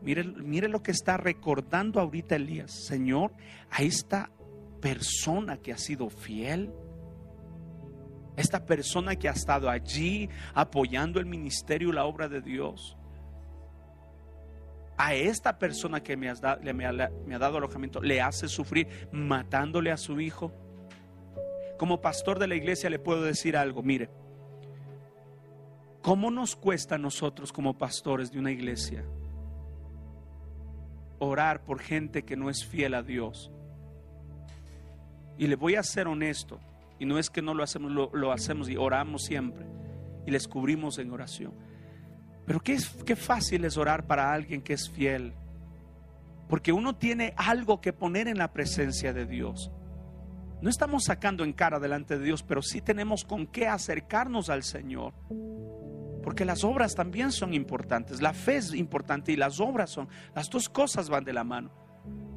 mire, 0.01 0.23
mire 0.23 0.69
lo 0.69 0.81
que 0.81 0.91
está 0.91 1.17
recordando 1.17 1.99
ahorita 1.99 2.37
Elías. 2.37 2.85
Señor, 2.85 3.33
a 3.69 3.83
esta 3.83 4.31
persona 4.79 5.57
que 5.57 5.73
ha 5.73 5.77
sido 5.77 6.09
fiel, 6.09 6.71
esta 8.35 8.65
persona 8.65 9.15
que 9.15 9.29
ha 9.29 9.33
estado 9.33 9.69
allí 9.69 10.29
apoyando 10.53 11.19
el 11.19 11.25
ministerio 11.25 11.89
y 11.89 11.93
la 11.93 12.05
obra 12.05 12.27
de 12.27 12.41
Dios. 12.41 12.97
A 14.97 15.15
esta 15.15 15.57
persona 15.57 16.01
que 16.01 16.15
me, 16.15 16.31
me 16.33 16.85
ha 16.85 17.39
dado 17.39 17.57
alojamiento 17.57 18.01
le 18.01 18.21
hace 18.21 18.47
sufrir 18.47 19.07
matándole 19.11 19.91
a 19.91 19.97
su 19.97 20.19
hijo. 20.19 20.51
Como 21.77 22.01
pastor 22.01 22.39
de 22.39 22.47
la 22.47 22.55
iglesia 22.55 22.89
le 22.89 22.99
puedo 22.99 23.23
decir 23.23 23.57
algo, 23.57 23.81
mire, 23.81 24.09
¿Cómo 26.03 26.29
nos 26.29 26.57
cuesta 26.57 26.95
a 26.95 26.97
nosotros 26.97 27.53
como 27.53 27.77
pastores 27.77 28.29
de 28.29 28.37
una 28.37 28.51
iglesia 28.51 29.05
orar 31.17 31.63
por 31.63 31.79
gente 31.79 32.25
que 32.25 32.35
no 32.35 32.49
es 32.49 32.65
fiel 32.65 32.93
a 32.93 33.01
Dios? 33.01 33.49
Y 35.37 35.47
le 35.47 35.55
voy 35.55 35.75
a 35.75 35.83
ser 35.83 36.09
honesto, 36.09 36.59
y 37.03 37.05
no 37.05 37.19
es 37.19 37.29
que 37.29 37.41
no 37.41 37.53
lo 37.53 37.63
hacemos, 37.63 37.91
lo, 37.91 38.31
hacemos 38.31 38.69
y 38.69 38.77
oramos 38.77 39.23
siempre, 39.23 39.65
y 40.25 40.31
les 40.31 40.47
cubrimos 40.47 40.99
en 40.99 41.11
oración. 41.11 41.53
Pero 42.45 42.61
qué, 42.61 42.77
qué 43.05 43.17
fácil 43.17 43.65
es 43.65 43.75
orar 43.75 44.07
para 44.07 44.31
alguien 44.31 44.61
que 44.61 44.71
es 44.71 44.89
fiel, 44.89 45.33
porque 46.47 46.71
uno 46.71 46.95
tiene 46.95 47.33
algo 47.35 47.81
que 47.81 47.91
poner 47.91 48.29
en 48.29 48.37
la 48.37 48.53
presencia 48.53 49.11
de 49.11 49.25
Dios. 49.25 49.69
No 50.61 50.69
estamos 50.69 51.03
sacando 51.03 51.43
en 51.43 51.51
cara 51.51 51.77
delante 51.77 52.17
de 52.17 52.23
Dios, 52.23 52.41
pero 52.41 52.61
sí 52.61 52.79
tenemos 52.79 53.25
con 53.25 53.47
qué 53.47 53.67
acercarnos 53.67 54.49
al 54.49 54.63
Señor. 54.63 55.13
Porque 56.23 56.45
las 56.45 56.63
obras 56.63 56.95
también 56.95 57.33
son 57.33 57.53
importantes. 57.53 58.21
La 58.21 58.31
fe 58.31 58.55
es 58.55 58.73
importante 58.73 59.33
y 59.33 59.35
las 59.35 59.59
obras 59.59 59.89
son. 59.89 60.07
Las 60.33 60.49
dos 60.49 60.69
cosas 60.69 61.09
van 61.09 61.25
de 61.25 61.33
la 61.33 61.43
mano. 61.43 61.82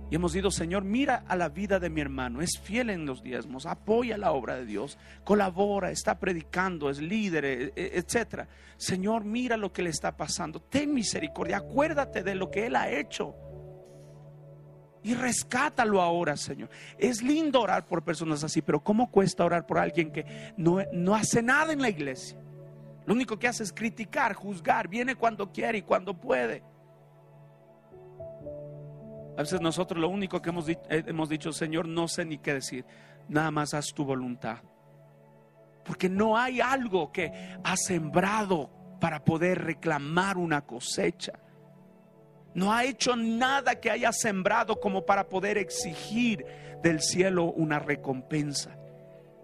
Y 0.08 0.14
hemos 0.14 0.32
dicho, 0.32 0.50
Señor, 0.52 0.84
mira 0.84 1.24
a 1.26 1.34
la 1.34 1.48
vida 1.48 1.80
de 1.80 1.90
mi 1.90 2.00
hermano, 2.00 2.40
es 2.40 2.60
fiel 2.60 2.90
en 2.90 3.06
los 3.06 3.22
diezmos, 3.22 3.66
apoya 3.66 4.16
la 4.16 4.32
obra 4.32 4.54
de 4.56 4.64
Dios, 4.64 4.98
colabora, 5.24 5.90
está 5.90 6.20
predicando, 6.20 6.88
es 6.90 6.98
líder, 6.98 7.44
e, 7.44 7.72
e, 7.74 7.98
etcétera. 7.98 8.48
Señor, 8.76 9.24
mira 9.24 9.56
lo 9.56 9.72
que 9.72 9.82
le 9.82 9.90
está 9.90 10.16
pasando, 10.16 10.60
ten 10.60 10.94
misericordia, 10.94 11.56
acuérdate 11.56 12.22
de 12.22 12.36
lo 12.36 12.50
que 12.50 12.66
él 12.66 12.76
ha 12.76 12.88
hecho. 12.88 13.34
Y 15.02 15.14
rescátalo 15.14 16.00
ahora, 16.02 16.36
Señor. 16.36 16.68
Es 16.98 17.22
lindo 17.22 17.60
orar 17.60 17.86
por 17.86 18.02
personas 18.02 18.42
así, 18.42 18.62
pero 18.62 18.82
¿cómo 18.82 19.10
cuesta 19.10 19.44
orar 19.44 19.66
por 19.66 19.78
alguien 19.78 20.12
que 20.12 20.52
no, 20.56 20.78
no 20.92 21.14
hace 21.14 21.42
nada 21.42 21.72
en 21.72 21.80
la 21.80 21.88
iglesia? 21.88 22.38
Lo 23.06 23.14
único 23.14 23.38
que 23.38 23.46
hace 23.46 23.62
es 23.62 23.72
criticar, 23.72 24.34
juzgar, 24.34 24.88
viene 24.88 25.14
cuando 25.14 25.52
quiere 25.52 25.78
y 25.78 25.82
cuando 25.82 26.20
puede. 26.20 26.64
A 29.36 29.42
veces 29.42 29.60
nosotros 29.60 30.00
lo 30.00 30.08
único 30.08 30.40
que 30.40 30.50
hemos, 30.50 30.68
eh, 30.68 30.78
hemos 30.88 31.28
dicho, 31.28 31.52
Señor, 31.52 31.86
no 31.86 32.08
sé 32.08 32.24
ni 32.24 32.38
qué 32.38 32.54
decir, 32.54 32.84
nada 33.28 33.50
más 33.50 33.74
haz 33.74 33.92
tu 33.92 34.04
voluntad. 34.04 34.58
Porque 35.84 36.08
no 36.08 36.36
hay 36.36 36.60
algo 36.60 37.12
que 37.12 37.30
ha 37.62 37.76
sembrado 37.76 38.70
para 39.00 39.24
poder 39.24 39.62
reclamar 39.62 40.38
una 40.38 40.62
cosecha. 40.62 41.38
No 42.54 42.72
ha 42.72 42.84
hecho 42.84 43.14
nada 43.14 43.78
que 43.80 43.90
haya 43.90 44.12
sembrado 44.12 44.80
como 44.80 45.04
para 45.04 45.28
poder 45.28 45.58
exigir 45.58 46.44
del 46.82 47.00
cielo 47.00 47.44
una 47.52 47.78
recompensa. 47.78 48.76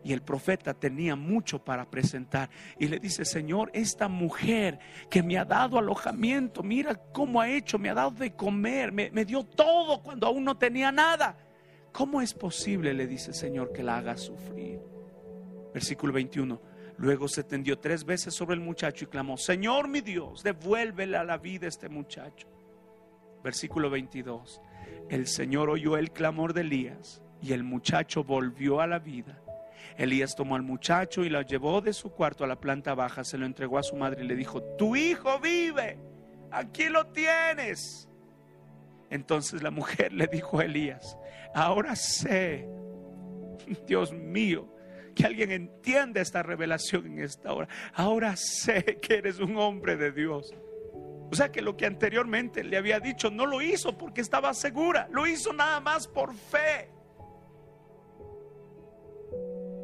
Y 0.05 0.13
el 0.13 0.23
profeta 0.23 0.75
tenía 0.75 1.15
mucho 1.15 1.63
para 1.63 1.89
presentar. 1.89 2.51
Y 2.79 2.89
le 2.89 2.99
dice, 2.99 3.25
Señor, 3.25 3.71
esta 3.73 4.09
mujer 4.09 4.79
que 5.09 5.23
me 5.23 5.39
ha 5.39 5.45
dado 5.45 5.79
alojamiento, 5.79 6.63
mira 6.63 6.95
cómo 7.13 7.41
ha 7.41 7.49
hecho, 7.49 7.79
me 7.79 7.89
ha 7.89 7.95
dado 7.95 8.11
de 8.11 8.35
comer, 8.35 8.91
me, 8.93 9.25
dio 9.25 9.45
todo 9.45 10.03
cuando 10.03 10.27
aún 10.27 10.45
no 10.45 10.57
tenía 10.57 10.91
nada. 10.91 11.37
¿Cómo 11.93 12.21
es 12.21 12.35
posible, 12.35 12.95
le 12.95 13.07
dice 13.07 13.33
Señor, 13.33 13.73
que 13.73 13.83
la 13.83 13.99
haga 13.99 14.17
sufrir? 14.17 14.81
Versículo 15.73 16.13
21. 16.13 16.61
Luego 16.97 17.29
se 17.29 17.45
tendió 17.45 17.79
tres 17.79 18.05
veces 18.05 18.35
sobre 18.35 18.55
el 18.55 18.61
muchacho 18.61 19.05
y 19.05 19.09
clamó, 19.09 19.37
Señor 19.37 19.89
mi 19.89 20.01
Dios, 20.01 20.43
devuélvele 20.43 21.17
a 21.17 21.25
la 21.25 21.39
vida 21.39 21.69
este 21.69 21.89
muchacho. 21.89 22.49
Versículo 23.43 23.91
22. 23.91 24.61
El 25.09 25.27
Señor 25.27 25.71
oyó 25.71 25.97
el 25.97 26.11
clamor 26.13 26.55
de 26.55 26.63
Elías 26.63 27.23
y 27.41 27.53
el 27.53 27.65
muchacho 27.65 28.25
volvió 28.25 28.81
a 28.81 28.87
la 28.87 28.99
vida 28.99 29.42
Elías 29.97 30.35
tomó 30.35 30.57
al 30.57 30.63
muchacho 30.63 31.25
y 31.25 31.29
lo 31.29 31.43
llevó 31.43 31.81
de 31.81 31.93
su 31.93 32.11
cuarto 32.11 32.45
a 32.45 32.47
la 32.47 32.61
planta 32.61 32.95
baja, 32.95 33.25
se 33.25 33.39
lo 33.39 33.47
entregó 33.47 33.79
a 33.79 33.83
su 33.83 33.97
madre 33.97 34.25
y 34.25 34.27
le 34.29 34.37
dijo, 34.37 34.63
tu 34.77 34.97
hijo 34.97 35.39
vive, 35.41 35.99
aquí 36.51 36.89
lo 36.89 37.07
tienes. 37.09 38.09
Entonces 39.11 39.63
la 39.63 39.71
mujer 39.71 40.13
le 40.13 40.27
dijo 40.27 40.61
a 40.61 40.65
Elías, 40.65 41.19
ahora 41.55 41.97
sé, 41.97 42.69
Dios 43.87 44.13
mío, 44.13 44.69
que 45.15 45.27
alguien 45.27 45.51
entienda 45.51 46.21
esta 46.21 46.43
revelación 46.43 47.07
en 47.07 47.19
esta 47.21 47.53
hora. 47.53 47.69
Ahora 47.95 48.35
sé 48.37 48.99
que 49.03 49.17
eres 49.17 49.39
un 49.39 49.57
hombre 49.59 49.97
de 49.97 50.11
Dios. 50.11 50.55
O 51.31 51.35
sea 51.35 51.51
que 51.51 51.63
lo 51.63 51.77
que 51.77 51.87
anteriormente 51.87 52.63
le 52.63 52.77
había 52.77 53.01
dicho 53.01 53.31
no 53.31 53.47
lo 53.47 53.63
hizo 53.63 53.97
porque 53.97 54.21
estaba 54.21 54.53
segura, 54.55 55.09
lo 55.11 55.27
hizo 55.27 55.53
nada 55.53 55.81
más 55.81 56.07
por 56.07 56.35
fe. 56.35 56.91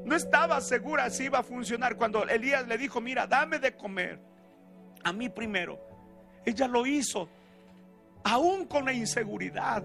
No 0.09 0.17
estaba 0.17 0.59
segura 0.63 1.11
si 1.11 1.25
iba 1.25 1.41
a 1.41 1.43
funcionar 1.43 1.97
cuando 1.97 2.27
Elías 2.27 2.67
le 2.67 2.79
dijo, 2.79 2.99
mira, 2.99 3.27
dame 3.27 3.59
de 3.59 3.77
comer 3.77 4.19
a 5.05 5.13
mí 5.13 5.29
primero. 5.29 5.79
Ella 6.47 6.67
lo 6.67 6.87
hizo, 6.87 7.29
aún 8.25 8.65
con 8.65 8.87
la 8.87 8.95
inseguridad, 8.95 9.85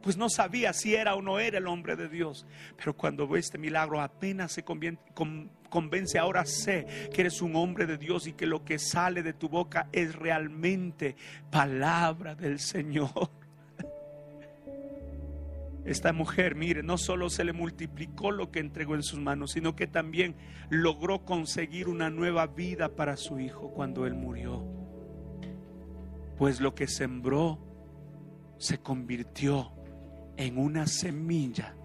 pues 0.00 0.16
no 0.16 0.30
sabía 0.30 0.72
si 0.72 0.94
era 0.94 1.14
o 1.14 1.20
no 1.20 1.38
era 1.38 1.58
el 1.58 1.66
hombre 1.66 1.94
de 1.94 2.08
Dios. 2.08 2.46
Pero 2.78 2.96
cuando 2.96 3.28
ve 3.28 3.40
este 3.40 3.58
milagro 3.58 4.00
apenas 4.00 4.52
se 4.52 4.64
convence, 4.64 6.18
ahora 6.18 6.46
sé 6.46 7.10
que 7.12 7.20
eres 7.20 7.42
un 7.42 7.54
hombre 7.54 7.84
de 7.84 7.98
Dios 7.98 8.26
y 8.26 8.32
que 8.32 8.46
lo 8.46 8.64
que 8.64 8.78
sale 8.78 9.22
de 9.22 9.34
tu 9.34 9.50
boca 9.50 9.90
es 9.92 10.14
realmente 10.14 11.16
palabra 11.50 12.34
del 12.34 12.60
Señor. 12.60 13.28
Esta 15.86 16.12
mujer, 16.12 16.56
mire, 16.56 16.82
no 16.82 16.98
solo 16.98 17.30
se 17.30 17.44
le 17.44 17.52
multiplicó 17.52 18.32
lo 18.32 18.50
que 18.50 18.58
entregó 18.58 18.96
en 18.96 19.04
sus 19.04 19.20
manos, 19.20 19.52
sino 19.52 19.76
que 19.76 19.86
también 19.86 20.34
logró 20.68 21.24
conseguir 21.24 21.88
una 21.88 22.10
nueva 22.10 22.48
vida 22.48 22.96
para 22.96 23.16
su 23.16 23.38
hijo 23.38 23.70
cuando 23.70 24.04
él 24.04 24.14
murió. 24.14 24.64
Pues 26.36 26.60
lo 26.60 26.74
que 26.74 26.88
sembró 26.88 27.60
se 28.58 28.78
convirtió 28.78 29.72
en 30.36 30.58
una 30.58 30.88
semilla 30.88 31.76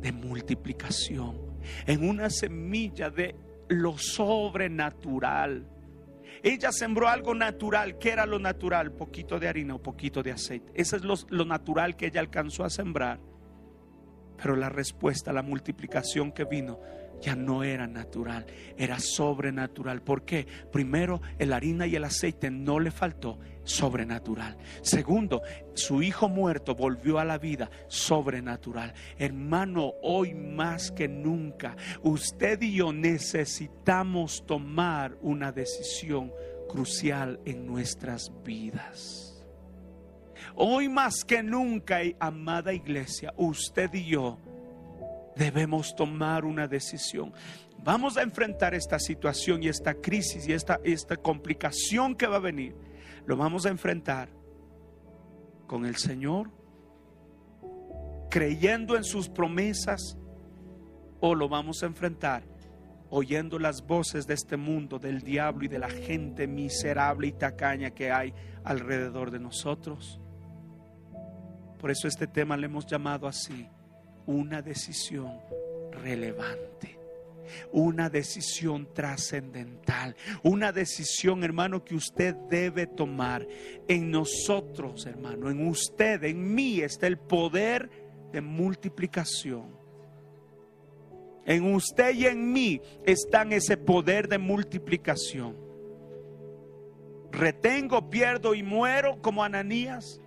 de 0.00 0.10
multiplicación, 0.10 1.38
en 1.86 2.08
una 2.08 2.28
semilla 2.28 3.08
de 3.08 3.36
lo 3.68 3.96
sobrenatural. 3.98 5.68
Ella 6.44 6.72
sembró 6.72 7.08
algo 7.08 7.34
natural. 7.34 7.96
¿Qué 7.96 8.10
era 8.10 8.26
lo 8.26 8.38
natural? 8.38 8.92
Poquito 8.92 9.40
de 9.40 9.48
harina 9.48 9.76
o 9.76 9.82
poquito 9.82 10.22
de 10.22 10.30
aceite. 10.30 10.70
Eso 10.74 10.94
es 10.94 11.02
lo, 11.02 11.14
lo, 11.30 11.46
natural 11.46 11.96
que 11.96 12.06
ella 12.06 12.20
alcanzó 12.20 12.64
a 12.64 12.70
sembrar. 12.70 13.18
Pero 14.36 14.54
la 14.54 14.68
respuesta, 14.68 15.32
la 15.32 15.40
multiplicación 15.40 16.32
que 16.32 16.44
vino, 16.44 16.78
ya 17.22 17.34
no 17.34 17.64
era 17.64 17.86
natural, 17.86 18.44
era 18.76 18.98
sobrenatural. 18.98 20.02
¿Por 20.02 20.26
qué? 20.26 20.46
Primero, 20.70 21.22
el 21.38 21.54
harina 21.54 21.86
y 21.86 21.96
el 21.96 22.04
aceite 22.04 22.50
no 22.50 22.78
le 22.78 22.90
faltó, 22.90 23.38
sobrenatural. 23.64 24.56
Segundo, 24.82 25.42
su 25.74 26.02
hijo 26.02 26.28
muerto 26.28 26.74
volvió 26.74 27.18
a 27.18 27.24
la 27.24 27.38
vida, 27.38 27.70
sobrenatural. 27.88 28.94
Hermano, 29.18 29.92
hoy 30.02 30.34
más 30.34 30.90
que 30.90 31.08
nunca, 31.08 31.76
usted 32.02 32.62
y 32.62 32.74
yo 32.74 32.92
necesitamos 32.92 34.44
tomar 34.46 35.16
una 35.20 35.50
decisión 35.52 36.32
crucial 36.68 37.40
en 37.44 37.66
nuestras 37.66 38.30
vidas. 38.44 39.44
Hoy 40.54 40.88
más 40.88 41.24
que 41.24 41.42
nunca, 41.42 41.98
amada 42.20 42.72
iglesia, 42.72 43.32
usted 43.36 43.92
y 43.92 44.06
yo 44.06 44.38
debemos 45.36 45.94
tomar 45.96 46.44
una 46.44 46.68
decisión. 46.68 47.32
Vamos 47.82 48.16
a 48.16 48.22
enfrentar 48.22 48.74
esta 48.74 48.98
situación 48.98 49.62
y 49.62 49.68
esta 49.68 49.94
crisis 49.94 50.48
y 50.48 50.52
esta, 50.52 50.80
esta 50.84 51.16
complicación 51.16 52.14
que 52.14 52.26
va 52.26 52.36
a 52.36 52.40
venir. 52.40 52.74
Lo 53.26 53.36
vamos 53.36 53.66
a 53.66 53.70
enfrentar 53.70 54.28
con 55.66 55.86
el 55.86 55.96
Señor, 55.96 56.50
creyendo 58.30 58.96
en 58.96 59.04
sus 59.04 59.28
promesas, 59.28 60.18
o 61.20 61.34
lo 61.34 61.48
vamos 61.48 61.82
a 61.82 61.86
enfrentar 61.86 62.44
oyendo 63.16 63.60
las 63.60 63.86
voces 63.86 64.26
de 64.26 64.34
este 64.34 64.56
mundo, 64.56 64.98
del 64.98 65.20
diablo 65.20 65.64
y 65.64 65.68
de 65.68 65.78
la 65.78 65.88
gente 65.88 66.48
miserable 66.48 67.28
y 67.28 67.32
tacaña 67.32 67.90
que 67.90 68.10
hay 68.10 68.34
alrededor 68.64 69.30
de 69.30 69.38
nosotros. 69.38 70.20
Por 71.78 71.92
eso 71.92 72.08
este 72.08 72.26
tema 72.26 72.56
le 72.56 72.66
hemos 72.66 72.86
llamado 72.86 73.28
así, 73.28 73.68
una 74.26 74.62
decisión 74.62 75.30
relevante. 75.92 77.03
Una 77.72 78.10
decisión 78.10 78.88
trascendental, 78.92 80.16
una 80.42 80.72
decisión, 80.72 81.44
hermano, 81.44 81.84
que 81.84 81.94
usted 81.94 82.34
debe 82.50 82.86
tomar. 82.86 83.46
En 83.88 84.10
nosotros, 84.10 85.06
hermano, 85.06 85.50
en 85.50 85.66
usted, 85.66 86.22
en 86.24 86.54
mí 86.54 86.80
está 86.80 87.06
el 87.06 87.18
poder 87.18 87.90
de 88.32 88.40
multiplicación. 88.40 89.74
En 91.46 91.74
usted 91.74 92.14
y 92.14 92.26
en 92.26 92.52
mí 92.52 92.80
está 93.04 93.42
ese 93.42 93.76
poder 93.76 94.28
de 94.28 94.38
multiplicación. 94.38 95.56
Retengo, 97.30 98.08
pierdo 98.08 98.54
y 98.54 98.62
muero 98.62 99.20
como 99.20 99.44
Ananías 99.44 100.20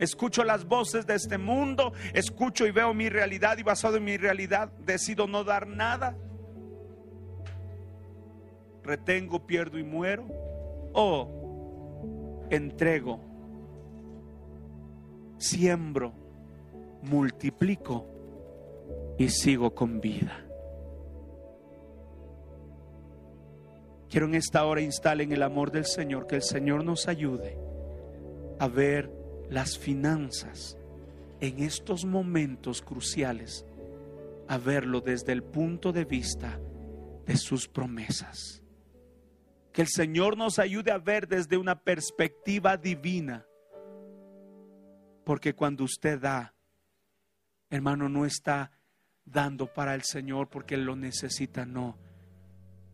escucho 0.00 0.42
las 0.42 0.64
voces 0.64 1.06
de 1.06 1.14
este 1.14 1.38
mundo, 1.38 1.92
escucho 2.14 2.66
y 2.66 2.72
veo 2.72 2.92
mi 2.92 3.08
realidad 3.08 3.58
y 3.58 3.62
basado 3.62 3.98
en 3.98 4.04
mi 4.04 4.16
realidad 4.16 4.72
decido 4.80 5.28
no 5.28 5.44
dar 5.44 5.68
nada. 5.68 6.16
Retengo, 8.82 9.46
pierdo 9.46 9.78
y 9.78 9.84
muero. 9.84 10.26
O 10.92 12.48
entrego, 12.50 13.20
siembro, 15.38 16.12
multiplico 17.02 18.06
y 19.18 19.28
sigo 19.28 19.72
con 19.72 20.00
vida. 20.00 20.44
Quiero 24.08 24.26
en 24.26 24.34
esta 24.34 24.64
hora 24.64 24.80
instalen 24.80 25.30
el 25.30 25.44
amor 25.44 25.70
del 25.70 25.86
Señor, 25.86 26.26
que 26.26 26.34
el 26.34 26.42
Señor 26.42 26.82
nos 26.82 27.06
ayude 27.06 27.56
a 28.58 28.66
ver 28.66 29.19
las 29.50 29.76
finanzas 29.76 30.78
en 31.40 31.62
estos 31.62 32.04
momentos 32.04 32.80
cruciales 32.82 33.66
a 34.48 34.58
verlo 34.58 35.00
desde 35.00 35.32
el 35.32 35.42
punto 35.42 35.92
de 35.92 36.04
vista 36.04 36.58
de 37.26 37.36
sus 37.36 37.68
promesas. 37.68 38.62
Que 39.72 39.82
el 39.82 39.88
Señor 39.88 40.36
nos 40.36 40.58
ayude 40.58 40.90
a 40.90 40.98
ver 40.98 41.28
desde 41.28 41.56
una 41.56 41.80
perspectiva 41.80 42.76
divina. 42.76 43.46
Porque 45.24 45.54
cuando 45.54 45.84
usted 45.84 46.20
da, 46.20 46.54
hermano, 47.70 48.08
no 48.08 48.26
está 48.26 48.72
dando 49.24 49.72
para 49.72 49.94
el 49.94 50.02
Señor 50.02 50.48
porque 50.48 50.74
Él 50.74 50.84
lo 50.84 50.96
necesita, 50.96 51.64
no. 51.64 51.96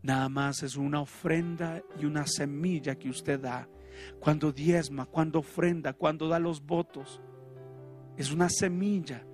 Nada 0.03 0.29
más 0.29 0.61
es 0.61 0.75
una 0.75 1.01
ofrenda 1.01 1.81
y 1.99 2.05
una 2.05 2.27
semilla 2.27 2.95
que 2.95 3.09
usted 3.09 3.39
da 3.39 3.67
cuando 4.19 4.51
diezma, 4.51 5.05
cuando 5.05 5.39
ofrenda, 5.39 5.93
cuando 5.93 6.27
da 6.27 6.39
los 6.39 6.65
votos. 6.65 7.21
Es 8.15 8.31
una 8.31 8.49
semilla 8.49 9.25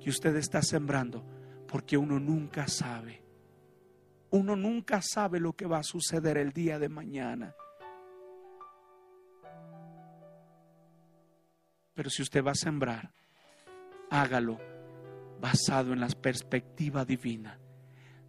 que 0.00 0.10
usted 0.10 0.36
está 0.36 0.62
sembrando 0.62 1.24
porque 1.66 1.96
uno 1.96 2.18
nunca 2.18 2.66
sabe. 2.68 3.22
Uno 4.30 4.56
nunca 4.56 5.00
sabe 5.02 5.40
lo 5.40 5.54
que 5.54 5.66
va 5.66 5.78
a 5.78 5.82
suceder 5.82 6.36
el 6.36 6.52
día 6.52 6.78
de 6.78 6.88
mañana. 6.88 7.54
Pero 11.94 12.10
si 12.10 12.22
usted 12.22 12.44
va 12.44 12.52
a 12.52 12.54
sembrar, 12.54 13.12
hágalo 14.10 14.58
basado 15.40 15.92
en 15.92 16.00
la 16.00 16.08
perspectiva 16.08 17.04
divina, 17.04 17.58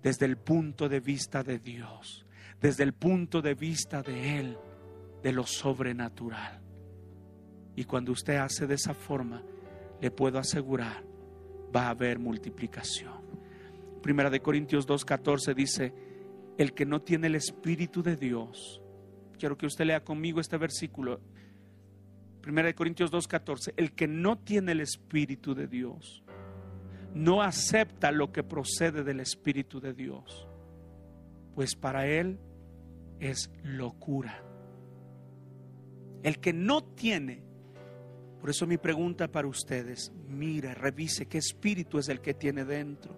desde 0.02 0.26
el 0.26 0.38
punto 0.38 0.90
de 0.90 1.00
vista 1.00 1.44
de 1.44 1.60
Dios, 1.60 2.26
desde 2.60 2.84
el 2.84 2.94
punto 2.94 3.42
de 3.42 3.54
vista 3.54 4.02
de 4.02 4.40
Él 4.40 4.58
de 5.22 5.34
lo 5.34 5.46
sobrenatural. 5.46 6.62
Y 7.76 7.84
cuando 7.86 8.12
usted 8.12 8.36
hace 8.36 8.68
de 8.68 8.76
esa 8.76 8.94
forma, 8.94 9.44
le 10.02 10.12
puedo 10.12 10.40
asegurar, 10.40 11.04
va 11.76 11.88
a 11.88 11.90
haber 11.92 12.20
multiplicación. 12.20 13.20
Primera 14.02 14.30
de 14.30 14.42
Corintios 14.42 14.88
2.14 14.88 15.54
dice, 15.54 15.94
el 16.58 16.74
que 16.74 16.86
no 16.86 17.02
tiene 17.02 17.28
el 17.28 17.36
Espíritu 17.36 18.02
de 18.02 18.16
Dios, 18.16 18.82
quiero 19.38 19.58
que 19.58 19.66
usted 19.66 19.86
lea 19.86 20.04
conmigo 20.04 20.40
este 20.40 20.58
versículo, 20.58 21.20
Primera 22.42 22.68
de 22.68 22.76
Corintios 22.76 23.12
2.14, 23.12 23.74
el 23.76 23.94
que 23.94 24.08
no 24.08 24.38
tiene 24.38 24.72
el 24.72 24.82
Espíritu 24.82 25.54
de 25.54 25.68
Dios, 25.68 26.24
no 27.14 27.42
acepta 27.42 28.12
lo 28.12 28.32
que 28.32 28.44
procede 28.44 29.04
del 29.04 29.20
Espíritu 29.20 29.82
de 29.82 29.94
Dios, 29.94 30.48
pues 31.56 31.76
para 31.76 32.08
él 32.08 32.40
es 33.20 33.52
locura 33.64 34.49
el 36.24 36.40
que 36.40 36.54
no 36.54 36.84
tiene, 36.84 37.44
por 38.40 38.50
eso 38.50 38.66
mi 38.66 38.78
pregunta 38.78 39.28
para 39.28 39.48
ustedes, 39.48 40.12
mire, 40.28 40.74
revise 40.74 41.28
qué 41.28 41.38
espíritu 41.38 42.00
es 42.00 42.10
el 42.10 42.22
que 42.22 42.34
tiene 42.34 42.66
dentro. 42.66 43.16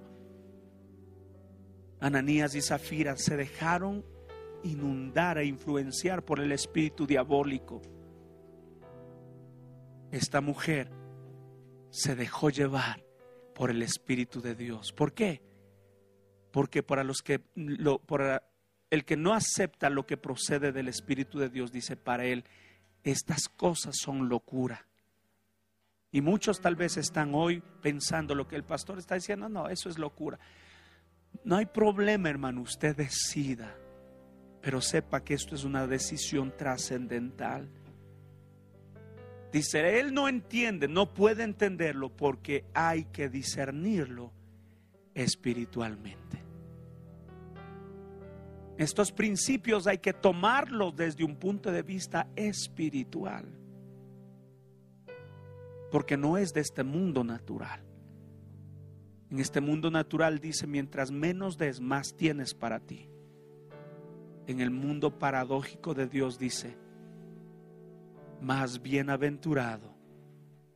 Ananías 1.99 2.55
y 2.55 2.61
Zafira 2.61 3.15
se 3.15 3.37
dejaron 3.37 4.03
inundar 4.63 5.37
e 5.37 5.45
influenciar 5.45 6.23
por 6.23 6.39
el 6.39 6.51
espíritu 6.51 7.05
diabólico. 7.05 7.81
Esta 10.11 10.41
mujer 10.41 10.89
se 11.89 12.15
dejó 12.15 12.49
llevar 12.49 13.05
por 13.53 13.69
el 13.69 13.81
espíritu 13.83 14.41
de 14.41 14.55
Dios. 14.55 14.91
¿Por 14.93 15.13
qué? 15.13 15.41
Porque 16.51 16.83
para 16.83 17.03
los 17.03 17.21
que 17.21 17.41
lo, 17.55 17.99
por 17.99 18.41
el 18.89 19.05
que 19.05 19.15
no 19.15 19.33
acepta 19.33 19.89
lo 19.89 20.05
que 20.05 20.17
procede 20.17 20.71
del 20.71 20.87
espíritu 20.87 21.39
de 21.39 21.49
Dios, 21.49 21.71
dice 21.71 21.95
para 21.95 22.25
él 22.25 22.43
estas 23.03 23.49
cosas 23.49 23.95
son 23.97 24.29
locura. 24.29 24.85
Y 26.11 26.21
muchos 26.21 26.59
tal 26.59 26.75
vez 26.75 26.97
están 26.97 27.33
hoy 27.33 27.63
pensando 27.81 28.35
lo 28.35 28.47
que 28.47 28.55
el 28.55 28.63
pastor 28.63 28.99
está 28.99 29.15
diciendo, 29.15 29.47
no, 29.47 29.69
eso 29.69 29.89
es 29.89 29.97
locura. 29.97 30.39
No 31.43 31.55
hay 31.55 31.65
problema, 31.65 32.29
hermano, 32.29 32.61
usted 32.61 32.95
decida, 32.95 33.75
pero 34.61 34.81
sepa 34.81 35.23
que 35.23 35.33
esto 35.33 35.55
es 35.55 35.63
una 35.63 35.87
decisión 35.87 36.53
trascendental. 36.55 37.69
Dice, 39.53 39.99
él 39.99 40.13
no 40.13 40.27
entiende, 40.27 40.87
no 40.87 41.13
puede 41.13 41.43
entenderlo 41.43 42.09
porque 42.09 42.65
hay 42.73 43.05
que 43.05 43.29
discernirlo 43.29 44.31
espiritualmente. 45.13 46.40
Estos 48.77 49.11
principios 49.11 49.87
hay 49.87 49.99
que 49.99 50.13
tomarlos 50.13 50.95
desde 50.95 51.23
un 51.23 51.35
punto 51.35 51.71
de 51.71 51.83
vista 51.83 52.27
espiritual. 52.35 53.45
Porque 55.91 56.17
no 56.17 56.37
es 56.37 56.53
de 56.53 56.61
este 56.61 56.83
mundo 56.83 57.23
natural. 57.23 57.83
En 59.29 59.39
este 59.39 59.61
mundo 59.61 59.91
natural 59.91 60.39
dice, 60.39 60.67
mientras 60.67 61.11
menos 61.11 61.57
des, 61.57 61.79
más 61.79 62.15
tienes 62.15 62.53
para 62.53 62.79
ti. 62.79 63.09
En 64.47 64.59
el 64.59 64.71
mundo 64.71 65.17
paradójico 65.19 65.93
de 65.93 66.07
Dios 66.07 66.37
dice, 66.37 66.77
más 68.41 68.81
bienaventurado 68.81 69.95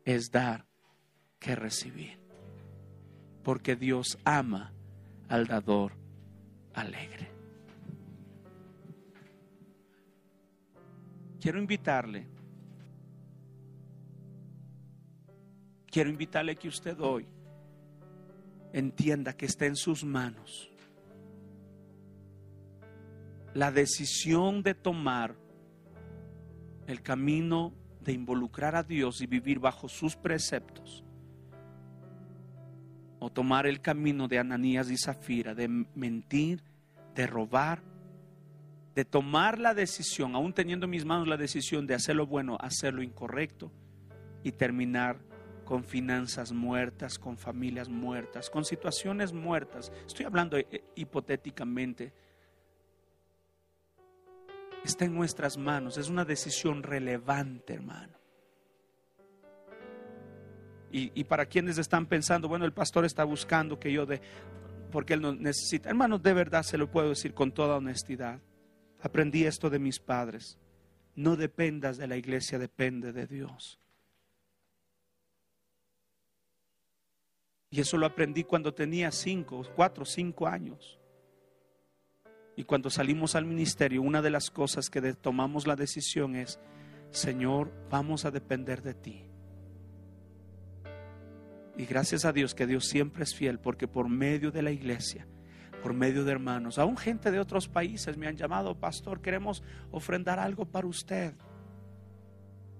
es 0.05 0.31
dar 0.31 0.67
que 1.39 1.55
recibir. 1.55 2.19
Porque 3.43 3.75
Dios 3.75 4.17
ama 4.23 4.73
al 5.27 5.47
dador 5.47 5.93
alegre. 6.73 7.34
Quiero 11.45 11.59
invitarle, 11.59 12.25
quiero 15.85 16.09
invitarle 16.09 16.55
que 16.55 16.67
usted 16.67 16.99
hoy 16.99 17.27
entienda 18.73 19.37
que 19.37 19.45
está 19.45 19.67
en 19.67 19.75
sus 19.75 20.03
manos 20.03 20.71
la 23.53 23.71
decisión 23.71 24.63
de 24.63 24.73
tomar 24.73 25.35
el 26.87 27.03
camino 27.03 27.75
de 28.01 28.13
involucrar 28.13 28.75
a 28.75 28.81
Dios 28.81 29.21
y 29.21 29.27
vivir 29.27 29.59
bajo 29.59 29.87
sus 29.87 30.15
preceptos, 30.15 31.03
o 33.19 33.29
tomar 33.29 33.67
el 33.67 33.81
camino 33.81 34.27
de 34.27 34.39
Ananías 34.39 34.89
y 34.89 34.97
Zafira, 34.97 35.53
de 35.53 35.67
mentir, 35.67 36.63
de 37.13 37.27
robar, 37.27 37.83
de 38.95 39.05
tomar 39.05 39.59
la 39.59 39.73
decisión, 39.73 40.35
aún 40.35 40.53
teniendo 40.53 40.85
en 40.85 40.91
mis 40.91 41.05
manos 41.05 41.27
la 41.27 41.37
decisión 41.37 41.85
de 41.85 41.93
hacer 41.93 42.15
lo 42.15 42.25
bueno, 42.25 42.57
hacer 42.61 42.93
lo 42.93 43.03
incorrecto 43.03 43.71
y 44.41 44.53
terminar 44.53 45.19
con 45.65 45.83
finanzas 45.83 46.53
muertas, 46.53 47.19
con 47.19 47.37
familias 47.37 47.89
muertas, 47.89 48.49
con 48.49 48.63
situaciones 48.63 49.33
muertas. 49.33 49.91
Estoy 50.07 50.25
hablando 50.25 50.57
eh, 50.57 50.83
hipotéticamente 50.95 52.13
está 54.85 55.05
en 55.05 55.15
nuestras 55.15 55.57
manos. 55.57 55.97
Es 55.97 56.09
una 56.09 56.23
decisión 56.23 56.83
relevante, 56.83 57.73
hermano. 57.73 58.13
Y, 60.97 61.25
para 61.25 61.45
quienes 61.45 61.77
están 61.77 62.05
pensando, 62.05 62.47
bueno, 62.47 62.63
el 62.63 62.71
pastor 62.71 63.03
está 63.03 63.25
buscando 63.25 63.77
que 63.77 63.91
yo 63.91 64.05
de, 64.05 64.21
porque 64.93 65.15
él 65.15 65.21
no 65.21 65.35
necesita. 65.35 65.89
Hermano, 65.89 66.19
de 66.19 66.33
verdad 66.33 66.63
se 66.63 66.77
lo 66.77 66.89
puedo 66.89 67.09
decir 67.09 67.33
con 67.33 67.51
toda 67.51 67.75
honestidad. 67.75 68.39
Aprendí 69.05 69.45
esto 69.45 69.69
de 69.69 69.77
mis 69.77 69.99
padres. 69.99 70.57
No 71.13 71.35
dependas 71.35 71.97
de 71.97 72.07
la 72.07 72.17
iglesia, 72.17 72.57
depende 72.57 73.13
de 73.13 73.27
Dios. 73.27 73.79
Y 77.69 77.81
eso 77.81 77.97
lo 77.97 78.07
aprendí 78.07 78.43
cuando 78.43 78.73
tenía 78.73 79.11
cinco, 79.11 79.61
cuatro, 79.75 80.05
cinco 80.05 80.47
años. 80.47 80.97
Y 82.55 82.63
cuando 82.63 82.89
salimos 82.89 83.35
al 83.35 83.45
ministerio, 83.45 84.01
una 84.01 84.23
de 84.23 84.31
las 84.31 84.49
cosas 84.49 84.89
que 84.89 85.13
tomamos 85.13 85.67
la 85.67 85.75
decisión 85.75 86.35
es, 86.35 86.59
Señor, 87.11 87.71
vamos 87.91 88.25
a 88.25 88.31
depender 88.31 88.81
de 88.81 88.95
ti. 88.95 89.23
Y 91.77 91.85
gracias 91.85 92.25
a 92.25 92.33
Dios 92.33 92.55
que 92.55 92.65
Dios 92.65 92.87
siempre 92.87 93.23
es 93.23 93.35
fiel, 93.35 93.59
porque 93.59 93.87
por 93.87 94.09
medio 94.09 94.49
de 94.49 94.63
la 94.63 94.71
iglesia, 94.71 95.27
por 95.85 95.93
medio 95.93 96.23
de 96.23 96.31
hermanos, 96.31 96.79
aún 96.79 96.97
gente 96.97 97.29
de 97.29 97.39
otros 97.39 97.67
países 97.67 98.17
me 98.17 98.25
han 98.25 98.35
llamado, 98.35 98.73
pastor, 98.73 99.21
queremos 99.21 99.61
ofrendar 99.91 100.39
algo 100.39 100.65
para 100.65 100.87
usted. 100.87 101.35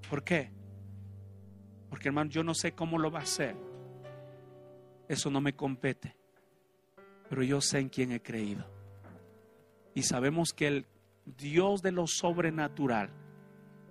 ¿Por 0.10 0.24
qué? 0.24 0.50
Porque 1.88 2.08
hermano, 2.08 2.32
yo 2.32 2.44
no 2.44 2.56
sé 2.56 2.72
cómo 2.72 2.98
lo 2.98 3.12
va 3.12 3.20
a 3.20 3.22
hacer. 3.22 3.56
Eso 5.08 5.30
no 5.30 5.40
me 5.40 5.56
compete. 5.56 6.16
Pero 7.30 7.44
yo 7.44 7.62
sé 7.62 7.78
en 7.78 7.90
quién 7.90 8.12
he 8.12 8.24
creído. 8.24 8.66
Y 9.94 10.02
sabemos 10.02 10.52
que 10.52 10.66
el 10.66 10.88
Dios 11.28 11.84
de 11.84 11.92
lo 11.92 12.08
sobrenatural, 12.08 13.12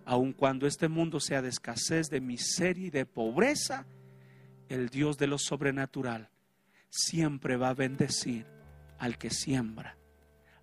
aun 0.07 0.33
cuando 0.33 0.67
este 0.67 0.89
mundo 0.89 1.21
sea 1.21 1.41
de 1.41 1.51
escasez, 1.51 2.11
de 2.11 2.21
miseria 2.21 2.89
y 2.89 2.91
de 2.91 3.07
pobreza, 3.07 3.87
el 4.69 4.89
Dios 4.89 5.19
de 5.19 5.29
lo 5.29 5.39
sobrenatural 5.39 6.31
siempre 6.91 7.57
va 7.57 7.69
a 7.69 7.75
bendecir 7.75 8.53
al 9.05 9.18
que 9.18 9.30
siembra, 9.30 9.96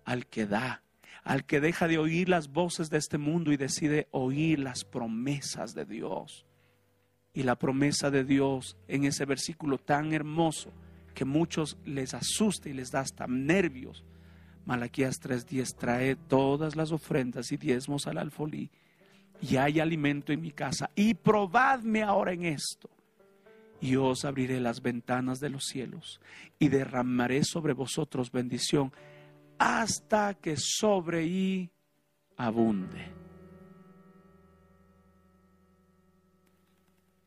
al 0.04 0.26
que 0.26 0.46
da, 0.46 0.82
al 1.22 1.44
que 1.44 1.60
deja 1.60 1.86
de 1.86 1.98
oír 1.98 2.28
las 2.28 2.48
voces 2.48 2.90
de 2.90 2.98
este 2.98 3.18
mundo 3.18 3.52
y 3.52 3.56
decide 3.56 4.08
oír 4.10 4.58
las 4.58 4.84
promesas 4.84 5.74
de 5.74 5.84
Dios. 5.84 6.44
Y 7.34 7.44
la 7.44 7.56
promesa 7.56 8.10
de 8.10 8.24
Dios 8.24 8.76
en 8.88 9.04
ese 9.04 9.24
versículo 9.24 9.78
tan 9.78 10.12
hermoso 10.12 10.70
que 11.14 11.24
muchos 11.24 11.78
les 11.84 12.14
asusta 12.14 12.68
y 12.68 12.72
les 12.72 12.90
da 12.90 13.00
hasta 13.00 13.26
nervios 13.26 14.04
Malaquías 14.64 15.20
3:10 15.20 15.74
trae 15.76 16.16
todas 16.16 16.76
las 16.76 16.92
ofrendas 16.92 17.50
y 17.50 17.56
diezmos 17.56 18.06
al 18.06 18.18
alfolí 18.18 18.70
y 19.40 19.56
hay 19.56 19.80
alimento 19.80 20.32
en 20.32 20.40
mi 20.40 20.52
casa 20.52 20.90
y 20.94 21.14
probadme 21.14 22.02
ahora 22.02 22.32
en 22.32 22.44
esto 22.44 22.88
y 23.82 23.96
os 23.96 24.24
abriré 24.24 24.60
las 24.60 24.80
ventanas 24.80 25.40
de 25.40 25.50
los 25.50 25.64
cielos 25.64 26.22
y 26.58 26.68
derramaré 26.68 27.44
sobre 27.44 27.74
vosotros 27.74 28.32
bendición 28.32 28.92
hasta 29.58 30.32
que 30.32 30.56
sobre 30.56 31.26
y 31.26 31.70
abunde. 32.38 33.12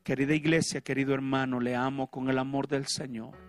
Querida 0.02 0.34
iglesia, 0.34 0.80
querido 0.80 1.14
hermano, 1.14 1.60
le 1.60 1.76
amo 1.76 2.10
con 2.10 2.28
el 2.28 2.38
amor 2.38 2.66
del 2.66 2.86
Señor 2.86 3.46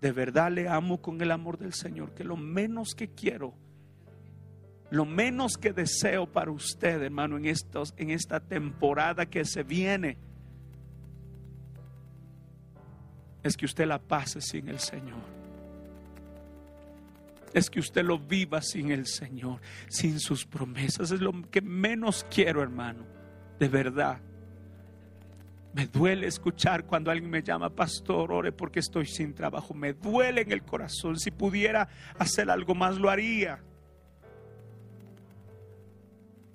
de 0.00 0.12
verdad 0.12 0.50
le 0.50 0.68
amo 0.68 1.02
con 1.02 1.20
el 1.20 1.30
amor 1.30 1.58
del 1.58 1.74
Señor, 1.74 2.14
que 2.14 2.24
lo 2.24 2.36
menos 2.36 2.94
que 2.94 3.08
quiero, 3.08 3.54
lo 4.90 5.04
menos 5.04 5.56
que 5.58 5.72
deseo 5.72 6.26
para 6.26 6.50
usted, 6.50 7.02
hermano, 7.02 7.36
en, 7.36 7.44
estos, 7.44 7.94
en 7.96 8.10
esta 8.10 8.40
temporada 8.40 9.26
que 9.26 9.44
se 9.44 9.62
viene, 9.62 10.16
es 13.42 13.56
que 13.56 13.64
usted 13.64 13.86
la 13.86 13.98
pase 13.98 14.40
sin 14.40 14.68
el 14.68 14.78
Señor. 14.78 15.40
Es 17.52 17.68
que 17.68 17.80
usted 17.80 18.04
lo 18.04 18.18
viva 18.18 18.62
sin 18.62 18.92
el 18.92 19.06
Señor, 19.06 19.60
sin 19.88 20.20
sus 20.20 20.46
promesas. 20.46 21.10
Es 21.10 21.20
lo 21.20 21.32
que 21.50 21.60
menos 21.60 22.24
quiero, 22.30 22.62
hermano, 22.62 23.04
de 23.58 23.68
verdad. 23.68 24.20
Me 25.72 25.86
duele 25.86 26.26
escuchar 26.26 26.84
cuando 26.84 27.10
alguien 27.10 27.30
me 27.30 27.42
llama, 27.42 27.70
pastor, 27.70 28.32
ore 28.32 28.52
porque 28.52 28.80
estoy 28.80 29.06
sin 29.06 29.34
trabajo. 29.34 29.72
Me 29.74 29.92
duele 29.92 30.42
en 30.42 30.52
el 30.52 30.62
corazón. 30.62 31.18
Si 31.18 31.30
pudiera 31.30 31.88
hacer 32.18 32.50
algo 32.50 32.74
más, 32.74 32.96
lo 32.98 33.08
haría. 33.08 33.60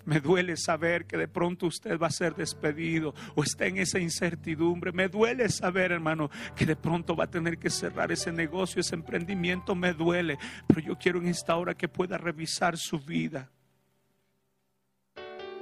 Me 0.06 0.20
duele 0.20 0.56
saber 0.56 1.06
que 1.06 1.18
de 1.18 1.28
pronto 1.28 1.66
usted 1.66 2.00
va 2.00 2.08
a 2.08 2.12
ser 2.12 2.36
despedido 2.36 3.16
o 3.34 3.44
está 3.44 3.66
en 3.66 3.78
esa 3.78 4.00
incertidumbre. 4.00 4.92
Me 4.92 5.08
duele 5.08 5.50
saber, 5.50 5.92
hermano, 5.92 6.30
que 6.56 6.66
de 6.66 6.76
pronto 6.76 7.16
va 7.16 7.24
a 7.24 7.32
tener 7.32 7.58
que 7.58 7.72
cerrar 7.72 8.12
ese 8.12 8.32
negocio, 8.32 8.82
ese 8.82 8.94
emprendimiento. 8.94 9.74
Me 9.74 9.94
duele. 9.94 10.38
Pero 10.68 10.82
yo 10.82 10.98
quiero 10.98 11.20
en 11.20 11.28
esta 11.28 11.56
hora 11.56 11.74
que 11.74 11.88
pueda 11.88 12.20
revisar 12.20 12.78
su 12.78 13.00
vida. 13.00 13.52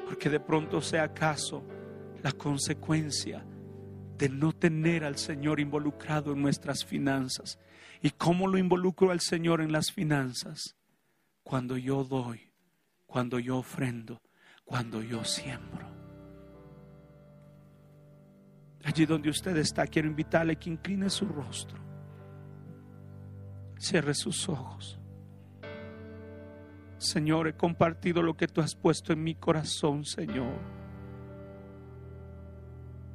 Porque 0.05 0.29
de 0.29 0.41
pronto 0.41 0.81
sea 0.81 1.03
acaso 1.03 1.63
la 2.21 2.33
consecuencia 2.33 3.45
de 4.17 4.29
no 4.29 4.53
tener 4.53 5.05
al 5.05 5.17
Señor 5.17 5.59
involucrado 5.61 6.33
en 6.33 6.41
nuestras 6.41 6.85
finanzas. 6.85 7.59
¿Y 8.01 8.11
cómo 8.11 8.47
lo 8.47 8.57
involucro 8.57 9.11
al 9.11 9.21
Señor 9.21 9.61
en 9.61 9.71
las 9.71 9.91
finanzas? 9.91 10.75
Cuando 11.43 11.77
yo 11.77 12.03
doy, 12.03 12.51
cuando 13.05 13.39
yo 13.39 13.57
ofrendo, 13.57 14.21
cuando 14.73 15.03
yo 15.03 15.23
siembro. 15.23 15.85
Allí 18.83 19.05
donde 19.05 19.29
usted 19.29 19.55
está, 19.57 19.85
quiero 19.85 20.07
invitarle 20.07 20.55
que 20.55 20.67
incline 20.71 21.11
su 21.11 21.27
rostro, 21.27 21.77
cierre 23.77 24.15
sus 24.15 24.49
ojos. 24.49 24.99
Señor, 26.97 27.49
he 27.49 27.53
compartido 27.53 28.23
lo 28.23 28.35
que 28.35 28.47
tú 28.47 28.61
has 28.61 28.73
puesto 28.73 29.13
en 29.13 29.23
mi 29.23 29.35
corazón, 29.35 30.05
Señor. 30.05 30.57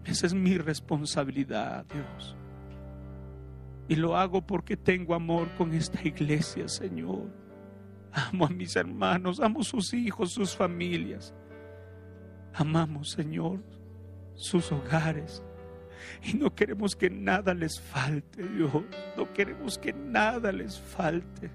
Esa 0.05 0.27
es 0.27 0.35
mi 0.35 0.59
responsabilidad, 0.59 1.85
Dios. 1.87 2.37
Y 3.89 3.97
lo 3.97 4.17
hago 4.17 4.47
porque 4.47 4.77
tengo 4.77 5.13
amor 5.13 5.53
con 5.57 5.75
esta 5.75 6.07
iglesia, 6.07 6.69
Señor. 6.69 7.29
Amo 8.13 8.47
a 8.47 8.49
mis 8.49 8.77
hermanos, 8.77 9.41
amo 9.41 9.65
sus 9.65 9.93
hijos, 9.93 10.31
sus 10.31 10.55
familias. 10.55 11.35
Amamos, 12.59 13.11
Señor, 13.11 13.61
sus 14.35 14.73
hogares. 14.73 15.45
Y 16.25 16.35
no 16.35 16.53
queremos 16.53 16.97
que 16.97 17.09
nada 17.09 17.55
les 17.55 17.81
falte, 17.81 18.43
Dios. 18.43 18.73
No 19.17 19.33
queremos 19.33 19.79
que 19.79 19.93
nada 19.93 20.51
les 20.51 20.79
falte. 20.81 21.51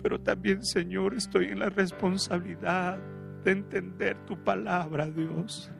pero 0.00 0.20
también, 0.20 0.64
Señor, 0.64 1.14
estoy 1.14 1.46
en 1.46 1.60
la 1.60 1.70
responsabilidad 1.70 2.98
de 3.44 3.50
entender 3.52 4.16
tu 4.26 4.36
palabra, 4.36 5.06
Dios. 5.06 5.70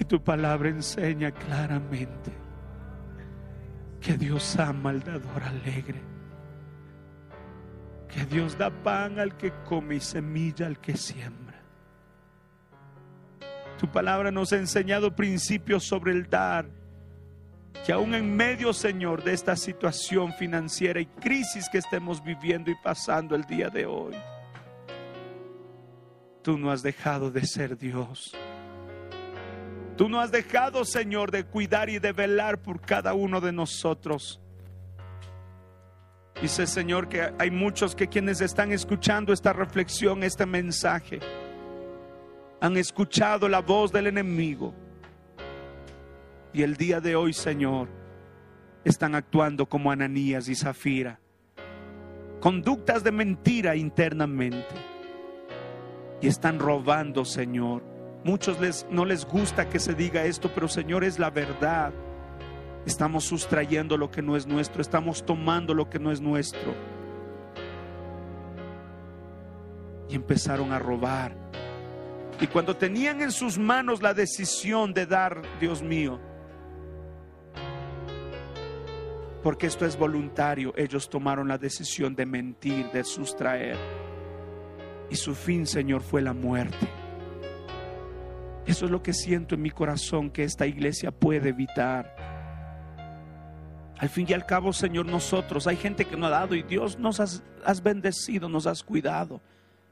Y 0.00 0.04
tu 0.04 0.22
palabra 0.22 0.68
enseña 0.68 1.30
claramente 1.32 2.32
que 4.00 4.16
Dios 4.16 4.56
ama 4.58 4.90
al 4.90 5.00
dador 5.00 5.42
alegre. 5.42 6.00
Que 8.12 8.26
Dios 8.26 8.58
da 8.58 8.70
pan 8.70 9.18
al 9.18 9.36
que 9.36 9.52
come 9.64 9.96
y 9.96 10.00
semilla 10.00 10.66
al 10.66 10.80
que 10.80 10.96
siembra. 10.96 11.60
Tu 13.78 13.88
palabra 13.88 14.30
nos 14.30 14.52
ha 14.52 14.56
enseñado 14.56 15.14
principios 15.14 15.84
sobre 15.84 16.12
el 16.12 16.28
dar. 16.28 16.66
Que 17.86 17.92
aún 17.92 18.14
en 18.14 18.36
medio, 18.36 18.74
Señor, 18.74 19.24
de 19.24 19.32
esta 19.32 19.56
situación 19.56 20.34
financiera 20.34 21.00
y 21.00 21.06
crisis 21.06 21.68
que 21.70 21.78
estemos 21.78 22.22
viviendo 22.22 22.70
y 22.70 22.74
pasando 22.82 23.34
el 23.34 23.44
día 23.44 23.70
de 23.70 23.86
hoy, 23.86 24.14
tú 26.42 26.58
no 26.58 26.70
has 26.70 26.82
dejado 26.82 27.30
de 27.30 27.46
ser 27.46 27.78
Dios. 27.78 28.36
Tú 29.96 30.08
no 30.08 30.20
has 30.20 30.30
dejado, 30.30 30.84
Señor, 30.84 31.30
de 31.30 31.44
cuidar 31.44 31.88
y 31.88 31.98
de 31.98 32.12
velar 32.12 32.60
por 32.60 32.80
cada 32.80 33.14
uno 33.14 33.40
de 33.40 33.52
nosotros. 33.52 34.40
Dice, 36.40 36.66
Señor, 36.66 37.08
que 37.08 37.32
hay 37.38 37.50
muchos 37.50 37.94
que 37.94 38.08
quienes 38.08 38.40
están 38.40 38.72
escuchando 38.72 39.32
esta 39.32 39.52
reflexión, 39.52 40.22
este 40.22 40.46
mensaje, 40.46 41.20
han 42.60 42.76
escuchado 42.76 43.48
la 43.48 43.60
voz 43.60 43.92
del 43.92 44.06
enemigo. 44.06 44.74
Y 46.52 46.62
el 46.62 46.76
día 46.76 47.00
de 47.00 47.14
hoy, 47.14 47.32
Señor, 47.32 47.88
están 48.84 49.14
actuando 49.14 49.66
como 49.66 49.90
Ananías 49.90 50.48
y 50.48 50.54
Zafira. 50.54 51.20
Conductas 52.40 53.04
de 53.04 53.12
mentira 53.12 53.76
internamente. 53.76 54.74
Y 56.22 56.26
están 56.26 56.58
robando, 56.58 57.24
Señor. 57.24 57.82
Muchos 58.24 58.60
les, 58.60 58.86
no 58.90 59.04
les 59.04 59.26
gusta 59.26 59.68
que 59.68 59.78
se 59.78 59.94
diga 59.94 60.24
esto, 60.24 60.50
pero 60.54 60.68
Señor 60.68 61.04
es 61.04 61.18
la 61.18 61.30
verdad. 61.30 61.92
Estamos 62.86 63.24
sustrayendo 63.24 63.96
lo 63.96 64.10
que 64.10 64.22
no 64.22 64.36
es 64.36 64.46
nuestro, 64.46 64.80
estamos 64.80 65.24
tomando 65.24 65.74
lo 65.74 65.88
que 65.90 65.98
no 65.98 66.10
es 66.10 66.20
nuestro. 66.20 66.74
Y 70.08 70.14
empezaron 70.14 70.72
a 70.72 70.78
robar. 70.78 71.36
Y 72.40 72.46
cuando 72.46 72.74
tenían 72.76 73.20
en 73.20 73.32
sus 73.32 73.58
manos 73.58 74.02
la 74.02 74.14
decisión 74.14 74.94
de 74.94 75.06
dar, 75.06 75.42
Dios 75.60 75.82
mío, 75.82 76.18
porque 79.42 79.66
esto 79.66 79.86
es 79.86 79.96
voluntario, 79.96 80.72
ellos 80.76 81.08
tomaron 81.08 81.48
la 81.48 81.58
decisión 81.58 82.14
de 82.14 82.26
mentir, 82.26 82.90
de 82.92 83.04
sustraer. 83.04 83.76
Y 85.08 85.16
su 85.16 85.34
fin, 85.34 85.66
Señor, 85.66 86.02
fue 86.02 86.22
la 86.22 86.32
muerte. 86.32 86.86
Eso 88.66 88.84
es 88.84 88.90
lo 88.90 89.02
que 89.02 89.12
siento 89.12 89.54
en 89.54 89.62
mi 89.62 89.70
corazón 89.70 90.30
que 90.30 90.44
esta 90.44 90.66
iglesia 90.66 91.10
puede 91.10 91.48
evitar. 91.48 92.14
Al 94.00 94.08
fin 94.08 94.26
y 94.28 94.32
al 94.32 94.46
cabo, 94.46 94.72
Señor, 94.72 95.06
nosotros, 95.06 95.66
hay 95.66 95.76
gente 95.76 96.06
que 96.06 96.16
no 96.16 96.26
ha 96.26 96.30
dado 96.30 96.54
y 96.54 96.62
Dios 96.62 96.98
nos 96.98 97.20
has, 97.20 97.42
has 97.64 97.82
bendecido, 97.82 98.48
nos 98.48 98.66
has 98.66 98.82
cuidado. 98.82 99.40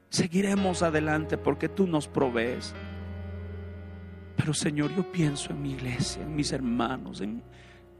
Seguiremos 0.09 0.81
adelante 0.81 1.37
porque 1.37 1.69
tú 1.69 1.85
nos 1.85 2.07
provees. 2.07 2.73
Pero 4.35 4.53
Señor, 4.53 4.95
yo 4.95 5.11
pienso 5.11 5.51
en 5.51 5.61
mi 5.61 5.73
iglesia, 5.73 6.23
en 6.23 6.35
mis 6.35 6.51
hermanos, 6.51 7.21
en 7.21 7.43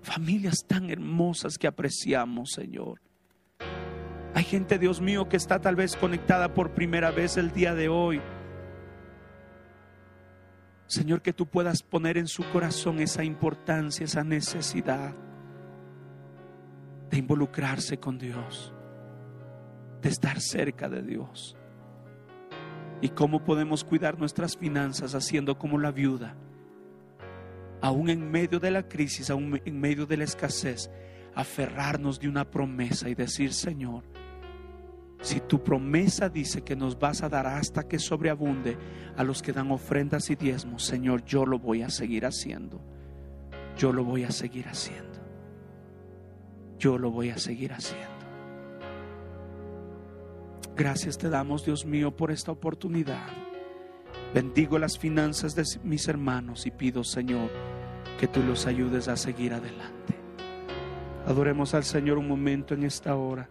familias 0.02 0.66
tan 0.66 0.90
hermosas 0.90 1.58
que 1.60 1.68
apreciamos, 1.68 2.52
Señor. 2.52 3.00
Hay 4.34 4.44
gente, 4.44 4.80
Dios 4.80 5.00
mío, 5.00 5.30
que 5.30 5.38
está 5.38 5.60
tal 5.60 5.76
vez 5.76 5.96
conectada 5.96 6.54
por 6.56 6.72
primera 6.72 7.12
vez 7.12 7.38
el 7.38 7.52
día 7.52 7.76
de 7.76 7.88
hoy 7.88 8.20
Señor, 10.90 11.22
que 11.22 11.34
tú 11.34 11.46
puedas 11.46 11.84
poner 11.84 12.18
en 12.18 12.26
su 12.26 12.44
corazón 12.50 13.00
esa 13.00 13.24
importancia, 13.24 14.06
esa 14.06 14.24
necesidad 14.24 15.14
de 17.10 17.18
involucrarse 17.18 18.00
con 18.00 18.18
Dios, 18.18 18.74
de 20.02 20.10
estar 20.10 20.40
cerca 20.40 20.90
de 20.90 21.02
Dios. 21.02 21.56
Y 23.02 23.10
cómo 23.10 23.44
podemos 23.44 23.84
cuidar 23.84 24.20
nuestras 24.20 24.58
finanzas 24.58 25.16
haciendo 25.16 25.58
como 25.58 25.78
la 25.78 25.92
viuda, 25.92 26.36
aún 27.82 28.10
en 28.10 28.30
medio 28.30 28.60
de 28.60 28.72
la 28.72 28.88
crisis, 28.88 29.30
aún 29.30 29.62
en 29.64 29.80
medio 29.80 30.06
de 30.06 30.18
la 30.18 30.26
escasez, 30.26 30.90
aferrarnos 31.34 32.20
de 32.20 32.28
una 32.28 32.50
promesa 32.50 33.10
y 33.10 33.16
decir, 33.16 33.54
Señor, 33.54 34.04
si 35.22 35.42
tu 35.42 35.64
promesa 35.64 36.30
dice 36.30 36.62
que 36.62 36.76
nos 36.76 36.98
vas 36.98 37.24
a 37.24 37.30
dar 37.30 37.46
hasta 37.46 37.88
que 37.88 38.00
sobreabunde 38.00 38.78
a 39.18 39.24
los 39.24 39.42
que 39.42 39.52
dan 39.52 39.72
ofrendas 39.72 40.30
y 40.30 40.36
diezmos, 40.36 40.86
Señor, 40.86 41.26
yo 41.26 41.46
lo 41.46 41.60
voy 41.60 41.82
a 41.82 41.90
seguir 41.90 42.26
haciendo. 42.26 42.82
Yo 43.78 43.92
lo 43.92 44.04
voy 44.04 44.24
a 44.24 44.32
seguir 44.32 44.68
haciendo. 44.68 45.09
Yo 46.80 46.98
lo 46.98 47.12
voy 47.12 47.30
a 47.30 47.38
seguir 47.38 47.74
haciendo. 47.74 48.08
Gracias 50.76 51.18
te 51.18 51.30
damos, 51.30 51.66
Dios 51.66 51.86
mío, 51.86 52.16
por 52.16 52.32
esta 52.32 52.54
oportunidad. 52.54 53.28
Bendigo 54.34 54.80
las 54.80 54.98
finanzas 54.98 55.54
de 55.56 55.64
mis 55.84 56.08
hermanos 56.08 56.66
y 56.66 56.72
pido, 56.72 57.04
Señor, 57.04 57.50
que 58.18 58.28
tú 58.28 58.42
los 58.42 58.66
ayudes 58.66 59.10
a 59.10 59.18
seguir 59.18 59.54
adelante. 59.54 60.16
Adoremos 61.26 61.74
al 61.74 61.84
Señor 61.84 62.18
un 62.18 62.28
momento 62.28 62.74
en 62.74 62.84
esta 62.84 63.16
hora. 63.16 63.50